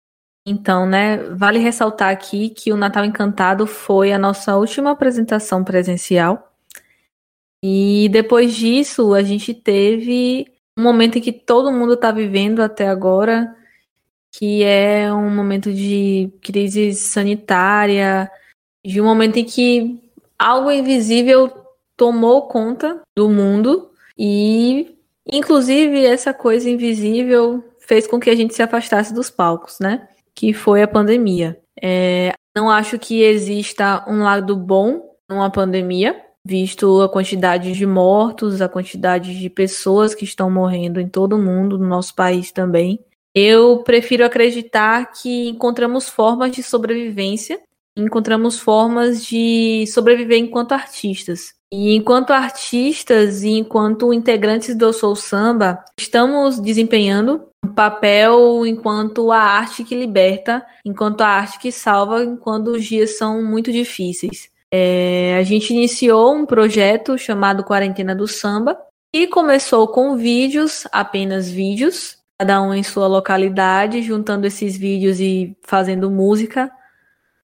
Então, 0.46 0.86
né, 0.86 1.18
vale 1.18 1.60
ressaltar 1.60 2.12
aqui 2.12 2.50
que 2.50 2.72
o 2.72 2.78
Natal 2.78 3.04
Encantado 3.04 3.68
foi 3.68 4.14
a 4.14 4.20
nossa 4.20 4.56
última 4.56 4.92
apresentação 4.92 5.64
presencial. 5.64 6.54
E 7.62 8.10
depois 8.10 8.54
disso, 8.54 9.14
a 9.14 9.22
gente 9.22 9.54
teve 9.54 10.46
um 10.78 10.84
momento 10.84 11.18
em 11.18 11.22
que 11.22 11.32
todo 11.32 11.72
mundo 11.72 11.94
está 11.94 12.12
vivendo 12.12 12.62
até 12.62 12.88
agora, 12.88 13.56
que 14.32 14.64
é 14.64 15.14
um 15.14 15.30
momento 15.30 15.74
de 15.74 16.32
crise 16.42 16.94
sanitária, 16.94 18.30
de 18.86 19.00
um 19.00 19.06
momento 19.06 19.38
em 19.38 19.46
que 19.46 20.02
algo 20.38 20.72
invisível 20.72 21.52
tomou 21.96 22.48
conta 22.48 23.02
do 23.16 23.30
mundo 23.30 23.92
e 24.18 24.98
Inclusive, 25.26 26.06
essa 26.06 26.34
coisa 26.34 26.70
invisível 26.70 27.64
fez 27.80 28.08
com 28.08 28.20
que 28.20 28.30
a 28.30 28.36
gente 28.36 28.54
se 28.54 28.62
afastasse 28.62 29.14
dos 29.14 29.30
palcos, 29.30 29.80
né? 29.80 30.08
Que 30.36 30.54
foi 30.54 30.82
a 30.82 30.88
pandemia. 30.88 31.60
É, 31.82 32.34
não 32.56 32.70
acho 32.70 33.00
que 33.00 33.22
exista 33.22 34.04
um 34.08 34.24
lado 34.24 34.56
bom 34.56 35.16
numa 35.30 35.50
pandemia, 35.50 36.20
visto 36.46 37.02
a 37.02 37.10
quantidade 37.10 37.72
de 37.72 37.86
mortos, 37.86 38.62
a 38.62 38.70
quantidade 38.70 39.40
de 39.40 39.50
pessoas 39.50 40.14
que 40.14 40.26
estão 40.26 40.52
morrendo 40.52 41.00
em 41.00 41.08
todo 41.08 41.36
o 41.36 41.42
mundo, 41.42 41.78
no 41.78 41.88
nosso 41.88 42.14
país 42.16 42.52
também. 42.52 43.00
Eu 43.34 43.80
prefiro 43.80 44.24
acreditar 44.24 45.12
que 45.12 45.50
encontramos 45.50 46.08
formas 46.08 46.52
de 46.52 46.62
sobrevivência, 46.62 47.60
encontramos 47.98 48.60
formas 48.60 49.26
de 49.26 49.86
sobreviver 49.88 50.38
enquanto 50.38 50.74
artistas. 50.74 51.56
E 51.76 51.96
enquanto 51.96 52.30
artistas 52.30 53.42
e 53.42 53.50
enquanto 53.50 54.14
integrantes 54.14 54.76
do 54.76 54.94
Soul 54.94 55.16
Samba, 55.16 55.84
estamos 55.98 56.60
desempenhando 56.60 57.48
um 57.66 57.70
papel 57.70 58.64
enquanto 58.64 59.32
a 59.32 59.40
arte 59.40 59.84
que 59.84 59.96
liberta, 59.96 60.64
enquanto 60.86 61.22
a 61.22 61.28
arte 61.28 61.58
que 61.58 61.72
salva, 61.72 62.24
enquanto 62.24 62.68
os 62.68 62.86
dias 62.86 63.18
são 63.18 63.44
muito 63.44 63.72
difíceis. 63.72 64.52
É, 64.72 65.36
a 65.40 65.42
gente 65.42 65.74
iniciou 65.74 66.36
um 66.36 66.46
projeto 66.46 67.18
chamado 67.18 67.64
Quarentena 67.64 68.14
do 68.14 68.28
Samba, 68.28 68.78
e 69.12 69.26
começou 69.26 69.88
com 69.88 70.16
vídeos, 70.16 70.88
apenas 70.92 71.50
vídeos, 71.50 72.20
cada 72.38 72.62
um 72.62 72.72
em 72.72 72.84
sua 72.84 73.08
localidade, 73.08 74.04
juntando 74.04 74.46
esses 74.46 74.78
vídeos 74.78 75.20
e 75.20 75.58
fazendo 75.64 76.12
música. 76.12 76.72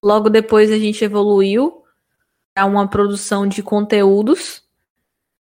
Logo 0.04 0.30
depois 0.30 0.72
a 0.72 0.78
gente 0.78 1.04
evoluiu 1.04 1.79
uma 2.65 2.88
produção 2.88 3.48
de 3.48 3.62
conteúdos 3.62 4.63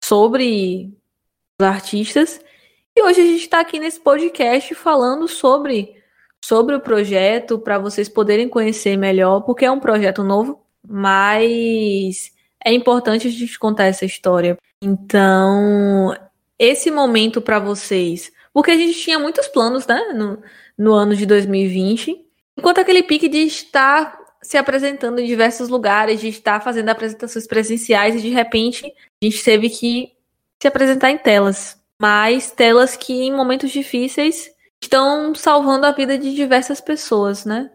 sobre 0.02 0.92
os 1.60 1.66
artistas. 1.66 2.40
E 2.96 3.02
hoje 3.02 3.20
a 3.20 3.24
gente 3.24 3.42
está 3.42 3.60
aqui 3.60 3.78
nesse 3.78 4.00
podcast 4.00 4.74
falando 4.74 5.28
sobre, 5.28 5.94
sobre 6.44 6.74
o 6.74 6.80
projeto, 6.80 7.58
para 7.58 7.78
vocês 7.78 8.08
poderem 8.08 8.48
conhecer 8.48 8.96
melhor, 8.96 9.42
porque 9.42 9.64
é 9.64 9.70
um 9.70 9.80
projeto 9.80 10.24
novo, 10.24 10.60
mas 10.86 12.32
é 12.64 12.72
importante 12.72 13.28
a 13.28 13.30
gente 13.30 13.58
contar 13.58 13.84
essa 13.84 14.04
história. 14.04 14.56
Então, 14.82 16.14
esse 16.58 16.90
momento 16.90 17.40
para 17.40 17.58
vocês, 17.58 18.32
porque 18.52 18.70
a 18.70 18.76
gente 18.76 18.98
tinha 18.98 19.18
muitos 19.18 19.46
planos, 19.48 19.86
né, 19.86 20.12
no, 20.14 20.42
no 20.76 20.92
ano 20.92 21.14
de 21.14 21.24
2020, 21.26 22.26
enquanto 22.58 22.80
aquele 22.80 23.02
pique 23.02 23.28
de 23.28 23.38
estar 23.38 24.19
se 24.42 24.56
apresentando 24.56 25.20
em 25.20 25.26
diversos 25.26 25.68
lugares, 25.68 26.20
de 26.20 26.28
estar 26.28 26.60
fazendo 26.60 26.88
apresentações 26.88 27.46
presenciais 27.46 28.14
e 28.14 28.20
de 28.20 28.30
repente 28.30 28.86
a 29.22 29.24
gente 29.24 29.44
teve 29.44 29.68
que 29.68 30.12
se 30.60 30.68
apresentar 30.68 31.10
em 31.10 31.18
telas. 31.18 31.78
Mas 31.98 32.50
telas 32.50 32.96
que 32.96 33.12
em 33.12 33.34
momentos 33.34 33.70
difíceis 33.70 34.50
estão 34.82 35.34
salvando 35.34 35.84
a 35.84 35.92
vida 35.92 36.18
de 36.18 36.34
diversas 36.34 36.80
pessoas, 36.80 37.44
né? 37.44 37.70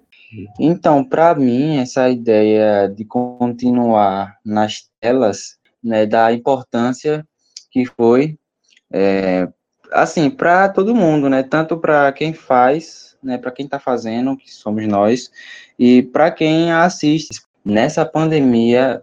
Então, 0.60 1.04
para 1.04 1.36
mim, 1.36 1.78
essa 1.78 2.10
ideia 2.10 2.88
de 2.88 3.06
continuar 3.06 4.38
nas 4.44 4.90
telas, 5.00 5.58
né, 5.84 6.06
da 6.06 6.34
importância 6.34 7.26
que 7.72 7.86
foi, 7.86 8.38
é, 8.92 9.48
assim, 9.92 10.30
para 10.30 10.68
todo 10.70 10.96
mundo, 10.96 11.30
né, 11.30 11.44
tanto 11.44 11.78
para 11.78 12.12
quem 12.12 12.34
faz 12.34 13.15
né, 13.26 13.38
para 13.38 13.52
quem 13.52 13.66
está 13.66 13.80
fazendo, 13.80 14.38
que 14.38 14.54
somos 14.54 14.88
nós, 14.88 15.32
e 15.78 16.04
para 16.04 16.32
quem 16.32 16.72
assiste. 16.72 17.42
Nessa 17.64 18.06
pandemia, 18.06 19.02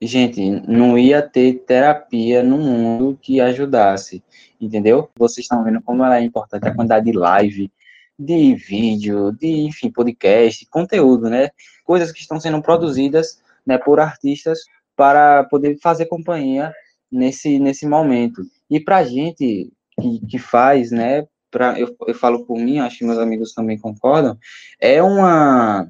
gente, 0.00 0.50
não 0.68 0.98
ia 0.98 1.22
ter 1.22 1.64
terapia 1.66 2.42
no 2.42 2.58
mundo 2.58 3.18
que 3.20 3.40
ajudasse, 3.40 4.22
entendeu? 4.60 5.08
Vocês 5.16 5.46
estão 5.46 5.64
vendo 5.64 5.80
como 5.80 6.04
ela 6.04 6.18
é 6.18 6.22
importante 6.22 6.68
a 6.68 6.74
quantidade 6.74 7.06
de 7.10 7.16
live, 7.16 7.72
de 8.18 8.54
vídeo, 8.54 9.32
de, 9.32 9.62
enfim, 9.62 9.90
podcast, 9.90 10.66
conteúdo, 10.66 11.30
né? 11.30 11.48
Coisas 11.82 12.12
que 12.12 12.20
estão 12.20 12.38
sendo 12.38 12.60
produzidas, 12.60 13.42
né, 13.66 13.78
por 13.78 13.98
artistas 13.98 14.60
para 14.94 15.44
poder 15.44 15.78
fazer 15.80 16.06
companhia 16.06 16.72
nesse, 17.10 17.58
nesse 17.58 17.86
momento. 17.86 18.42
E 18.70 18.78
para 18.78 18.98
a 18.98 19.04
gente 19.04 19.72
que, 19.98 20.26
que 20.28 20.38
faz, 20.38 20.90
né, 20.90 21.26
eu, 21.78 21.94
eu 22.06 22.14
falo 22.14 22.44
por 22.44 22.58
mim, 22.58 22.78
acho 22.78 22.98
que 22.98 23.04
meus 23.04 23.18
amigos 23.18 23.52
também 23.52 23.78
concordam, 23.78 24.36
é 24.80 25.02
uma, 25.02 25.88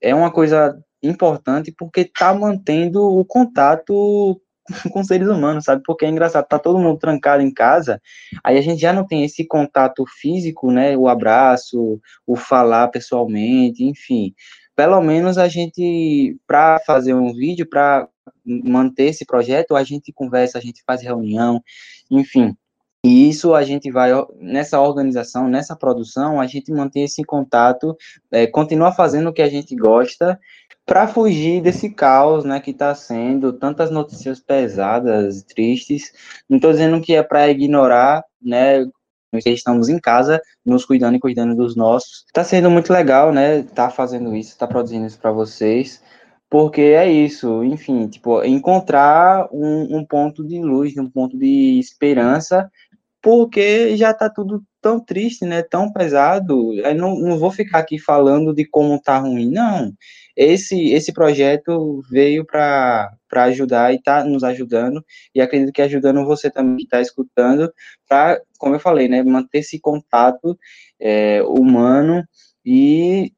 é 0.00 0.14
uma 0.14 0.30
coisa 0.30 0.78
importante 1.02 1.72
porque 1.72 2.02
está 2.02 2.34
mantendo 2.34 3.02
o 3.02 3.24
contato 3.24 4.40
com 4.92 5.02
seres 5.04 5.28
humanos, 5.28 5.64
sabe? 5.64 5.82
Porque 5.84 6.04
é 6.04 6.08
engraçado, 6.08 6.46
tá 6.46 6.58
todo 6.58 6.78
mundo 6.78 6.98
trancado 6.98 7.42
em 7.42 7.52
casa, 7.52 8.00
aí 8.44 8.58
a 8.58 8.60
gente 8.60 8.80
já 8.80 8.92
não 8.92 9.06
tem 9.06 9.24
esse 9.24 9.46
contato 9.46 10.04
físico, 10.20 10.70
né? 10.70 10.96
O 10.96 11.08
abraço, 11.08 12.00
o 12.26 12.36
falar 12.36 12.88
pessoalmente, 12.88 13.84
enfim. 13.84 14.34
Pelo 14.76 15.00
menos 15.02 15.36
a 15.36 15.48
gente, 15.48 16.38
para 16.46 16.78
fazer 16.86 17.14
um 17.14 17.34
vídeo, 17.34 17.68
para 17.68 18.08
manter 18.44 19.04
esse 19.04 19.26
projeto, 19.26 19.76
a 19.76 19.84
gente 19.84 20.12
conversa, 20.12 20.58
a 20.58 20.60
gente 20.60 20.82
faz 20.86 21.02
reunião, 21.02 21.62
enfim. 22.10 22.56
E 23.04 23.30
isso 23.30 23.54
a 23.54 23.62
gente 23.62 23.90
vai, 23.90 24.10
nessa 24.38 24.78
organização, 24.80 25.48
nessa 25.48 25.74
produção, 25.74 26.38
a 26.38 26.46
gente 26.46 26.70
mantém 26.70 27.04
esse 27.04 27.24
contato, 27.24 27.96
é, 28.30 28.46
continua 28.46 28.92
fazendo 28.92 29.30
o 29.30 29.32
que 29.32 29.40
a 29.40 29.48
gente 29.48 29.74
gosta, 29.74 30.38
para 30.84 31.06
fugir 31.06 31.62
desse 31.62 31.88
caos, 31.88 32.44
né, 32.44 32.60
que 32.60 32.72
está 32.72 32.94
sendo 32.94 33.52
tantas 33.52 33.90
notícias 33.90 34.40
pesadas, 34.40 35.42
tristes. 35.42 36.12
Não 36.48 36.56
estou 36.56 36.72
dizendo 36.72 37.00
que 37.00 37.14
é 37.14 37.22
para 37.22 37.48
ignorar, 37.48 38.24
né, 38.42 38.84
nós 39.32 39.46
estamos 39.46 39.88
em 39.88 39.98
casa, 39.98 40.42
nos 40.66 40.84
cuidando 40.84 41.14
e 41.14 41.20
cuidando 41.20 41.54
dos 41.54 41.76
nossos. 41.76 42.24
Está 42.26 42.42
sendo 42.42 42.70
muito 42.70 42.92
legal, 42.92 43.32
né, 43.32 43.62
tá 43.62 43.88
fazendo 43.88 44.34
isso, 44.34 44.58
tá 44.58 44.66
produzindo 44.66 45.06
isso 45.06 45.18
para 45.18 45.30
vocês, 45.30 46.02
porque 46.50 46.80
é 46.80 47.08
isso, 47.08 47.62
enfim, 47.62 48.08
tipo, 48.08 48.42
encontrar 48.42 49.48
um, 49.52 49.98
um 49.98 50.04
ponto 50.04 50.44
de 50.44 50.60
luz, 50.60 50.96
um 50.98 51.08
ponto 51.08 51.38
de 51.38 51.78
esperança, 51.78 52.68
porque 53.22 53.96
já 53.96 54.10
está 54.12 54.30
tudo 54.30 54.62
tão 54.80 54.98
triste, 54.98 55.44
né, 55.44 55.62
tão 55.62 55.92
pesado. 55.92 56.72
Eu 56.74 56.94
não, 56.94 57.18
não 57.18 57.38
vou 57.38 57.50
ficar 57.50 57.80
aqui 57.80 57.98
falando 57.98 58.54
de 58.54 58.64
como 58.66 59.00
tá 59.00 59.18
ruim, 59.18 59.50
não 59.50 59.92
esse, 60.36 60.92
esse 60.92 61.12
projeto 61.12 62.02
veio 62.10 62.46
para 62.46 63.10
ajudar 63.30 63.92
e 63.92 63.96
está 63.96 64.24
nos 64.24 64.42
ajudando, 64.42 65.04
e 65.34 65.40
acredito 65.40 65.72
que 65.72 65.82
ajudando 65.82 66.24
você 66.24 66.50
também 66.50 66.78
que 66.78 66.84
está 66.84 67.00
escutando, 67.00 67.70
para, 68.08 68.40
como 68.58 68.74
eu 68.74 68.80
falei, 68.80 69.06
né, 69.06 69.22
manter 69.22 69.58
esse 69.58 69.78
contato 69.78 70.58
é, 70.98 71.42
humano 71.42 72.24
e 72.64 73.32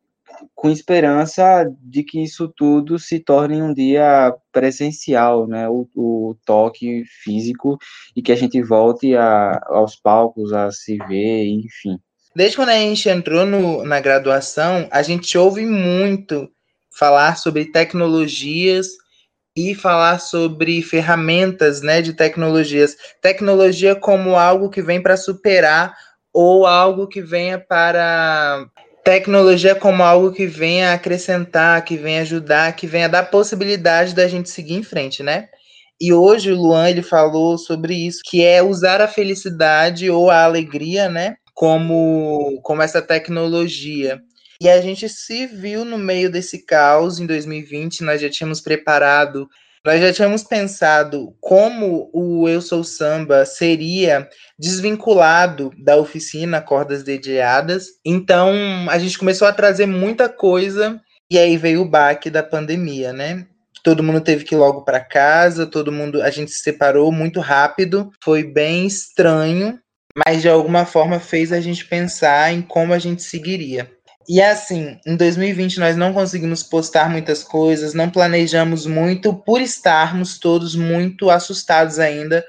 com 0.55 0.71
esperança 0.71 1.71
de 1.81 2.03
que 2.03 2.23
isso 2.23 2.49
tudo 2.49 2.99
se 2.99 3.19
torne 3.19 3.61
um 3.61 3.73
dia 3.73 4.35
presencial, 4.51 5.47
né, 5.47 5.69
o, 5.69 5.89
o 5.95 6.37
toque 6.45 7.05
físico, 7.23 7.79
e 8.15 8.23
que 8.23 8.33
a 8.33 8.37
gente 8.37 8.63
volte 8.63 9.15
a, 9.17 9.61
aos 9.67 9.97
palcos 9.97 10.53
a 10.53 10.71
se 10.71 10.97
ver, 11.09 11.45
enfim. 11.47 11.99
Desde 12.35 12.57
quando 12.57 12.71
a 12.71 12.77
gente 12.77 13.09
entrou 13.09 13.45
no, 13.45 13.85
na 13.85 14.01
graduação, 14.01 14.89
a 14.91 15.03
gente 15.03 15.37
ouve 15.37 15.67
muito 15.67 16.51
falar 16.91 17.37
sobre 17.37 17.67
tecnologias 17.67 18.89
e 19.57 19.75
falar 19.75 20.19
sobre 20.19 20.83
ferramentas 20.83 21.83
né, 21.83 22.01
de 22.01 22.15
tecnologias. 22.15 22.97
Tecnologia 23.21 23.95
como 23.95 24.37
algo 24.37 24.71
que 24.71 24.81
vem 24.81 25.03
para 25.03 25.17
superar 25.17 25.95
ou 26.33 26.67
algo 26.67 27.07
que 27.07 27.21
venha 27.21 27.59
para. 27.59 28.67
Tecnologia 29.05 29.75
como 29.75 30.03
algo 30.03 30.31
que 30.31 30.47
venha 30.47 30.93
acrescentar, 30.93 31.85
que 31.85 31.97
venha 31.97 32.23
ajudar, 32.23 32.77
que 32.77 32.87
venha 32.87 33.09
dar 33.09 33.25
possibilidade 33.25 34.15
da 34.15 34.29
gente 34.29 34.49
seguir 34.49 34.75
em 34.75 34.83
frente, 34.83 35.23
né? 35.25 35.49
E 36.01 36.13
hoje 36.13 36.53
o 36.53 36.57
Luan 36.57 36.89
ele 36.89 37.03
falou 37.03 37.59
sobre 37.59 37.95
isso, 37.95 38.21
que 38.25 38.45
é 38.45 38.63
usar 38.63 39.01
a 39.01 39.09
felicidade 39.09 40.09
ou 40.09 40.31
a 40.31 40.45
alegria, 40.45 41.09
né? 41.09 41.35
Como, 41.55 42.61
como 42.63 42.83
essa 42.83 43.03
tecnologia. 43.03 44.21
E 44.61 44.69
a 44.69 44.81
gente 44.81 45.09
se 45.09 45.47
viu 45.47 45.85
no 45.85 45.99
meio 45.99 46.31
desse 46.31 46.65
caos 46.65 47.19
em 47.19 47.27
2020, 47.27 48.05
nós 48.05 48.21
já 48.21 48.31
tínhamos 48.31 48.61
preparado, 48.61 49.49
nós 49.85 50.01
já 50.01 50.13
tínhamos 50.13 50.45
pensado 50.45 51.37
como 51.41 52.09
o 52.13 52.49
Eu 52.49 52.63
Sou 52.63 52.85
Samba 52.85 53.45
seria 53.45 54.29
desvinculado 54.57 55.73
da 55.77 55.97
oficina 55.97 56.61
Cordas 56.61 57.03
Dediadas. 57.03 57.87
Então, 58.05 58.53
a 58.89 58.99
gente 58.99 59.19
começou 59.19 59.49
a 59.49 59.53
trazer 59.53 59.87
muita 59.87 60.29
coisa 60.29 61.01
e 61.31 61.37
aí 61.37 61.57
veio 61.57 61.83
o 61.83 61.89
baque 61.89 62.31
da 62.31 62.43
pandemia, 62.43 63.13
né? 63.13 63.45
Todo 63.83 64.03
mundo 64.05 64.21
teve 64.21 64.45
que 64.45 64.55
ir 64.55 64.59
logo 64.59 64.85
para 64.85 65.01
casa, 65.01 65.67
todo 65.67 65.91
mundo, 65.91 66.23
a 66.23 66.31
gente 66.31 66.53
se 66.53 66.63
separou 66.63 67.11
muito 67.11 67.41
rápido, 67.41 68.11
foi 68.23 68.45
bem 68.45 68.87
estranho, 68.87 69.81
mas 70.25 70.43
de 70.43 70.49
alguma 70.49 70.87
forma 70.87 71.19
fez 71.19 71.53
a 71.53 71.61
gente 71.61 71.85
pensar 71.85 72.53
em 72.53 72.63
como 72.63 72.93
a 72.93 72.99
gente 73.01 73.25
seguiria. 73.25 73.91
E 74.29 74.41
assim, 74.41 74.99
em 75.07 75.17
2020 75.17 75.81
nós 75.81 75.97
não 75.97 76.13
conseguimos 76.13 76.63
postar 76.63 77.11
muitas 77.11 77.43
coisas, 77.43 77.95
não 77.95 78.09
planejamos 78.11 78.87
muito 78.87 79.35
por 79.35 79.61
estarmos 79.61 80.39
todos 80.39 80.75
muito 80.75 81.31
assustados 81.31 81.99
ainda 81.99 82.45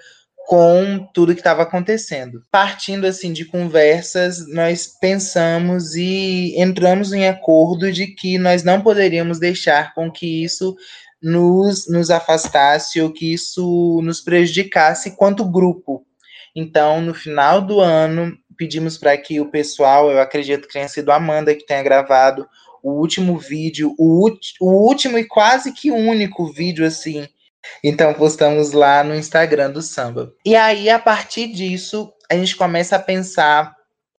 com 0.45 1.07
tudo 1.13 1.33
que 1.33 1.39
estava 1.39 1.63
acontecendo. 1.63 2.43
Partindo 2.51 3.05
assim 3.05 3.31
de 3.31 3.45
conversas, 3.45 4.45
nós 4.49 4.87
pensamos 4.99 5.95
e 5.95 6.53
entramos 6.57 7.13
em 7.13 7.27
acordo 7.27 7.91
de 7.91 8.07
que 8.07 8.37
nós 8.37 8.63
não 8.63 8.81
poderíamos 8.81 9.39
deixar 9.39 9.93
com 9.93 10.11
que 10.11 10.43
isso 10.43 10.75
nos, 11.21 11.89
nos 11.89 12.11
afastasse 12.11 12.99
ou 12.99 13.11
que 13.11 13.33
isso 13.33 14.01
nos 14.03 14.19
prejudicasse 14.19 15.15
quanto 15.15 15.49
grupo. 15.49 16.05
Então, 16.55 17.01
no 17.01 17.13
final 17.13 17.61
do 17.61 17.79
ano, 17.79 18.37
pedimos 18.57 18.97
para 18.97 19.17
que 19.17 19.39
o 19.39 19.49
pessoal, 19.49 20.11
eu 20.11 20.19
acredito 20.19 20.67
que 20.67 20.73
tenha 20.73 20.87
sido 20.87 21.11
a 21.11 21.15
Amanda 21.15 21.55
que 21.55 21.65
tenha 21.65 21.83
gravado 21.83 22.47
o 22.81 22.91
último 22.91 23.37
vídeo, 23.37 23.95
o, 23.97 24.29
o 24.59 24.87
último 24.87 25.17
e 25.17 25.25
quase 25.25 25.71
que 25.71 25.89
único 25.89 26.51
vídeo 26.51 26.85
assim. 26.85 27.27
Então 27.83 28.13
postamos 28.13 28.73
lá 28.73 29.03
no 29.03 29.15
Instagram 29.15 29.71
do 29.71 29.81
samba. 29.81 30.33
E 30.45 30.55
aí 30.55 30.89
a 30.89 30.99
partir 30.99 31.47
disso, 31.47 32.11
a 32.29 32.35
gente 32.35 32.55
começa 32.55 32.97
a 32.97 32.99
pensar 32.99 33.73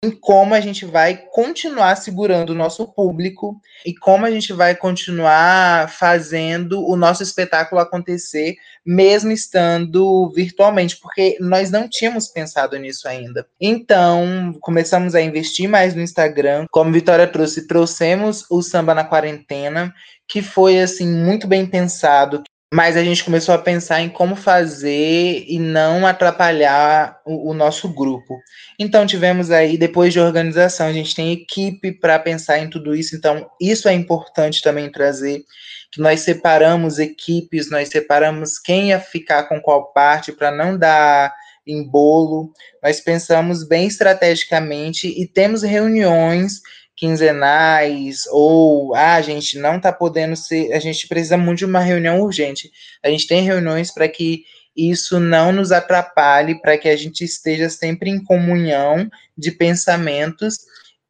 em 0.05 0.11
como 0.11 0.53
a 0.53 0.61
gente 0.61 0.85
vai 0.85 1.17
continuar 1.33 1.97
segurando 1.97 2.51
o 2.51 2.55
nosso 2.55 2.87
público 2.87 3.59
e 3.87 3.95
como 3.95 4.27
a 4.27 4.31
gente 4.31 4.53
vai 4.53 4.75
continuar 4.75 5.89
fazendo 5.91 6.87
o 6.87 6.95
nosso 6.95 7.23
espetáculo 7.23 7.81
acontecer, 7.81 8.57
mesmo 8.85 9.33
estando 9.33 10.31
virtualmente, 10.35 10.99
porque 11.01 11.39
nós 11.41 11.71
não 11.71 11.89
tínhamos 11.89 12.29
pensado 12.29 12.79
nisso 12.79 13.09
ainda. 13.09 13.47
Então, 13.59 14.55
começamos 14.61 15.15
a 15.15 15.23
investir 15.23 15.69
mais 15.69 15.95
no 15.95 16.03
Instagram. 16.03 16.67
Como 16.71 16.93
Vitória 16.93 17.27
trouxe, 17.27 17.67
trouxemos 17.67 18.45
o 18.51 18.61
Samba 18.61 18.95
na 18.95 19.05
Quarentena, 19.05 19.95
que 20.29 20.43
foi 20.43 20.81
assim 20.81 21.07
muito 21.07 21.47
bem 21.47 21.65
pensado, 21.65 22.43
mas 22.75 22.97
a 22.97 23.05
gente 23.05 23.23
começou 23.23 23.55
a 23.55 23.59
pensar 23.59 24.01
em 24.01 24.09
como 24.09 24.35
fazer 24.35 25.45
e 25.47 25.61
não 25.61 26.05
atrapalhar 26.05 27.21
o, 27.25 27.51
o 27.51 27.55
nosso 27.55 27.89
grupo. 27.89 28.37
Então 28.77 29.07
tivemos 29.07 29.53
aí, 29.53 29.79
depois 29.79 30.13
de 30.13 30.19
organização, 30.19 30.89
a 30.89 30.93
gente 30.93 31.15
tem 31.15 31.31
equipe 31.31 31.93
para 31.93 32.19
pensar 32.19 32.59
em 32.59 32.69
tudo 32.69 32.93
isso. 32.93 33.15
Então 33.15 33.49
isso 33.61 33.89
é 33.89 33.93
importante 33.93 34.61
também 34.61 34.91
trazer 34.91 35.45
que 35.93 36.01
nós 36.01 36.23
separamos 36.23 36.99
equipes, 36.99 37.71
nós 37.71 37.91
separamos 37.91 38.59
quem 38.59 38.89
ia 38.89 38.99
ficar 38.99 39.45
com 39.45 39.61
qual 39.61 39.93
parte 39.93 40.33
para 40.33 40.51
não 40.51 40.77
dar 40.77 41.33
em 41.65 41.89
bolo. 41.89 42.53
Nós 42.83 43.01
pensamos 43.01 43.63
bem 43.63 43.87
estrategicamente 43.87 45.07
e 45.07 45.29
temos 45.29 45.63
reuniões 45.63 46.61
quinzenais, 46.97 48.25
ou 48.31 48.95
ah, 48.95 49.15
a 49.15 49.23
gente 49.23 49.59
não 49.59 49.77
está 49.77 49.93
podendo 49.93 50.37
ser, 50.37 50.73
a 50.73 50.79
gente 50.79 51.09
precisa 51.09 51.37
muito 51.37 51.59
de 51.59 51.65
uma 51.65 51.81
reunião 51.81 52.21
urgente. 52.21 52.71
A 53.03 53.09
gente 53.09 53.27
tem 53.27 53.43
reuniões 53.43 53.93
para 53.93 54.09
que 54.09 54.45
isso 54.77 55.21
não 55.21 55.53
nos 55.53 55.73
atrapalhe, 55.73 56.61
para 56.61 56.77
que 56.77 56.89
a 56.89 56.97
gente 56.97 57.25
esteja 57.25 57.69
sempre 57.69 58.11
em 58.11 58.23
comunhão 58.23 59.09
de 59.37 59.53
pensamentos 59.53 60.59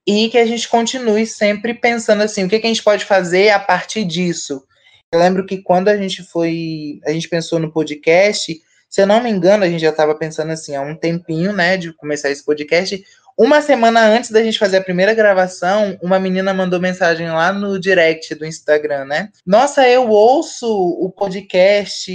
e 0.06 0.28
que 0.28 0.38
a 0.38 0.46
gente 0.46 0.68
continue 0.68 1.26
sempre 1.26 1.72
pensando 1.72 2.22
assim, 2.22 2.44
o 2.44 2.48
que, 2.48 2.58
que 2.58 2.66
a 2.66 2.68
gente 2.68 2.82
pode 2.82 3.04
fazer 3.04 3.50
a 3.50 3.58
partir 3.58 4.04
disso. 4.04 4.62
Eu 5.12 5.18
lembro 5.18 5.46
que 5.46 5.58
quando 5.58 5.88
a 5.88 5.96
gente 5.96 6.22
foi, 6.22 7.00
a 7.06 7.12
gente 7.12 7.28
pensou 7.28 7.58
no 7.58 7.72
podcast, 7.72 8.60
se 8.88 9.00
eu 9.00 9.06
não 9.06 9.22
me 9.22 9.30
engano, 9.30 9.64
a 9.64 9.68
gente 9.68 9.80
já 9.80 9.90
estava 9.90 10.14
pensando 10.14 10.52
assim, 10.52 10.76
há 10.76 10.82
um 10.82 10.94
tempinho, 10.94 11.52
né, 11.52 11.76
de 11.76 11.92
começar 11.92 12.30
esse 12.30 12.44
podcast, 12.44 13.02
Uma 13.36 13.60
semana 13.60 14.00
antes 14.00 14.30
da 14.30 14.44
gente 14.44 14.60
fazer 14.60 14.76
a 14.76 14.84
primeira 14.84 15.12
gravação, 15.12 15.98
uma 16.00 16.20
menina 16.20 16.54
mandou 16.54 16.80
mensagem 16.80 17.28
lá 17.28 17.52
no 17.52 17.80
direct 17.80 18.32
do 18.36 18.46
Instagram, 18.46 19.06
né? 19.06 19.30
Nossa, 19.44 19.88
eu 19.88 20.08
ouço 20.08 20.66
o 20.68 21.10
podcast, 21.10 22.12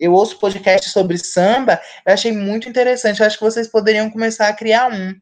eu 0.00 0.12
ouço 0.12 0.40
podcast 0.40 0.90
sobre 0.90 1.16
samba, 1.16 1.80
eu 2.04 2.12
achei 2.12 2.32
muito 2.32 2.68
interessante. 2.68 3.20
Eu 3.20 3.26
acho 3.26 3.38
que 3.38 3.44
vocês 3.44 3.68
poderiam 3.68 4.10
começar 4.10 4.48
a 4.48 4.52
criar 4.52 4.92
um. 4.92 5.14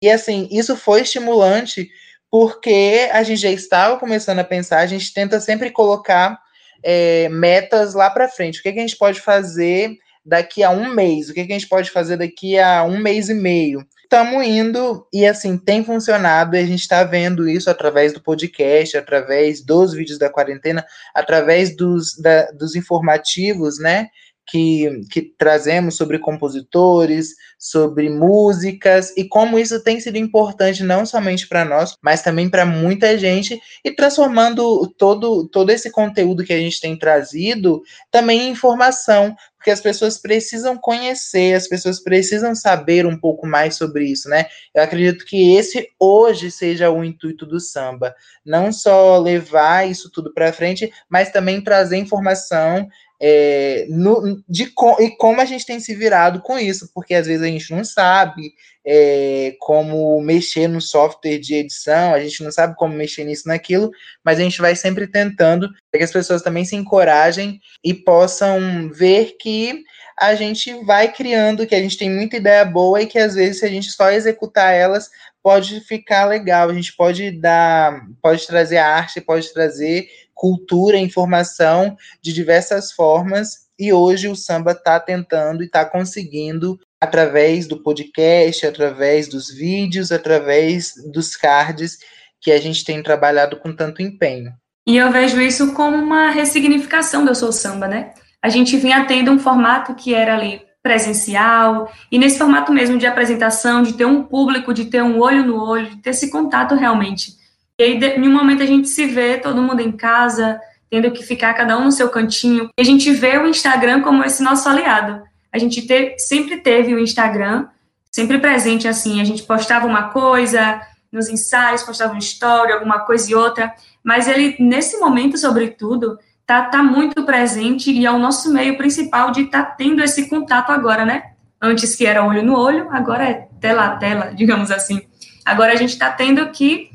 E 0.00 0.08
assim, 0.08 0.48
isso 0.50 0.74
foi 0.74 1.02
estimulante 1.02 1.90
porque 2.30 3.10
a 3.12 3.22
gente 3.22 3.42
já 3.42 3.50
estava 3.50 3.98
começando 3.98 4.38
a 4.38 4.44
pensar, 4.44 4.78
a 4.78 4.86
gente 4.86 5.12
tenta 5.12 5.38
sempre 5.38 5.70
colocar 5.70 6.40
é, 6.82 7.28
metas 7.28 7.92
lá 7.92 8.08
para 8.08 8.26
frente. 8.26 8.60
O 8.60 8.62
que, 8.62 8.72
que, 8.72 8.78
a 8.78 8.82
gente 8.82 8.96
pode 8.96 9.20
fazer 9.20 9.98
daqui 10.24 10.62
a 10.62 10.70
um 10.70 10.94
mês? 10.94 11.28
O 11.28 11.34
que, 11.34 11.44
que 11.44 11.52
a 11.52 11.58
gente 11.58 11.68
pode 11.68 11.90
fazer 11.90 12.16
daqui 12.16 12.58
a 12.58 12.84
um 12.84 12.96
mês 12.98 13.28
e 13.28 13.34
meio? 13.34 13.86
Estamos 14.12 14.46
indo 14.46 15.06
e 15.10 15.24
assim 15.24 15.56
tem 15.56 15.82
funcionado. 15.82 16.54
E 16.54 16.58
a 16.58 16.66
gente 16.66 16.80
está 16.80 17.02
vendo 17.02 17.48
isso 17.48 17.70
através 17.70 18.12
do 18.12 18.20
podcast, 18.20 18.94
através 18.94 19.64
dos 19.64 19.94
vídeos 19.94 20.18
da 20.18 20.28
quarentena, 20.28 20.84
através 21.14 21.74
dos, 21.74 22.18
da, 22.18 22.50
dos 22.50 22.76
informativos, 22.76 23.78
né? 23.78 24.10
que, 24.46 25.00
que 25.10 25.22
trazemos 25.22 25.96
sobre 25.96 26.18
compositores, 26.18 27.34
sobre 27.58 28.10
músicas 28.10 29.12
e 29.16 29.24
como 29.26 29.58
isso 29.58 29.82
tem 29.82 30.00
sido 30.00 30.18
importante 30.18 30.82
não 30.82 31.06
somente 31.06 31.48
para 31.48 31.64
nós, 31.64 31.96
mas 32.02 32.22
também 32.22 32.50
para 32.50 32.66
muita 32.66 33.16
gente 33.16 33.58
e 33.84 33.90
transformando 33.90 34.86
todo, 34.98 35.48
todo 35.48 35.70
esse 35.70 35.90
conteúdo 35.90 36.44
que 36.44 36.52
a 36.52 36.58
gente 36.58 36.80
tem 36.80 36.98
trazido 36.98 37.82
também 38.10 38.42
em 38.42 38.50
informação, 38.50 39.34
porque 39.62 39.70
as 39.70 39.80
pessoas 39.80 40.18
precisam 40.18 40.76
conhecer, 40.76 41.54
as 41.54 41.68
pessoas 41.68 42.00
precisam 42.00 42.52
saber 42.52 43.06
um 43.06 43.16
pouco 43.16 43.46
mais 43.46 43.76
sobre 43.76 44.04
isso, 44.04 44.28
né? 44.28 44.46
Eu 44.74 44.82
acredito 44.82 45.24
que 45.24 45.54
esse 45.54 45.88
hoje 46.00 46.50
seja 46.50 46.90
o 46.90 47.04
intuito 47.04 47.46
do 47.46 47.60
samba, 47.60 48.12
não 48.44 48.72
só 48.72 49.16
levar 49.18 49.88
isso 49.88 50.10
tudo 50.10 50.34
para 50.34 50.52
frente, 50.52 50.92
mas 51.08 51.30
também 51.30 51.60
trazer 51.60 51.96
informação 51.96 52.88
é, 53.24 53.86
no, 53.88 54.42
de 54.48 54.64
e 54.98 55.10
como 55.16 55.40
a 55.40 55.44
gente 55.44 55.64
tem 55.64 55.78
se 55.78 55.94
virado 55.94 56.42
com 56.42 56.58
isso, 56.58 56.90
porque 56.92 57.14
às 57.14 57.28
vezes 57.28 57.42
a 57.42 57.46
gente 57.46 57.70
não 57.70 57.84
sabe 57.84 58.52
é, 58.84 59.54
como 59.60 60.20
mexer 60.20 60.66
no 60.66 60.80
software 60.80 61.38
de 61.38 61.54
edição, 61.54 62.12
a 62.12 62.18
gente 62.18 62.42
não 62.42 62.50
sabe 62.50 62.74
como 62.74 62.96
mexer 62.96 63.22
nisso, 63.22 63.46
naquilo, 63.46 63.92
mas 64.24 64.40
a 64.40 64.42
gente 64.42 64.60
vai 64.60 64.74
sempre 64.74 65.06
tentando 65.06 65.68
para 65.88 65.98
que 65.98 66.04
as 66.04 66.10
pessoas 66.10 66.42
também 66.42 66.64
se 66.64 66.74
encorajem 66.74 67.60
e 67.84 67.94
possam 67.94 68.90
ver 68.92 69.36
que 69.38 69.84
a 70.18 70.34
gente 70.34 70.74
vai 70.84 71.12
criando, 71.12 71.64
que 71.64 71.76
a 71.76 71.80
gente 71.80 71.96
tem 71.96 72.10
muita 72.10 72.36
ideia 72.36 72.64
boa 72.64 73.02
e 73.02 73.06
que 73.06 73.20
às 73.20 73.36
vezes 73.36 73.60
se 73.60 73.66
a 73.66 73.68
gente 73.68 73.88
só 73.92 74.10
executar 74.10 74.74
elas 74.74 75.08
pode 75.42 75.80
ficar 75.80 76.26
legal, 76.26 76.70
a 76.70 76.74
gente 76.74 76.94
pode 76.94 77.30
dar, 77.32 78.00
pode 78.20 78.46
trazer 78.46 78.78
arte, 78.78 79.20
pode 79.20 79.52
trazer 79.52 80.08
cultura, 80.34 80.96
informação 80.96 81.96
de 82.20 82.32
diversas 82.32 82.92
formas, 82.92 83.62
e 83.78 83.92
hoje 83.92 84.28
o 84.28 84.36
samba 84.36 84.72
está 84.72 85.00
tentando 85.00 85.62
e 85.62 85.66
está 85.66 85.84
conseguindo, 85.84 86.78
através 87.00 87.66
do 87.66 87.82
podcast, 87.82 88.66
através 88.66 89.28
dos 89.28 89.50
vídeos, 89.52 90.12
através 90.12 90.94
dos 91.12 91.36
cards, 91.36 91.98
que 92.40 92.52
a 92.52 92.60
gente 92.60 92.84
tem 92.84 93.02
trabalhado 93.02 93.56
com 93.56 93.74
tanto 93.74 94.02
empenho. 94.02 94.52
E 94.86 94.96
eu 94.96 95.10
vejo 95.12 95.40
isso 95.40 95.72
como 95.74 95.96
uma 95.96 96.30
ressignificação 96.30 97.24
do 97.24 97.30
Eu 97.30 97.34
Sou 97.34 97.52
Samba, 97.52 97.86
né? 97.86 98.12
A 98.42 98.48
gente 98.48 98.76
vinha 98.76 99.04
tendo 99.04 99.30
um 99.30 99.38
formato 99.38 99.94
que 99.94 100.12
era 100.12 100.36
ali 100.36 100.60
presencial, 100.82 101.92
e 102.10 102.18
nesse 102.18 102.38
formato 102.38 102.72
mesmo 102.72 102.98
de 102.98 103.06
apresentação, 103.06 103.82
de 103.82 103.92
ter 103.92 104.04
um 104.04 104.24
público, 104.24 104.74
de 104.74 104.86
ter 104.86 105.02
um 105.02 105.20
olho 105.20 105.44
no 105.46 105.56
olho, 105.56 105.90
de 105.90 105.96
ter 105.98 106.10
esse 106.10 106.28
contato 106.28 106.74
realmente. 106.74 107.41
E 107.78 107.84
aí, 107.84 108.00
em 108.16 108.28
um 108.28 108.32
momento, 108.32 108.62
a 108.62 108.66
gente 108.66 108.88
se 108.88 109.06
vê 109.06 109.38
todo 109.38 109.62
mundo 109.62 109.80
em 109.80 109.92
casa, 109.92 110.60
tendo 110.90 111.10
que 111.10 111.22
ficar 111.22 111.54
cada 111.54 111.78
um 111.78 111.84
no 111.84 111.92
seu 111.92 112.08
cantinho. 112.08 112.68
E 112.76 112.82
a 112.82 112.84
gente 112.84 113.10
vê 113.12 113.38
o 113.38 113.46
Instagram 113.46 114.02
como 114.02 114.22
esse 114.24 114.42
nosso 114.42 114.68
aliado. 114.68 115.22
A 115.52 115.58
gente 115.58 115.86
te, 115.86 116.16
sempre 116.18 116.58
teve 116.58 116.94
o 116.94 116.98
Instagram, 116.98 117.66
sempre 118.10 118.38
presente 118.38 118.86
assim. 118.86 119.20
A 119.20 119.24
gente 119.24 119.42
postava 119.42 119.86
uma 119.86 120.10
coisa 120.10 120.80
nos 121.10 121.28
ensaios, 121.28 121.82
postava 121.82 122.12
uma 122.12 122.18
história, 122.18 122.74
alguma 122.74 123.00
coisa 123.00 123.30
e 123.30 123.34
outra. 123.34 123.72
Mas 124.02 124.28
ele, 124.28 124.56
nesse 124.58 124.98
momento, 124.98 125.38
sobretudo, 125.38 126.18
tá, 126.46 126.62
tá 126.62 126.82
muito 126.82 127.24
presente 127.24 127.90
e 127.90 128.04
é 128.04 128.10
o 128.10 128.18
nosso 128.18 128.52
meio 128.52 128.76
principal 128.76 129.30
de 129.30 129.42
estar 129.42 129.62
tá 129.62 129.70
tendo 129.70 130.02
esse 130.02 130.28
contato 130.28 130.70
agora, 130.70 131.04
né? 131.04 131.32
Antes 131.60 131.94
que 131.94 132.04
era 132.04 132.24
olho 132.24 132.42
no 132.42 132.58
olho, 132.58 132.88
agora 132.90 133.24
é 133.24 133.48
tela 133.60 133.86
a 133.86 133.96
tela, 133.96 134.32
digamos 134.36 134.70
assim. 134.70 135.00
Agora 135.44 135.72
a 135.72 135.76
gente 135.76 135.90
está 135.90 136.10
tendo 136.10 136.50
que 136.50 136.90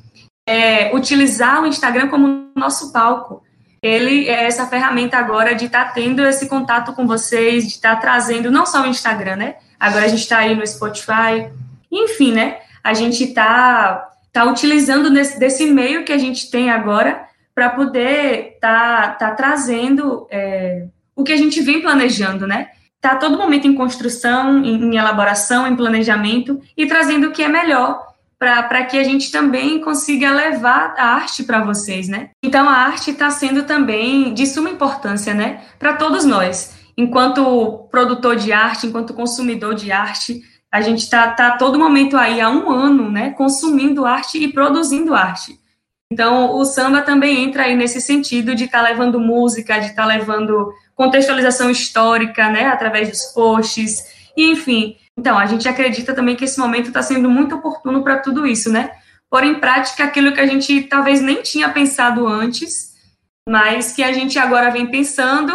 é, 0.48 0.96
utilizar 0.96 1.62
o 1.62 1.68
Instagram 1.68 2.08
como 2.08 2.50
nosso 2.56 2.94
palco. 2.94 3.44
Ele 3.84 4.28
é 4.30 4.46
essa 4.46 4.66
ferramenta 4.66 5.18
agora 5.18 5.54
de 5.54 5.66
estar 5.66 5.86
tá 5.86 5.92
tendo 5.92 6.26
esse 6.26 6.48
contato 6.48 6.94
com 6.94 7.06
vocês, 7.06 7.66
de 7.66 7.74
estar 7.74 7.96
tá 7.96 8.02
trazendo 8.02 8.50
não 8.50 8.66
só 8.66 8.84
o 8.84 8.88
Instagram, 8.88 9.36
né? 9.36 9.56
Agora 9.78 10.06
a 10.06 10.08
gente 10.08 10.22
está 10.22 10.40
aí 10.40 10.56
no 10.56 10.66
Spotify, 10.66 11.52
enfim, 11.92 12.32
né? 12.32 12.58
A 12.82 12.94
gente 12.94 13.26
está 13.26 14.10
tá 14.32 14.46
utilizando 14.46 15.12
desse, 15.12 15.38
desse 15.38 15.66
meio 15.68 16.06
que 16.06 16.14
a 16.14 16.18
gente 16.18 16.50
tem 16.50 16.72
agora 16.72 17.26
para 17.54 17.70
poder 17.70 18.54
estar 18.56 19.18
tá, 19.18 19.30
tá 19.30 19.36
trazendo 19.36 20.28
é, 20.32 20.86
o 21.16 21.24
que 21.24 21.34
a 21.34 21.38
gente 21.38 21.62
vem 21.62 21.82
planejando, 21.82 22.48
né? 22.48 22.70
Está 22.96 23.16
todo 23.16 23.38
momento 23.38 23.68
em 23.68 23.76
construção, 23.76 24.64
em, 24.64 24.86
em 24.86 24.98
elaboração, 24.98 25.68
em 25.68 25.76
planejamento 25.76 26.60
e 26.76 26.88
trazendo 26.88 27.28
o 27.28 27.32
que 27.32 27.44
é 27.44 27.50
melhor 27.50 28.07
para 28.40 28.86
que 28.86 28.98
a 28.98 29.04
gente 29.04 29.32
também 29.32 29.82
consiga 29.82 30.32
levar 30.32 30.94
a 30.98 31.16
arte 31.16 31.44
para 31.44 31.64
vocês, 31.64 32.08
né? 32.08 32.30
Então 32.44 32.70
a 32.70 32.74
arte 32.74 33.12
está 33.12 33.32
sendo 33.32 33.64
também 33.64 34.34
de 34.34 34.46
suma 34.46 34.70
importância, 34.70 35.34
né, 35.34 35.64
para 35.80 35.94
todos 35.94 36.24
nós. 36.24 36.76
Enquanto 36.96 37.88
produtor 37.92 38.36
de 38.36 38.52
arte, 38.52 38.88
enquanto 38.88 39.14
consumidor 39.14 39.74
de 39.74 39.92
arte, 39.92 40.42
a 40.72 40.82
gente 40.82 41.00
está 41.00 41.32
tá 41.32 41.58
todo 41.58 41.80
momento 41.80 42.18
aí 42.18 42.40
há 42.40 42.50
um 42.50 42.70
ano, 42.70 43.10
né, 43.10 43.32
consumindo 43.32 44.06
arte 44.06 44.38
e 44.38 44.52
produzindo 44.52 45.16
arte. 45.16 45.58
Então 46.12 46.56
o 46.56 46.64
samba 46.64 47.02
também 47.02 47.44
entra 47.44 47.64
aí 47.64 47.76
nesse 47.76 48.00
sentido 48.00 48.56
de 48.56 48.66
estar 48.66 48.84
tá 48.84 48.90
levando 48.90 49.20
música, 49.20 49.80
de 49.80 49.88
estar 49.88 50.04
tá 50.04 50.08
levando 50.08 50.72
contextualização 50.96 51.70
histórica, 51.70 52.50
né, 52.50 52.68
através 52.68 53.10
dos 53.10 53.26
posts, 53.34 54.32
e 54.36 54.52
enfim, 54.52 54.96
então, 55.18 55.38
a 55.38 55.48
gente 55.48 55.68
acredita 55.68 56.14
também 56.14 56.36
que 56.36 56.46
esse 56.46 56.60
momento 56.60 56.90
está 56.90 57.02
sendo 57.02 57.30
muito 57.30 57.56
oportuno 57.56 58.04
para 58.04 58.20
tudo 58.20 58.46
isso, 58.46 58.72
né? 58.72 58.92
Pôr 59.30 59.44
em 59.44 59.56
prática 59.56 60.04
aquilo 60.04 60.32
que 60.32 60.40
a 60.40 60.46
gente 60.46 60.84
talvez 60.84 61.22
nem 61.22 61.42
tinha 61.42 61.70
pensado 61.70 62.28
antes, 62.28 62.96
mas 63.50 63.94
que 63.94 64.04
a 64.04 64.14
gente 64.14 64.38
agora 64.38 64.70
vem 64.70 64.86
pensando, 64.88 65.54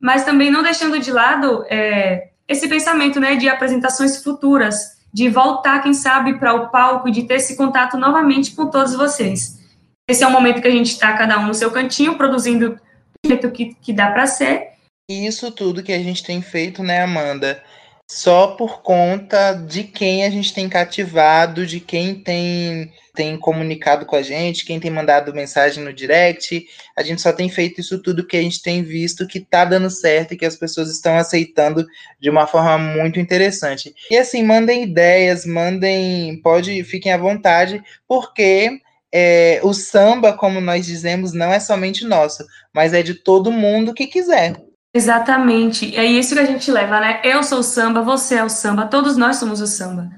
mas 0.00 0.24
também 0.24 0.50
não 0.50 0.62
deixando 0.62 0.98
de 0.98 1.12
lado 1.12 1.64
é, 1.68 2.30
esse 2.48 2.66
pensamento, 2.68 3.20
né, 3.20 3.36
de 3.36 3.48
apresentações 3.48 4.22
futuras, 4.22 4.96
de 5.12 5.28
voltar, 5.28 5.82
quem 5.82 5.92
sabe, 5.92 6.38
para 6.38 6.54
o 6.54 6.70
palco 6.70 7.10
de 7.10 7.24
ter 7.24 7.34
esse 7.34 7.54
contato 7.54 7.98
novamente 7.98 8.52
com 8.52 8.66
todos 8.66 8.94
vocês. 8.94 9.60
Esse 10.08 10.24
é 10.24 10.26
o 10.26 10.30
momento 10.30 10.62
que 10.62 10.68
a 10.68 10.72
gente 10.72 10.90
está, 10.90 11.12
cada 11.12 11.38
um 11.38 11.46
no 11.46 11.54
seu 11.54 11.70
cantinho, 11.70 12.16
produzindo 12.16 12.70
do 12.70 13.28
jeito 13.28 13.50
que, 13.50 13.74
que 13.74 13.92
dá 13.92 14.10
para 14.10 14.26
ser. 14.26 14.70
Isso 15.08 15.52
tudo 15.52 15.82
que 15.82 15.92
a 15.92 15.98
gente 15.98 16.24
tem 16.24 16.40
feito, 16.40 16.82
né, 16.82 17.02
Amanda? 17.02 17.62
Só 18.06 18.48
por 18.48 18.82
conta 18.82 19.54
de 19.54 19.84
quem 19.84 20.24
a 20.24 20.30
gente 20.30 20.52
tem 20.52 20.68
cativado, 20.68 21.66
de 21.66 21.80
quem 21.80 22.14
tem, 22.14 22.92
tem 23.14 23.38
comunicado 23.38 24.04
com 24.04 24.14
a 24.14 24.22
gente, 24.22 24.66
quem 24.66 24.78
tem 24.78 24.90
mandado 24.90 25.34
mensagem 25.34 25.82
no 25.82 25.92
direct. 25.92 26.66
A 26.94 27.02
gente 27.02 27.22
só 27.22 27.32
tem 27.32 27.48
feito 27.48 27.80
isso 27.80 28.02
tudo 28.02 28.26
que 28.26 28.36
a 28.36 28.42
gente 28.42 28.62
tem 28.62 28.82
visto 28.82 29.26
que 29.26 29.40
tá 29.40 29.64
dando 29.64 29.88
certo 29.88 30.34
e 30.34 30.36
que 30.36 30.44
as 30.44 30.56
pessoas 30.56 30.90
estão 30.90 31.16
aceitando 31.16 31.86
de 32.20 32.28
uma 32.28 32.46
forma 32.46 32.76
muito 32.76 33.18
interessante. 33.18 33.94
E 34.10 34.16
assim, 34.16 34.42
mandem 34.42 34.82
ideias, 34.82 35.46
mandem, 35.46 36.40
pode, 36.42 36.84
fiquem 36.84 37.12
à 37.12 37.16
vontade, 37.16 37.82
porque 38.06 38.78
é, 39.10 39.60
o 39.62 39.72
samba, 39.72 40.32
como 40.32 40.60
nós 40.60 40.84
dizemos, 40.84 41.32
não 41.32 41.52
é 41.52 41.60
somente 41.60 42.04
nosso, 42.04 42.44
mas 42.74 42.92
é 42.92 43.02
de 43.02 43.14
todo 43.14 43.52
mundo 43.52 43.94
que 43.94 44.06
quiser. 44.06 44.56
Exatamente. 44.94 45.96
É 45.96 46.04
isso 46.04 46.34
que 46.34 46.40
a 46.40 46.44
gente 46.44 46.70
leva, 46.70 47.00
né? 47.00 47.20
Eu 47.24 47.42
sou 47.42 47.60
o 47.60 47.62
samba, 47.62 48.02
você 48.02 48.36
é 48.36 48.44
o 48.44 48.48
samba, 48.48 48.86
todos 48.86 49.16
nós 49.16 49.36
somos 49.36 49.60
o 49.60 49.66
samba. 49.66 50.10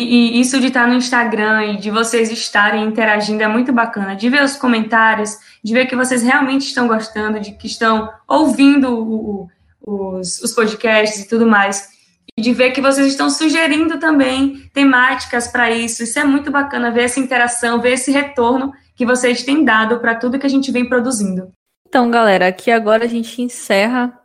E, 0.00 0.38
e 0.38 0.40
isso 0.40 0.58
de 0.60 0.68
estar 0.68 0.86
no 0.86 0.94
Instagram 0.94 1.72
e 1.72 1.76
de 1.76 1.90
vocês 1.90 2.30
estarem 2.30 2.86
interagindo 2.86 3.42
é 3.42 3.48
muito 3.48 3.72
bacana. 3.72 4.14
De 4.14 4.30
ver 4.30 4.42
os 4.42 4.56
comentários, 4.56 5.36
de 5.62 5.74
ver 5.74 5.86
que 5.86 5.96
vocês 5.96 6.22
realmente 6.22 6.62
estão 6.62 6.86
gostando, 6.86 7.40
de 7.40 7.52
que 7.52 7.66
estão 7.66 8.08
ouvindo 8.26 8.88
o, 8.88 9.48
o, 9.82 10.16
os, 10.16 10.40
os 10.40 10.52
podcasts 10.52 11.20
e 11.20 11.28
tudo 11.28 11.46
mais. 11.46 11.90
E 12.36 12.40
de 12.40 12.54
ver 12.54 12.70
que 12.70 12.80
vocês 12.80 13.08
estão 13.08 13.28
sugerindo 13.28 13.98
também 13.98 14.70
temáticas 14.72 15.48
para 15.48 15.70
isso. 15.70 16.04
Isso 16.04 16.18
é 16.18 16.24
muito 16.24 16.50
bacana 16.50 16.90
ver 16.90 17.02
essa 17.02 17.20
interação, 17.20 17.80
ver 17.80 17.94
esse 17.94 18.12
retorno 18.12 18.72
que 18.94 19.04
vocês 19.04 19.42
têm 19.42 19.64
dado 19.64 19.98
para 19.98 20.14
tudo 20.14 20.38
que 20.38 20.46
a 20.46 20.50
gente 20.50 20.70
vem 20.70 20.88
produzindo. 20.88 21.50
Então, 21.86 22.08
galera, 22.10 22.46
aqui 22.46 22.70
agora 22.70 23.04
a 23.04 23.08
gente 23.08 23.42
encerra 23.42 24.19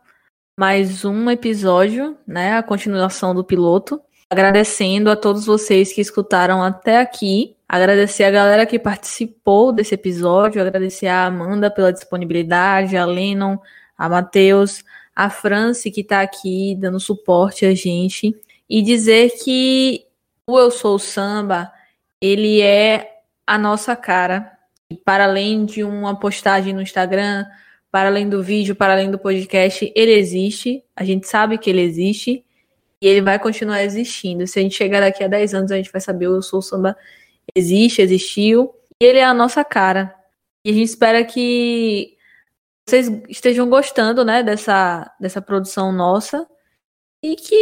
mais 0.58 1.04
um 1.04 1.30
episódio, 1.30 2.16
né? 2.26 2.56
A 2.56 2.62
continuação 2.62 3.34
do 3.34 3.44
piloto. 3.44 4.00
agradecendo 4.30 5.10
a 5.10 5.14
todos 5.14 5.44
vocês 5.46 5.92
que 5.92 6.00
escutaram 6.00 6.62
até 6.62 6.98
aqui. 6.98 7.54
Agradecer 7.68 8.24
a 8.24 8.30
galera 8.30 8.66
que 8.66 8.78
participou 8.78 9.70
desse 9.70 9.94
episódio, 9.94 10.60
agradecer 10.60 11.08
a 11.08 11.26
Amanda 11.26 11.70
pela 11.70 11.92
disponibilidade, 11.92 12.96
a 12.96 13.04
Lennon, 13.04 13.58
a 13.98 14.08
Matheus, 14.08 14.82
a 15.14 15.30
Franci 15.30 15.90
que 15.90 16.00
está 16.00 16.22
aqui 16.22 16.74
dando 16.78 16.98
suporte 16.98 17.66
a 17.66 17.74
gente 17.74 18.34
e 18.68 18.82
dizer 18.82 19.32
que 19.44 20.06
o 20.46 20.58
Eu 20.58 20.70
Sou 20.70 20.98
Samba, 20.98 21.70
ele 22.20 22.62
é 22.62 23.20
a 23.46 23.58
nossa 23.58 23.94
cara. 23.94 24.52
E 24.90 24.96
para 24.96 25.24
além 25.24 25.66
de 25.66 25.84
uma 25.84 26.18
postagem 26.18 26.72
no 26.72 26.82
Instagram, 26.82 27.44
para 27.96 28.10
além 28.10 28.28
do 28.28 28.42
vídeo, 28.42 28.76
para 28.76 28.92
além 28.92 29.10
do 29.10 29.18
podcast, 29.18 29.90
ele 29.96 30.12
existe. 30.12 30.84
A 30.94 31.02
gente 31.02 31.26
sabe 31.26 31.56
que 31.56 31.70
ele 31.70 31.80
existe 31.80 32.44
e 33.00 33.06
ele 33.08 33.22
vai 33.22 33.38
continuar 33.38 33.82
existindo. 33.82 34.46
Se 34.46 34.58
a 34.58 34.62
gente 34.62 34.74
chegar 34.74 35.00
daqui 35.00 35.24
a 35.24 35.28
10 35.28 35.54
anos, 35.54 35.72
a 35.72 35.76
gente 35.76 35.90
vai 35.90 36.02
saber 36.02 36.28
o 36.28 36.34
Eu 36.34 36.42
Sou 36.42 36.60
Samba 36.60 36.94
existe, 37.54 38.02
existiu, 38.02 38.74
e 39.00 39.06
ele 39.06 39.18
é 39.18 39.24
a 39.24 39.32
nossa 39.32 39.64
cara. 39.64 40.14
E 40.62 40.68
a 40.68 40.74
gente 40.74 40.84
espera 40.84 41.24
que 41.24 42.18
vocês 42.86 43.08
estejam 43.30 43.66
gostando, 43.66 44.26
né, 44.26 44.42
dessa, 44.42 45.10
dessa 45.18 45.40
produção 45.40 45.90
nossa 45.90 46.46
e 47.24 47.34
que 47.34 47.56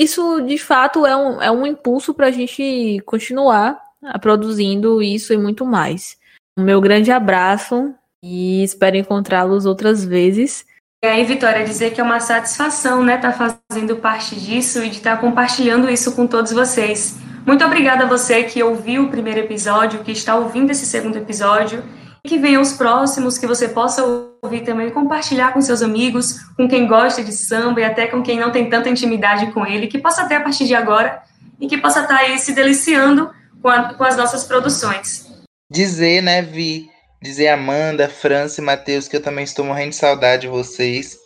isso 0.00 0.40
de 0.42 0.56
fato 0.56 1.04
é 1.04 1.16
um, 1.16 1.42
é 1.42 1.50
um 1.50 1.66
impulso 1.66 2.14
para 2.14 2.28
a 2.28 2.30
gente 2.30 3.02
continuar 3.04 3.76
produzindo 4.22 5.02
isso 5.02 5.32
e 5.32 5.36
muito 5.36 5.66
mais. 5.66 6.16
Um 6.56 6.62
meu 6.62 6.80
grande 6.80 7.10
abraço 7.10 7.92
e 8.22 8.62
espero 8.62 8.96
encontrá-los 8.96 9.66
outras 9.66 10.04
vezes. 10.04 10.64
E 11.02 11.06
aí, 11.06 11.24
Vitória, 11.24 11.64
dizer 11.64 11.92
que 11.92 12.00
é 12.00 12.04
uma 12.04 12.20
satisfação, 12.20 13.02
né, 13.02 13.16
estar 13.16 13.32
tá 13.32 13.56
fazendo 13.70 13.96
parte 13.96 14.38
disso 14.38 14.84
e 14.84 14.90
de 14.90 14.96
estar 14.96 15.16
tá 15.16 15.20
compartilhando 15.20 15.90
isso 15.90 16.12
com 16.12 16.26
todos 16.26 16.52
vocês. 16.52 17.16
Muito 17.46 17.64
obrigada 17.64 18.04
a 18.04 18.06
você 18.06 18.44
que 18.44 18.62
ouviu 18.62 19.04
o 19.04 19.10
primeiro 19.10 19.40
episódio, 19.40 20.04
que 20.04 20.12
está 20.12 20.36
ouvindo 20.36 20.70
esse 20.70 20.84
segundo 20.84 21.16
episódio, 21.16 21.82
e 22.22 22.28
que 22.28 22.38
venham 22.38 22.60
os 22.60 22.74
próximos, 22.74 23.38
que 23.38 23.46
você 23.46 23.68
possa 23.68 24.04
ouvir 24.42 24.60
também 24.60 24.88
e 24.88 24.90
compartilhar 24.90 25.52
com 25.52 25.60
seus 25.60 25.82
amigos, 25.82 26.38
com 26.54 26.68
quem 26.68 26.86
gosta 26.86 27.24
de 27.24 27.32
samba 27.32 27.80
e 27.80 27.84
até 27.84 28.06
com 28.06 28.22
quem 28.22 28.38
não 28.38 28.50
tem 28.50 28.68
tanta 28.68 28.90
intimidade 28.90 29.50
com 29.52 29.66
ele, 29.66 29.86
que 29.86 29.98
possa 29.98 30.26
ter 30.26 30.34
a 30.34 30.40
partir 30.40 30.66
de 30.66 30.74
agora 30.74 31.22
e 31.58 31.66
que 31.66 31.78
possa 31.78 32.02
estar 32.02 32.16
aí 32.16 32.38
se 32.38 32.52
deliciando 32.52 33.30
com, 33.62 33.68
a, 33.68 33.94
com 33.94 34.04
as 34.04 34.16
nossas 34.16 34.44
produções. 34.44 35.26
Dizer, 35.70 36.22
né, 36.22 36.42
Vi, 36.42 36.89
dizer 37.22 37.48
Amanda, 37.48 38.08
França 38.08 38.60
e 38.60 38.64
Matheus 38.64 39.06
que 39.06 39.16
eu 39.16 39.22
também 39.22 39.44
estou 39.44 39.64
morrendo 39.64 39.90
de 39.90 39.96
saudade 39.96 40.42
de 40.42 40.48
vocês. 40.48 41.18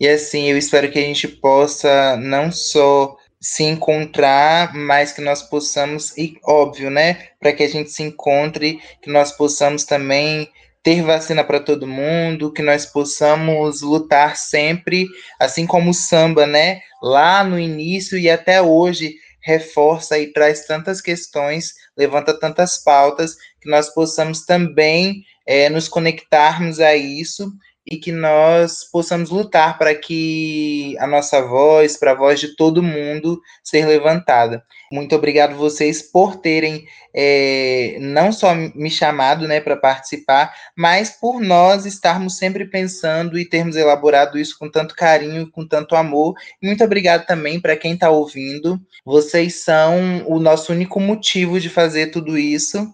E 0.00 0.08
assim, 0.08 0.50
eu 0.50 0.58
espero 0.58 0.90
que 0.90 0.98
a 0.98 1.02
gente 1.02 1.28
possa 1.28 2.16
não 2.16 2.50
só 2.50 3.16
se 3.40 3.62
encontrar, 3.62 4.74
mas 4.74 5.12
que 5.12 5.20
nós 5.20 5.42
possamos, 5.42 6.16
e 6.16 6.38
óbvio, 6.42 6.90
né, 6.90 7.28
para 7.38 7.52
que 7.52 7.62
a 7.62 7.68
gente 7.68 7.90
se 7.90 8.02
encontre, 8.02 8.80
que 9.02 9.10
nós 9.10 9.32
possamos 9.32 9.84
também 9.84 10.50
ter 10.82 11.02
vacina 11.02 11.44
para 11.44 11.60
todo 11.60 11.86
mundo, 11.86 12.52
que 12.52 12.62
nós 12.62 12.86
possamos 12.86 13.82
lutar 13.82 14.36
sempre, 14.36 15.06
assim 15.38 15.66
como 15.66 15.90
o 15.90 15.94
samba, 15.94 16.46
né, 16.46 16.80
lá 17.02 17.44
no 17.44 17.58
início 17.58 18.18
e 18.18 18.30
até 18.30 18.62
hoje 18.62 19.14
reforça 19.42 20.18
e 20.18 20.32
traz 20.32 20.66
tantas 20.66 21.02
questões, 21.02 21.74
levanta 21.94 22.38
tantas 22.38 22.82
pautas, 22.82 23.36
que 23.60 23.68
nós 23.68 23.92
possamos 23.92 24.46
também 24.46 25.22
é, 25.46 25.68
nos 25.68 25.88
conectarmos 25.88 26.80
a 26.80 26.94
isso 26.94 27.52
e 27.86 27.98
que 27.98 28.10
nós 28.10 28.84
possamos 28.90 29.28
lutar 29.28 29.76
para 29.76 29.94
que 29.94 30.96
a 30.98 31.06
nossa 31.06 31.42
voz, 31.42 31.96
para 31.98 32.12
a 32.12 32.14
voz 32.14 32.40
de 32.40 32.56
todo 32.56 32.82
mundo, 32.82 33.40
seja 33.62 33.86
levantada. 33.86 34.64
Muito 34.90 35.14
obrigado 35.14 35.56
vocês 35.56 36.00
por 36.00 36.36
terem 36.36 36.86
é, 37.14 37.96
não 38.00 38.32
só 38.32 38.54
me 38.54 38.90
chamado 38.90 39.46
né, 39.46 39.60
para 39.60 39.76
participar, 39.76 40.54
mas 40.76 41.10
por 41.10 41.40
nós 41.40 41.84
estarmos 41.84 42.38
sempre 42.38 42.64
pensando 42.64 43.38
e 43.38 43.48
termos 43.48 43.76
elaborado 43.76 44.38
isso 44.38 44.58
com 44.58 44.70
tanto 44.70 44.94
carinho, 44.94 45.50
com 45.50 45.66
tanto 45.66 45.94
amor. 45.94 46.34
Muito 46.62 46.82
obrigado 46.82 47.26
também 47.26 47.60
para 47.60 47.76
quem 47.76 47.94
está 47.94 48.08
ouvindo. 48.08 48.80
Vocês 49.04 49.62
são 49.62 50.24
o 50.26 50.40
nosso 50.40 50.72
único 50.72 50.98
motivo 50.98 51.60
de 51.60 51.68
fazer 51.68 52.06
tudo 52.06 52.38
isso. 52.38 52.88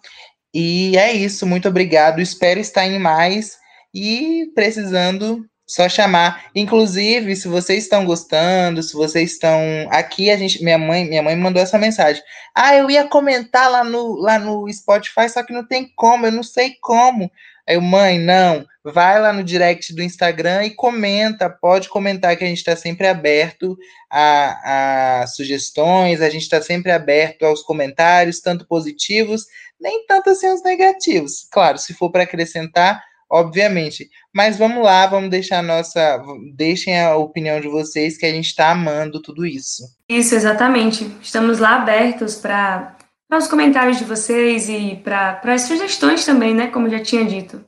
E 0.54 0.96
é 0.96 1.12
isso, 1.12 1.46
muito 1.46 1.68
obrigado. 1.68 2.20
Espero 2.20 2.58
estar 2.58 2.86
em 2.86 2.98
mais 2.98 3.56
e 3.94 4.50
precisando 4.54 5.44
só 5.70 5.88
chamar. 5.88 6.46
Inclusive, 6.54 7.36
se 7.36 7.46
vocês 7.46 7.84
estão 7.84 8.04
gostando, 8.04 8.82
se 8.82 8.92
vocês 8.94 9.32
estão 9.32 9.60
aqui, 9.90 10.30
a 10.30 10.36
gente, 10.36 10.62
minha 10.64 10.78
mãe, 10.78 11.08
minha 11.08 11.22
mãe 11.22 11.36
mandou 11.36 11.62
essa 11.62 11.78
mensagem. 11.78 12.22
Ah, 12.54 12.74
eu 12.74 12.90
ia 12.90 13.06
comentar 13.06 13.70
lá 13.70 13.84
no, 13.84 14.16
lá 14.16 14.38
no 14.38 14.70
Spotify, 14.72 15.28
só 15.28 15.44
que 15.44 15.52
não 15.52 15.64
tem 15.64 15.92
como, 15.94 16.26
eu 16.26 16.32
não 16.32 16.42
sei 16.42 16.74
como. 16.80 17.30
Aí 17.70 17.76
eu, 17.76 17.80
mãe, 17.80 18.18
não, 18.18 18.66
vai 18.82 19.20
lá 19.20 19.32
no 19.32 19.44
direct 19.44 19.94
do 19.94 20.02
Instagram 20.02 20.64
e 20.64 20.70
comenta, 20.70 21.48
pode 21.48 21.88
comentar 21.88 22.36
que 22.36 22.42
a 22.42 22.46
gente 22.48 22.58
está 22.58 22.74
sempre 22.74 23.06
aberto 23.06 23.78
a, 24.10 25.20
a 25.22 25.26
sugestões, 25.28 26.20
a 26.20 26.28
gente 26.28 26.42
está 26.42 26.60
sempre 26.60 26.90
aberto 26.90 27.44
aos 27.44 27.62
comentários, 27.62 28.40
tanto 28.40 28.66
positivos, 28.66 29.46
nem 29.80 30.04
tanto 30.04 30.30
assim 30.30 30.48
os 30.48 30.64
negativos. 30.64 31.46
Claro, 31.48 31.78
se 31.78 31.94
for 31.94 32.10
para 32.10 32.24
acrescentar, 32.24 33.00
obviamente. 33.30 34.10
Mas 34.34 34.58
vamos 34.58 34.82
lá, 34.82 35.06
vamos 35.06 35.30
deixar 35.30 35.60
a 35.60 35.62
nossa. 35.62 36.20
Deixem 36.56 37.00
a 37.00 37.14
opinião 37.14 37.60
de 37.60 37.68
vocês 37.68 38.18
que 38.18 38.26
a 38.26 38.32
gente 38.32 38.46
está 38.46 38.72
amando 38.72 39.22
tudo 39.22 39.46
isso. 39.46 39.84
Isso, 40.08 40.34
exatamente. 40.34 41.08
Estamos 41.22 41.60
lá 41.60 41.76
abertos 41.76 42.34
para 42.34 42.96
os 43.38 43.46
comentários 43.46 43.96
de 43.96 44.04
vocês 44.04 44.68
e 44.68 44.96
para 44.96 45.40
as 45.44 45.62
sugestões 45.62 46.24
também, 46.24 46.54
né? 46.54 46.66
Como 46.66 46.90
já 46.90 47.00
tinha 47.00 47.24
dito. 47.24 47.64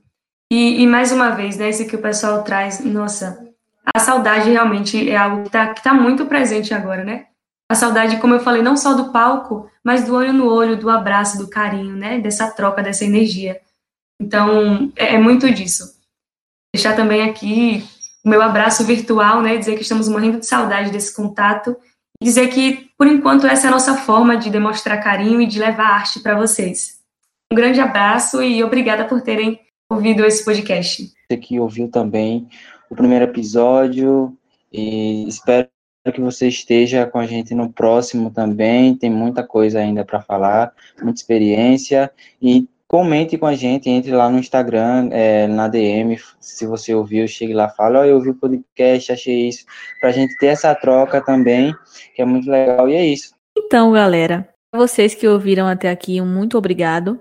E, 0.50 0.82
e, 0.82 0.86
mais 0.86 1.12
uma 1.12 1.30
vez, 1.30 1.56
né? 1.56 1.70
Isso 1.70 1.86
que 1.86 1.96
o 1.96 2.02
pessoal 2.02 2.42
traz, 2.42 2.84
nossa, 2.84 3.48
a 3.94 3.98
saudade 3.98 4.50
realmente 4.50 5.08
é 5.08 5.16
algo 5.16 5.42
que 5.42 5.48
está 5.48 5.72
tá 5.72 5.94
muito 5.94 6.26
presente 6.26 6.74
agora, 6.74 7.04
né? 7.04 7.26
A 7.70 7.74
saudade, 7.74 8.18
como 8.18 8.34
eu 8.34 8.40
falei, 8.40 8.60
não 8.60 8.76
só 8.76 8.92
do 8.92 9.10
palco, 9.10 9.70
mas 9.82 10.04
do 10.04 10.14
olho 10.14 10.32
no 10.32 10.46
olho, 10.52 10.76
do 10.76 10.90
abraço, 10.90 11.38
do 11.38 11.48
carinho, 11.48 11.96
né? 11.96 12.18
Dessa 12.18 12.50
troca, 12.50 12.82
dessa 12.82 13.04
energia. 13.04 13.60
Então, 14.20 14.92
é, 14.96 15.14
é 15.14 15.18
muito 15.18 15.50
disso. 15.50 15.96
Deixar 16.74 16.94
também 16.94 17.22
aqui 17.22 17.84
o 18.24 18.28
meu 18.28 18.42
abraço 18.42 18.84
virtual, 18.84 19.40
né? 19.40 19.56
Dizer 19.56 19.76
que 19.76 19.82
estamos 19.82 20.08
morrendo 20.08 20.40
de 20.40 20.46
saudade 20.46 20.90
desse 20.90 21.14
contato 21.14 21.76
dizer 22.22 22.48
que, 22.48 22.90
por 22.96 23.06
enquanto, 23.06 23.46
essa 23.46 23.66
é 23.66 23.68
a 23.68 23.72
nossa 23.72 23.96
forma 23.96 24.36
de 24.36 24.50
demonstrar 24.50 25.02
carinho 25.02 25.40
e 25.40 25.46
de 25.46 25.58
levar 25.58 25.94
arte 25.94 26.20
para 26.20 26.36
vocês. 26.36 27.00
Um 27.52 27.54
grande 27.54 27.80
abraço 27.80 28.42
e 28.42 28.62
obrigada 28.64 29.04
por 29.04 29.20
terem 29.20 29.60
ouvido 29.90 30.24
esse 30.24 30.44
podcast. 30.44 31.12
Você 31.30 31.36
que 31.36 31.60
ouviu 31.60 31.88
também 31.88 32.48
o 32.88 32.96
primeiro 32.96 33.24
episódio 33.24 34.36
e 34.72 35.28
espero 35.28 35.68
que 36.12 36.20
você 36.20 36.48
esteja 36.48 37.06
com 37.06 37.18
a 37.18 37.26
gente 37.26 37.54
no 37.54 37.70
próximo 37.72 38.30
também. 38.30 38.94
Tem 38.94 39.10
muita 39.10 39.46
coisa 39.46 39.80
ainda 39.80 40.04
para 40.04 40.22
falar, 40.22 40.72
muita 41.02 41.20
experiência 41.20 42.10
e 42.40 42.66
comente 42.92 43.38
com 43.38 43.46
a 43.46 43.54
gente, 43.54 43.88
entre 43.88 44.12
lá 44.12 44.28
no 44.28 44.38
Instagram, 44.38 45.08
é, 45.12 45.46
na 45.46 45.66
DM, 45.66 46.20
se 46.38 46.66
você 46.66 46.94
ouviu, 46.94 47.26
chegue 47.26 47.54
lá, 47.54 47.66
fala, 47.70 48.00
oh, 48.00 48.04
eu 48.04 48.16
ouvi 48.16 48.28
o 48.28 48.34
podcast, 48.34 49.10
achei 49.10 49.48
isso, 49.48 49.64
para 49.98 50.10
a 50.10 50.12
gente 50.12 50.36
ter 50.36 50.48
essa 50.48 50.74
troca 50.74 51.18
também, 51.24 51.74
que 52.14 52.20
é 52.20 52.24
muito 52.26 52.50
legal, 52.50 52.90
e 52.90 52.94
é 52.94 53.06
isso. 53.06 53.32
Então, 53.56 53.92
galera, 53.92 54.46
vocês 54.74 55.14
que 55.14 55.26
ouviram 55.26 55.66
até 55.66 55.88
aqui, 55.88 56.20
um 56.20 56.26
muito 56.26 56.58
obrigado. 56.58 57.18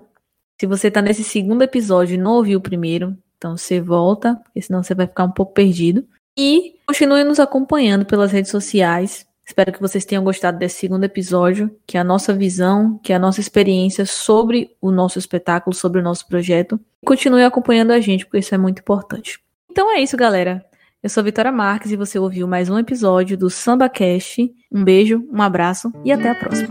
Se 0.60 0.66
você 0.66 0.88
está 0.88 1.00
nesse 1.00 1.24
segundo 1.24 1.62
episódio 1.62 2.16
e 2.16 2.18
não 2.18 2.32
ouviu 2.32 2.58
o 2.58 2.62
primeiro, 2.62 3.16
então 3.38 3.56
você 3.56 3.80
volta, 3.80 4.34
porque 4.44 4.60
senão 4.60 4.82
você 4.82 4.94
vai 4.94 5.06
ficar 5.06 5.24
um 5.24 5.32
pouco 5.32 5.54
perdido. 5.54 6.06
E 6.38 6.74
continue 6.86 7.24
nos 7.24 7.40
acompanhando 7.40 8.04
pelas 8.04 8.30
redes 8.30 8.50
sociais, 8.50 9.26
Espero 9.44 9.72
que 9.72 9.80
vocês 9.80 10.04
tenham 10.04 10.22
gostado 10.22 10.58
desse 10.58 10.78
segundo 10.78 11.04
episódio, 11.04 11.70
que 11.86 11.96
é 11.96 12.00
a 12.00 12.04
nossa 12.04 12.32
visão, 12.32 12.98
que 13.02 13.12
é 13.12 13.16
a 13.16 13.18
nossa 13.18 13.40
experiência 13.40 14.06
sobre 14.06 14.76
o 14.80 14.90
nosso 14.90 15.18
espetáculo, 15.18 15.74
sobre 15.74 16.00
o 16.00 16.02
nosso 16.02 16.26
projeto. 16.28 16.80
Continue 17.04 17.42
acompanhando 17.44 17.90
a 17.90 18.00
gente, 18.00 18.24
porque 18.24 18.38
isso 18.38 18.54
é 18.54 18.58
muito 18.58 18.78
importante. 18.78 19.40
Então 19.70 19.90
é 19.90 20.00
isso, 20.00 20.16
galera. 20.16 20.64
Eu 21.02 21.10
sou 21.10 21.20
a 21.20 21.24
Vitória 21.24 21.50
Marques 21.50 21.90
e 21.90 21.96
você 21.96 22.18
ouviu 22.18 22.46
mais 22.46 22.70
um 22.70 22.78
episódio 22.78 23.36
do 23.36 23.50
Samba 23.50 23.88
Cast. 23.88 24.54
Um 24.70 24.84
beijo, 24.84 25.26
um 25.32 25.42
abraço 25.42 25.92
e 26.04 26.12
até 26.12 26.30
a 26.30 26.34
próxima. 26.34 26.70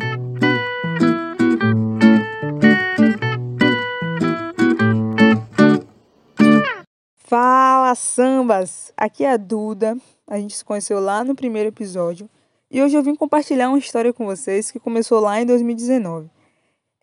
Fala, 7.17 7.93
sambas! 7.95 8.93
Aqui 8.95 9.25
é 9.25 9.33
a 9.33 9.37
Duda. 9.37 9.97
A 10.25 10.37
gente 10.37 10.55
se 10.55 10.63
conheceu 10.63 10.99
lá 10.99 11.23
no 11.23 11.35
primeiro 11.35 11.67
episódio. 11.69 12.29
E 12.73 12.81
hoje 12.81 12.95
eu 12.95 13.03
vim 13.03 13.13
compartilhar 13.13 13.67
uma 13.67 13.77
história 13.77 14.13
com 14.13 14.25
vocês 14.25 14.71
que 14.71 14.79
começou 14.79 15.19
lá 15.19 15.41
em 15.41 15.45
2019. 15.45 16.29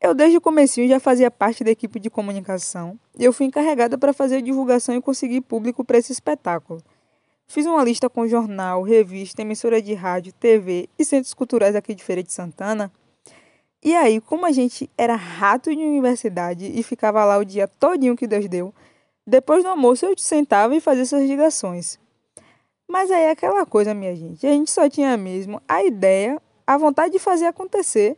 Eu 0.01 0.15
desde 0.15 0.39
o 0.39 0.41
comecinho 0.41 0.89
já 0.89 0.99
fazia 0.99 1.31
parte 1.31 1.63
da 1.63 1.71
equipe 1.71 2.01
de 2.01 2.09
comunicação 2.09 2.99
e 3.19 3.23
eu 3.23 3.35
fui 3.35 3.45
encarregada 3.45 3.99
para 3.99 4.15
fazer 4.15 4.37
a 4.37 4.41
divulgação 4.41 4.95
e 4.95 5.03
conseguir 5.03 5.43
público 5.43 5.85
para 5.85 5.99
esse 5.99 6.11
espetáculo. 6.11 6.83
Fiz 7.47 7.67
uma 7.67 7.85
lista 7.85 8.09
com 8.09 8.27
jornal, 8.27 8.83
revista, 8.83 9.43
emissora 9.43 9.83
de 9.83 9.93
rádio, 9.93 10.33
TV 10.33 10.89
e 10.99 11.05
centros 11.05 11.35
culturais 11.35 11.77
aqui 11.77 11.95
de 11.95 12.03
Feira 12.03 12.23
de 12.23 12.33
Santana. 12.33 12.91
E 13.85 13.95
aí, 13.95 14.23
como 14.23 14.47
a 14.47 14.53
gente 14.53 14.89
era 14.97 15.17
rato 15.17 15.69
de 15.69 15.83
universidade 15.83 16.65
e 16.65 16.83
ficava 16.83 17.23
lá 17.27 17.37
o 17.37 17.45
dia 17.45 17.69
todinho 17.69 18.17
que 18.17 18.27
Deus 18.27 18.49
deu, 18.49 18.73
depois 19.27 19.63
do 19.63 19.69
almoço 19.69 20.07
eu 20.07 20.17
sentava 20.17 20.75
e 20.75 20.81
fazia 20.81 21.03
essas 21.03 21.29
ligações. 21.29 21.99
Mas 22.91 23.11
aí 23.11 23.25
é 23.25 23.31
aquela 23.31 23.67
coisa, 23.67 23.93
minha 23.93 24.17
gente, 24.17 24.47
a 24.47 24.51
gente 24.51 24.71
só 24.71 24.89
tinha 24.89 25.15
mesmo 25.15 25.61
a 25.69 25.85
ideia, 25.85 26.41
a 26.67 26.79
vontade 26.79 27.13
de 27.13 27.19
fazer 27.19 27.45
acontecer, 27.45 28.17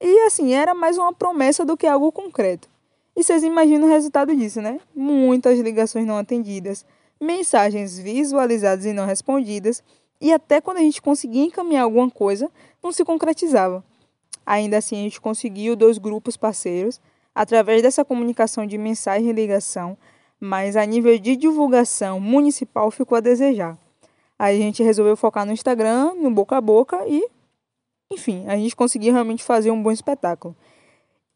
e 0.00 0.26
assim, 0.26 0.54
era 0.54 0.74
mais 0.74 0.96
uma 0.96 1.12
promessa 1.12 1.64
do 1.64 1.76
que 1.76 1.88
algo 1.88 2.12
concreto. 2.12 2.68
E 3.16 3.24
vocês 3.24 3.42
imaginam 3.42 3.88
o 3.88 3.90
resultado 3.90 4.34
disso, 4.34 4.62
né? 4.62 4.80
Muitas 4.94 5.58
ligações 5.58 6.06
não 6.06 6.16
atendidas, 6.16 6.86
mensagens 7.20 7.98
visualizadas 7.98 8.84
e 8.84 8.92
não 8.92 9.06
respondidas, 9.06 9.82
e 10.20 10.32
até 10.32 10.60
quando 10.60 10.76
a 10.76 10.82
gente 10.82 11.02
conseguia 11.02 11.44
encaminhar 11.44 11.82
alguma 11.82 12.08
coisa, 12.08 12.48
não 12.80 12.92
se 12.92 13.04
concretizava. 13.04 13.84
Ainda 14.46 14.78
assim, 14.78 15.00
a 15.00 15.02
gente 15.02 15.20
conseguiu 15.20 15.74
dois 15.74 15.98
grupos 15.98 16.36
parceiros, 16.36 17.00
através 17.34 17.82
dessa 17.82 18.04
comunicação 18.04 18.64
de 18.66 18.78
mensagem 18.78 19.30
e 19.30 19.32
ligação, 19.32 19.98
mas 20.38 20.76
a 20.76 20.84
nível 20.84 21.18
de 21.18 21.34
divulgação 21.34 22.20
municipal 22.20 22.88
ficou 22.92 23.18
a 23.18 23.20
desejar. 23.20 23.76
A 24.42 24.52
gente 24.52 24.82
resolveu 24.82 25.16
focar 25.16 25.46
no 25.46 25.52
Instagram, 25.52 26.14
no 26.14 26.28
boca 26.28 26.56
a 26.56 26.60
boca 26.60 27.06
e, 27.06 27.24
enfim, 28.12 28.44
a 28.48 28.56
gente 28.56 28.74
conseguiu 28.74 29.12
realmente 29.12 29.44
fazer 29.44 29.70
um 29.70 29.80
bom 29.80 29.92
espetáculo. 29.92 30.56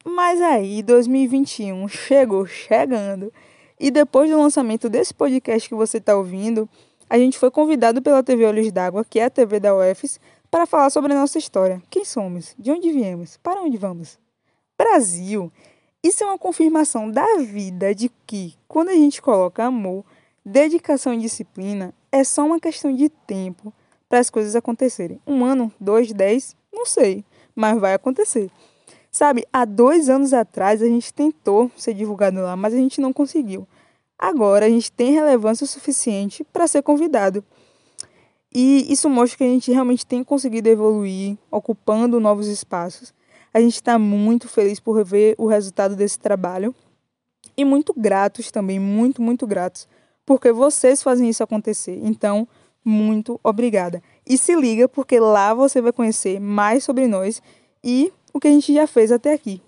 Mas 0.05 0.43
aí 0.43 0.83
2021 0.83 1.87
chegou 1.87 2.45
chegando 2.47 3.33
e 3.79 3.93
depois 3.93 4.29
do 4.29 4.37
lançamento 4.37 4.89
desse 4.89 5.15
podcast 5.15 5.69
que 5.69 5.75
você 5.77 5.99
está 5.99 6.17
ouvindo, 6.17 6.69
a 7.09 7.17
gente 7.17 7.39
foi 7.39 7.49
convidado 7.49 8.03
pela 8.03 8.25
TV 8.25 8.45
Olhos 8.45 8.73
d'Água, 8.73 9.05
que 9.05 9.21
é 9.21 9.27
a 9.27 9.31
TV 9.31 9.61
da 9.61 9.73
UFES, 9.73 10.19
para 10.51 10.67
falar 10.67 10.91
sobre 10.91 11.13
a 11.13 11.17
nossa 11.17 11.39
história. 11.39 11.81
Quem 11.89 12.05
somos? 12.05 12.57
De 12.59 12.73
onde 12.73 12.91
viemos? 12.91 13.37
Para 13.37 13.63
onde 13.63 13.77
vamos? 13.77 14.19
Brasil! 14.77 15.53
Isso 16.03 16.25
é 16.25 16.27
uma 16.27 16.39
confirmação 16.39 17.09
da 17.09 17.37
vida 17.37 17.95
de 17.95 18.11
que, 18.27 18.57
quando 18.67 18.89
a 18.89 18.95
gente 18.95 19.23
coloca 19.23 19.63
amor, 19.63 20.05
dedicação 20.45 21.15
e 21.15 21.19
disciplina, 21.19 21.95
é 22.17 22.25
só 22.25 22.47
uma 22.47 22.59
questão 22.59 22.95
de 22.95 23.11
tempo 23.11 23.73
para 24.09 24.19
as 24.19 24.31
coisas 24.31 24.57
acontecerem. 24.57 25.21
Um 25.27 25.45
ano, 25.45 25.71
dois, 25.79 26.11
dez, 26.13 26.57
não 26.73 26.87
sei, 26.87 27.23
mas 27.55 27.79
vai 27.79 27.93
acontecer. 27.93 28.51
Sabe, 29.11 29.47
há 29.53 29.67
dois 29.67 30.09
anos 30.09 30.33
atrás 30.33 30.81
a 30.81 30.87
gente 30.87 31.13
tentou 31.13 31.71
ser 31.77 31.93
divulgado 31.93 32.41
lá, 32.41 32.57
mas 32.57 32.73
a 32.73 32.79
gente 32.79 33.03
não 33.03 33.13
conseguiu. 33.13 33.69
Agora 34.19 34.65
a 34.65 34.69
gente 34.69 34.91
tem 34.91 35.13
relevância 35.13 35.67
suficiente 35.67 36.43
para 36.43 36.67
ser 36.67 36.83
convidado. 36.83 37.45
E 38.51 38.91
isso 38.91 39.11
mostra 39.11 39.37
que 39.37 39.45
a 39.45 39.49
gente 39.49 39.71
realmente 39.71 40.07
tem 40.07 40.25
conseguido 40.25 40.71
evoluir, 40.71 41.37
ocupando 41.51 42.19
novos 42.19 42.47
espaços. 42.47 43.13
A 43.53 43.61
gente 43.61 43.75
está 43.75 43.99
muito 43.99 44.49
feliz 44.49 44.81
por 44.81 45.05
ver 45.05 45.35
o 45.37 45.47
resultado 45.47 45.95
desse 45.95 46.19
trabalho 46.19 46.75
e 47.55 47.63
muito 47.63 47.93
gratos 47.95 48.51
também, 48.51 48.79
muito, 48.79 49.21
muito 49.21 49.47
gratos, 49.47 49.87
porque 50.27 50.53
vocês 50.53 51.03
fazem 51.03 51.29
isso 51.31 51.43
acontecer. 51.43 51.99
Então, 52.03 52.47
muito 52.85 53.41
obrigada. 53.43 54.03
E 54.27 54.37
se 54.37 54.55
liga, 54.55 54.89
porque 54.89 55.19
lá 55.19 55.55
você 55.55 55.81
vai 55.81 55.93
conhecer 55.93 56.41
mais 56.41 56.85
sobre 56.85 57.07
nós 57.07 57.41
e 57.83 58.13
o 58.35 58.41
que 58.41 58.49
a 58.49 58.51
gente 58.51 58.75
já 58.75 58.87
fez 58.87 59.11
até 59.11 59.33
aqui. 59.33 59.63